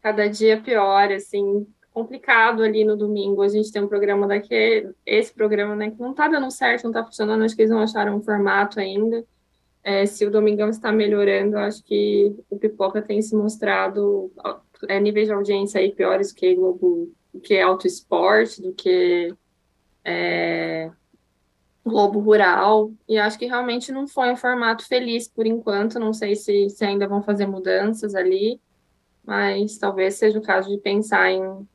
cada 0.00 0.28
dia 0.28 0.60
pior, 0.60 1.12
assim, 1.12 1.66
complicado 1.92 2.62
ali 2.62 2.84
no 2.84 2.96
domingo. 2.96 3.42
A 3.42 3.48
gente 3.48 3.70
tem 3.70 3.82
um 3.82 3.88
programa 3.88 4.26
daqui, 4.26 4.88
esse 5.04 5.32
programa, 5.32 5.76
né, 5.76 5.90
que 5.90 6.00
não 6.00 6.14
tá 6.14 6.28
dando 6.28 6.50
certo, 6.50 6.84
não 6.84 6.92
tá 6.92 7.04
funcionando, 7.04 7.44
acho 7.44 7.54
que 7.54 7.62
eles 7.62 7.70
não 7.70 7.80
acharam 7.80 8.16
um 8.16 8.22
formato 8.22 8.80
ainda. 8.80 9.24
É, 9.84 10.06
se 10.06 10.24
o 10.24 10.30
Domingão 10.30 10.68
está 10.68 10.92
melhorando, 10.92 11.58
acho 11.58 11.82
que 11.82 12.34
o 12.48 12.56
Pipoca 12.56 13.02
tem 13.02 13.20
se 13.20 13.34
mostrado 13.34 14.30
é, 14.88 15.00
níveis 15.00 15.26
de 15.26 15.34
audiência 15.34 15.80
aí 15.80 15.92
piores 15.92 16.32
que 16.32 16.54
Globo, 16.54 17.12
que 17.42 17.58
Auto 17.60 17.86
Esporte, 17.86 18.62
do 18.62 18.72
que 18.72 19.34
é, 20.04 20.90
Globo 21.84 22.20
Rural, 22.20 22.92
e 23.08 23.18
acho 23.18 23.36
que 23.36 23.46
realmente 23.46 23.90
não 23.90 24.06
foi 24.06 24.30
um 24.30 24.36
formato 24.36 24.86
feliz 24.86 25.26
por 25.26 25.46
enquanto, 25.46 25.98
não 25.98 26.12
sei 26.12 26.36
se, 26.36 26.70
se 26.70 26.84
ainda 26.84 27.08
vão 27.08 27.22
fazer 27.22 27.46
mudanças 27.46 28.14
ali, 28.14 28.60
mas 29.24 29.78
talvez 29.78 30.14
seja 30.14 30.38
o 30.38 30.42
caso 30.42 30.68
de 30.68 30.78
pensar 30.78 31.30
em, 31.32 31.66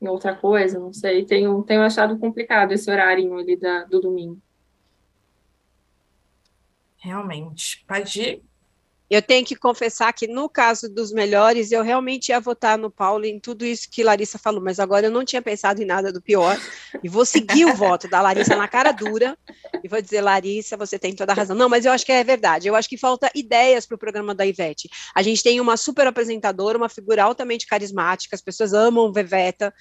em 0.00 0.08
outra 0.08 0.34
coisa, 0.34 0.78
não 0.78 0.92
sei, 0.92 1.24
tenho, 1.24 1.62
tenho 1.62 1.82
achado 1.82 2.18
complicado 2.18 2.72
esse 2.72 2.90
horário 2.90 3.36
ali 3.36 3.56
da, 3.56 3.84
do 3.84 4.00
domingo. 4.00 4.40
Realmente. 6.98 7.84
Pode 7.86 8.42
eu 9.10 9.22
tenho 9.22 9.44
que 9.44 9.56
confessar 9.56 10.12
que 10.12 10.26
no 10.26 10.48
caso 10.48 10.88
dos 10.88 11.12
melhores, 11.12 11.72
eu 11.72 11.82
realmente 11.82 12.28
ia 12.28 12.38
votar 12.38 12.76
no 12.76 12.90
Paulo 12.90 13.24
em 13.24 13.40
tudo 13.40 13.64
isso 13.64 13.88
que 13.90 14.02
Larissa 14.02 14.38
falou, 14.38 14.60
mas 14.60 14.78
agora 14.78 15.06
eu 15.06 15.10
não 15.10 15.24
tinha 15.24 15.40
pensado 15.40 15.82
em 15.82 15.86
nada 15.86 16.12
do 16.12 16.20
pior, 16.20 16.60
e 17.02 17.08
vou 17.08 17.24
seguir 17.24 17.64
o 17.64 17.74
voto 17.74 18.08
da 18.08 18.20
Larissa 18.20 18.54
na 18.54 18.68
cara 18.68 18.92
dura, 18.92 19.36
e 19.82 19.88
vou 19.88 20.02
dizer, 20.02 20.20
Larissa, 20.20 20.76
você 20.76 20.98
tem 20.98 21.14
toda 21.14 21.32
a 21.32 21.34
razão. 21.34 21.56
Não, 21.56 21.68
mas 21.68 21.86
eu 21.86 21.92
acho 21.92 22.04
que 22.04 22.12
é 22.12 22.22
verdade, 22.22 22.68
eu 22.68 22.74
acho 22.74 22.88
que 22.88 22.98
falta 22.98 23.30
ideias 23.34 23.86
para 23.86 23.94
o 23.94 23.98
programa 23.98 24.34
da 24.34 24.44
Ivete. 24.44 24.90
A 25.14 25.22
gente 25.22 25.42
tem 25.42 25.58
uma 25.60 25.76
super 25.76 26.06
apresentadora, 26.06 26.76
uma 26.76 26.88
figura 26.88 27.24
altamente 27.24 27.66
carismática, 27.66 28.36
as 28.36 28.42
pessoas 28.42 28.74
amam 28.74 29.12
Veveta, 29.12 29.72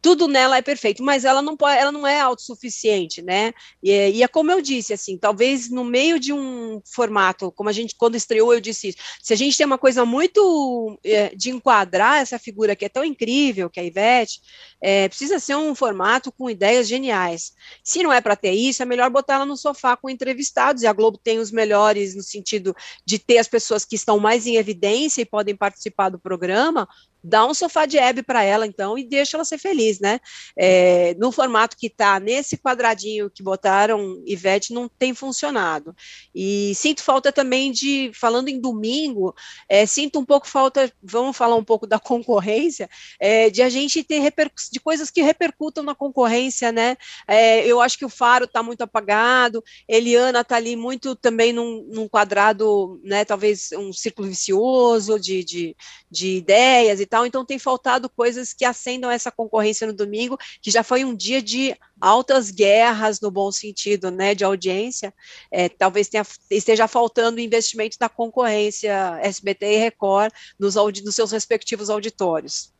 tudo 0.00 0.28
nela 0.28 0.56
é 0.56 0.62
perfeito, 0.62 1.02
mas 1.02 1.24
ela 1.24 1.42
não 1.42 1.56
pode, 1.56 1.76
ela 1.76 1.90
não 1.90 2.06
é 2.06 2.20
autossuficiente, 2.20 3.20
né? 3.20 3.52
E, 3.82 3.90
e 3.90 4.22
é 4.22 4.28
como 4.28 4.52
eu 4.52 4.62
disse, 4.62 4.92
assim, 4.92 5.18
talvez 5.18 5.68
no 5.68 5.82
meio 5.82 6.20
de 6.20 6.32
um 6.32 6.80
formato, 6.84 7.50
como 7.50 7.68
a 7.68 7.72
gente, 7.72 7.96
quando 7.96 8.14
estreou, 8.14 8.54
eu 8.54 8.60
disse 8.60 8.75
isso, 8.84 8.98
se 9.22 9.32
a 9.32 9.36
gente 9.36 9.56
tem 9.56 9.66
uma 9.66 9.78
coisa 9.78 10.04
muito 10.04 10.98
é, 11.04 11.34
de 11.34 11.50
enquadrar 11.50 12.20
essa 12.20 12.38
figura 12.38 12.74
que 12.74 12.84
é 12.84 12.88
tão 12.88 13.04
incrível, 13.04 13.70
que 13.70 13.78
é 13.78 13.82
a 13.82 13.86
Ivete, 13.86 14.40
é, 14.80 15.08
precisa 15.08 15.38
ser 15.38 15.56
um 15.56 15.74
formato 15.74 16.32
com 16.32 16.50
ideias 16.50 16.88
geniais. 16.88 17.52
Se 17.82 18.02
não 18.02 18.12
é 18.12 18.20
para 18.20 18.36
ter 18.36 18.52
isso, 18.52 18.82
é 18.82 18.86
melhor 18.86 19.10
botar 19.10 19.34
ela 19.34 19.46
no 19.46 19.56
sofá 19.56 19.96
com 19.96 20.10
entrevistados, 20.10 20.82
e 20.82 20.86
a 20.86 20.92
Globo 20.92 21.18
tem 21.18 21.38
os 21.38 21.50
melhores 21.50 22.14
no 22.14 22.22
sentido 22.22 22.74
de 23.04 23.18
ter 23.18 23.38
as 23.38 23.48
pessoas 23.48 23.84
que 23.84 23.96
estão 23.96 24.18
mais 24.18 24.46
em 24.46 24.56
evidência 24.56 25.22
e 25.22 25.26
podem 25.26 25.56
participar 25.56 26.08
do 26.08 26.18
programa, 26.18 26.88
dá 27.26 27.44
um 27.44 27.52
sofá 27.52 27.86
de 27.86 27.98
Hebe 27.98 28.22
para 28.22 28.44
ela, 28.44 28.66
então, 28.66 28.96
e 28.96 29.02
deixa 29.02 29.36
ela 29.36 29.44
ser 29.44 29.58
feliz, 29.58 29.98
né? 29.98 30.20
É, 30.56 31.14
no 31.18 31.32
formato 31.32 31.76
que 31.76 31.88
está 31.88 32.20
nesse 32.20 32.56
quadradinho 32.56 33.28
que 33.28 33.42
botaram 33.42 34.22
Ivete, 34.24 34.72
não 34.72 34.88
tem 34.88 35.12
funcionado. 35.12 35.94
E 36.32 36.72
sinto 36.76 37.02
falta 37.02 37.32
também 37.32 37.72
de, 37.72 38.12
falando 38.14 38.48
em 38.48 38.60
domingo, 38.60 39.34
é, 39.68 39.84
sinto 39.86 40.20
um 40.20 40.24
pouco 40.24 40.46
falta, 40.46 40.92
vamos 41.02 41.36
falar 41.36 41.56
um 41.56 41.64
pouco 41.64 41.84
da 41.84 41.98
concorrência, 42.00 42.88
é, 43.18 43.50
de 43.50 43.60
a 43.60 43.68
gente 43.68 44.04
ter 44.04 44.22
de 44.70 44.80
coisas 44.80 45.10
que 45.10 45.22
repercutam 45.22 45.82
na 45.82 45.94
concorrência, 45.94 46.70
né? 46.70 46.96
É, 47.26 47.66
eu 47.66 47.80
acho 47.80 47.98
que 47.98 48.04
o 48.04 48.08
Faro 48.08 48.44
está 48.44 48.62
muito 48.62 48.82
apagado, 48.82 49.64
Eliana 49.88 50.42
está 50.42 50.56
ali 50.56 50.76
muito 50.76 51.16
também 51.16 51.52
num, 51.52 51.88
num, 51.92 52.08
quadrado, 52.08 53.00
né? 53.02 53.24
Talvez 53.24 53.72
um 53.72 53.92
círculo 53.92 54.28
vicioso 54.28 55.18
de, 55.18 55.42
de, 55.42 55.76
de 56.08 56.36
ideias 56.36 57.00
e 57.00 57.06
tal 57.06 57.15
tal. 57.16 57.26
Então 57.26 57.44
tem 57.44 57.58
faltado 57.58 58.10
coisas 58.10 58.52
que 58.52 58.64
acendam 58.64 59.10
essa 59.10 59.30
concorrência 59.30 59.86
no 59.86 59.92
domingo, 59.92 60.36
que 60.60 60.70
já 60.70 60.82
foi 60.82 61.04
um 61.04 61.14
dia 61.14 61.40
de 61.40 61.74
altas 62.00 62.50
guerras 62.50 63.20
no 63.20 63.30
bom 63.30 63.50
sentido, 63.50 64.10
né, 64.10 64.34
de 64.34 64.44
audiência. 64.44 65.14
É, 65.50 65.68
talvez 65.68 66.08
tenha, 66.08 66.26
esteja 66.50 66.86
faltando 66.86 67.40
investimento 67.40 67.98
da 67.98 68.08
concorrência 68.08 69.18
SBT 69.22 69.66
e 69.66 69.78
Record 69.78 70.32
nos, 70.58 70.74
nos 70.74 71.14
seus 71.14 71.32
respectivos 71.32 71.88
auditórios. 71.88 72.72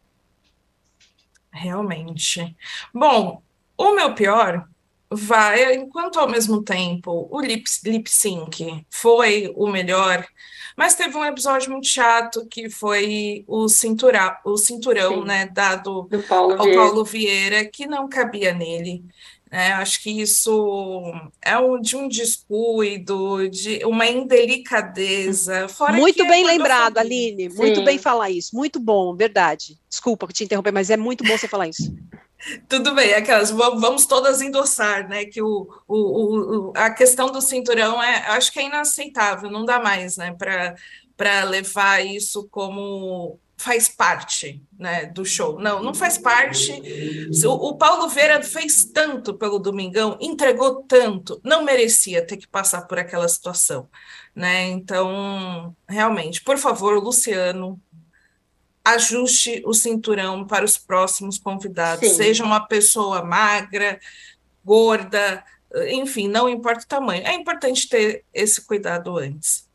Realmente. 1.51 2.55
Bom, 2.93 3.43
o 3.79 3.93
meu 3.93 4.15
pior 4.15 4.69
vai, 5.11 5.75
enquanto 5.75 6.19
ao 6.19 6.29
mesmo 6.29 6.63
tempo 6.63 7.29
o 7.31 7.41
lip, 7.41 7.65
lip 7.85 8.11
sync 8.11 8.85
foi 8.91 9.53
o 9.55 9.67
melhor, 9.69 10.27
mas 10.77 10.95
teve 10.95 11.17
um 11.17 11.25
episódio 11.25 11.71
muito 11.71 11.87
chato 11.87 12.47
que 12.47 12.69
foi 12.69 13.45
o, 13.47 13.69
cintura, 13.69 14.39
o 14.45 14.57
cinturão, 14.57 15.21
Sim. 15.21 15.25
né, 15.25 15.47
dado 15.47 16.09
Paulo 16.29 16.55
ao 16.55 16.65
Vieira. 16.65 16.83
Paulo 16.83 17.05
Vieira, 17.05 17.65
que 17.65 17.87
não 17.87 18.09
cabia 18.09 18.53
nele. 18.53 19.05
É, 19.51 19.73
acho 19.73 20.03
que 20.03 20.11
isso 20.11 21.13
é 21.41 21.57
um, 21.57 21.81
de 21.81 21.97
um 21.97 22.09
descuido, 22.09 23.49
de 23.49 23.85
uma 23.85 24.07
indelicadeza. 24.07 25.69
muito 25.95 26.27
bem 26.27 26.43
é 26.43 26.47
lembrado, 26.47 26.99
Aline. 26.99 27.51
Sim. 27.51 27.57
Muito 27.57 27.83
bem 27.85 27.97
falar 27.97 28.29
isso. 28.29 28.55
Muito 28.55 28.81
bom, 28.81 29.15
verdade. 29.15 29.79
Desculpa 29.89 30.27
te 30.27 30.45
interromper, 30.45 30.73
mas 30.73 30.91
é 30.91 30.97
muito 30.97 31.23
bom 31.23 31.39
você 31.39 31.47
falar 31.47 31.69
isso. 31.69 31.95
Tudo 32.69 32.95
bem, 32.95 33.15
aquelas 33.15 33.51
vamos 33.51 34.07
todas 34.07 34.41
endossar, 34.41 35.09
né? 35.09 35.25
Que 35.25 35.43
o, 35.43 35.69
o, 35.87 35.97
o, 35.97 36.73
a 36.77 36.91
questão 36.91 37.31
do 37.31 37.41
cinturão 37.41 38.03
é, 38.03 38.29
acho 38.29 38.53
que 38.53 38.61
é 38.61 38.67
inaceitável, 38.67 39.51
não 39.51 39.65
dá 39.65 39.81
mais, 39.81 40.17
né? 40.17 40.37
Para 41.17 41.45
levar 41.45 42.05
isso 42.05 42.47
como 42.51 43.39
faz 43.57 43.89
parte 43.89 44.63
né, 44.79 45.07
do 45.07 45.25
show. 45.25 45.59
Não, 45.59 45.83
não 45.83 45.95
faz 45.95 46.19
parte. 46.19 46.73
O, 47.47 47.71
o 47.71 47.77
Paulo 47.77 48.09
Vieira 48.09 48.43
fez 48.43 48.85
tanto 48.85 49.35
pelo 49.35 49.59
Domingão, 49.59 50.17
entregou 50.21 50.83
tanto, 50.83 51.41
não 51.43 51.65
merecia 51.65 52.25
ter 52.25 52.37
que 52.37 52.47
passar 52.47 52.83
por 52.83 52.99
aquela 52.99 53.29
situação. 53.29 53.89
Né? 54.35 54.69
Então, 54.69 55.75
realmente, 55.89 56.43
por 56.43 56.59
favor, 56.59 57.03
Luciano, 57.03 57.81
ajuste 58.87 59.63
o 59.67 59.75
cinturão 59.75 60.47
para 60.47 60.65
os 60.65 60.79
próximos 60.79 61.39
convidados. 61.39 62.09
Sim. 62.09 62.15
Seja 62.15 62.45
uma 62.45 62.61
pessoa 62.61 63.25
magra, 63.25 63.99
gorda, 64.65 65.45
enfim, 65.89 66.29
não 66.29 66.49
importa 66.49 66.85
o 66.85 66.89
tamanho. 66.89 67.27
É 67.27 67.35
importante 67.35 67.89
ter 67.89 68.25
esse 68.33 68.65
cuidado 68.65 69.19
antes. 69.19 69.69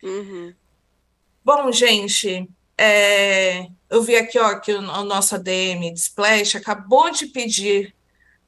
Uhum. 0.00 0.54
Bom, 1.44 1.72
gente, 1.72 2.48
é, 2.78 3.68
eu 3.90 4.00
vi 4.00 4.14
aqui 4.16 4.38
ó, 4.38 4.58
que 4.60 4.72
o, 4.72 4.78
o 4.78 5.04
nosso 5.04 5.34
ADM 5.34 5.92
de 5.92 5.98
Splash 5.98 6.54
acabou 6.54 7.10
de 7.10 7.26
pedir 7.26 7.92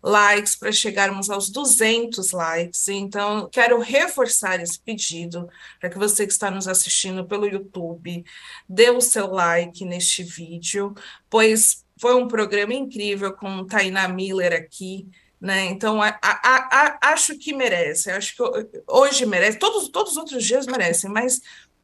likes 0.05 0.55
para 0.55 0.71
chegarmos 0.71 1.31
aos 1.31 1.49
200 1.49 2.31
likes. 2.33 2.89
Então, 2.89 3.49
quero 3.51 3.81
reforçar 3.81 4.61
esse 4.61 4.79
pedido 4.79 5.49
para 5.81 5.89
que 5.89 5.99
você 5.99 6.27
que 6.27 6.33
está 6.33 6.51
nos 6.51 6.69
assistindo 6.69 7.25
pelo 7.25 7.47
YouTube 7.47 8.23
dê 8.69 8.91
o 8.91 9.01
seu 9.01 9.29
like 9.29 9.83
neste 9.85 10.23
vídeo, 10.23 10.95
pois 11.31 11.85
foi 11.99 12.15
um 12.15 12.29
programa 12.29 12.75
incrível 12.75 13.33
com 13.33 13.65
Tainá 13.65 14.07
Miller 14.07 14.53
aqui. 14.53 15.09
Né? 15.41 15.67
Então, 15.67 16.03
a, 16.03 16.19
a, 16.23 16.99
a, 17.03 17.13
acho 17.13 17.39
que 17.39 17.55
merece, 17.55 18.11
acho 18.11 18.37
que 18.37 18.43
hoje 18.87 19.25
merece, 19.25 19.59
todos, 19.59 19.89
todos 19.89 20.13
os 20.13 20.19
outros 20.19 20.45
dias 20.45 20.67
merecem, 20.67 21.11
mas 21.11 21.41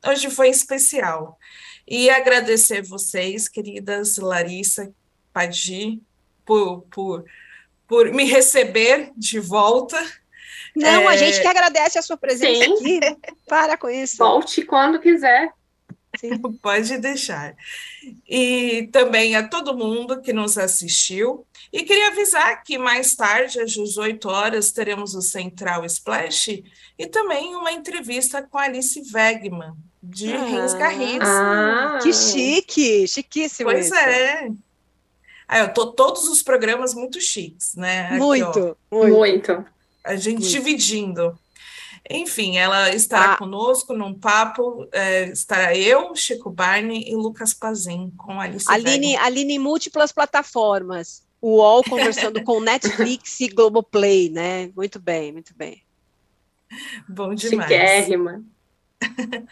hoje 0.07 0.31
foi 0.31 0.51
especial. 0.51 1.39
E 1.89 2.11
agradecer 2.11 2.83
vocês, 2.83 3.49
queridas 3.49 4.19
Larissa, 4.19 4.93
Padi, 5.33 6.03
por, 6.45 6.83
por 6.91 7.25
por 7.91 8.13
me 8.13 8.23
receber 8.23 9.11
de 9.17 9.41
volta. 9.41 10.01
Não, 10.77 11.11
é... 11.11 11.15
a 11.15 11.17
gente 11.17 11.41
que 11.41 11.47
agradece 11.49 11.99
a 11.99 12.03
sua 12.03 12.17
presença 12.17 12.65
Sim. 12.65 12.99
aqui. 12.99 13.01
Para 13.49 13.77
com 13.77 13.91
isso. 13.91 14.19
Volte 14.19 14.63
quando 14.63 15.01
quiser. 15.01 15.53
Sim. 16.17 16.39
Pode 16.63 16.99
deixar. 16.99 17.57
E 18.29 18.89
também 18.93 19.35
a 19.35 19.49
todo 19.49 19.77
mundo 19.77 20.23
que 20.23 20.33
nos 20.33 20.57
assistiu. 20.57 21.45
E 21.73 21.83
queria 21.83 22.09
avisar 22.09 22.63
que 22.63 22.79
mais 22.79 23.17
tarde, 23.17 23.59
às 23.61 23.73
18 23.73 24.29
horas, 24.29 24.71
teremos 24.71 25.17
o 25.17 25.21
Central 25.21 25.85
Splash 25.85 26.63
e 26.97 27.07
também 27.09 27.57
uma 27.57 27.73
entrevista 27.73 28.41
com 28.41 28.57
Alice 28.57 29.03
Wegman, 29.13 29.73
de 30.01 30.33
ah, 30.33 30.45
Rins 30.45 30.75
Garris. 30.75 31.23
Ah, 31.23 31.99
que 32.01 32.13
chique, 32.13 33.09
chiquíssimo. 33.09 33.69
Pois 33.69 33.87
isso. 33.87 33.95
é. 33.97 34.49
Ah, 35.53 35.59
eu 35.59 35.75
tô 35.75 35.89
todos 35.93 36.29
os 36.29 36.43
programas 36.43 36.95
muito 36.95 37.21
chiques, 37.21 37.75
né? 37.75 38.07
Aqui, 38.07 38.19
muito, 38.19 38.77
ó, 38.91 38.97
muito, 38.97 39.17
Muito. 39.17 39.65
a 40.05 40.15
gente 40.15 40.39
Muito. 40.43 40.49
dividindo. 40.49 41.37
Enfim, 42.09 42.57
ela 42.57 42.95
estará 42.95 43.33
Ah. 43.33 43.37
conosco 43.37 43.93
num 43.93 44.15
papo. 44.15 44.87
é, 44.93 45.25
estará 45.31 45.77
eu, 45.77 46.15
Chico 46.15 46.51
Barney 46.51 47.05
e 47.09 47.17
Lucas 47.17 47.53
Pazin 47.53 48.13
com 48.17 48.41
Alice 48.41 48.65
Aline. 48.71 49.17
Aline 49.17 49.55
em 49.55 49.59
múltiplas 49.59 50.13
plataformas. 50.13 51.25
O 51.41 51.57
UOL 51.57 51.83
conversando 51.83 52.45
com 52.45 52.61
Netflix 52.61 53.41
e 53.41 53.49
Globoplay, 53.49 54.31
né? 54.31 54.71
Muito 54.77 55.01
bem, 55.01 55.33
muito 55.33 55.53
bem. 55.57 55.83
Bom 57.09 57.35
demais. 57.35 57.69
Chiquérrima. 57.69 58.45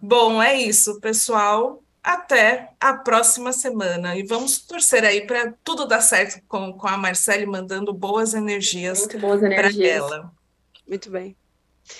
Bom, 0.00 0.40
é 0.42 0.60
isso, 0.60 1.00
pessoal 1.00 1.82
até 2.02 2.70
a 2.80 2.94
próxima 2.94 3.52
semana. 3.52 4.16
E 4.16 4.22
vamos 4.22 4.58
torcer 4.58 5.04
aí 5.04 5.26
para 5.26 5.54
tudo 5.62 5.86
dar 5.86 6.00
certo 6.00 6.42
com, 6.48 6.72
com 6.72 6.88
a 6.88 6.96
Marcele, 6.96 7.46
mandando 7.46 7.92
boas 7.92 8.34
energias, 8.34 9.00
Muito 9.00 9.18
boas 9.18 9.42
energias. 9.42 10.04
para 10.04 10.16
ela. 10.16 10.32
Muito 10.86 11.10
bem. 11.10 11.36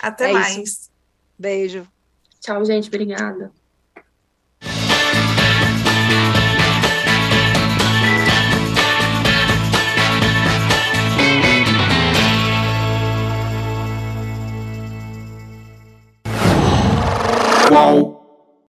Até 0.00 0.30
é 0.30 0.32
mais. 0.32 0.56
Isso. 0.56 0.90
Beijo. 1.38 1.86
Tchau, 2.40 2.64
gente. 2.64 2.88
Obrigada. 2.88 3.52
Qual? 17.68 18.19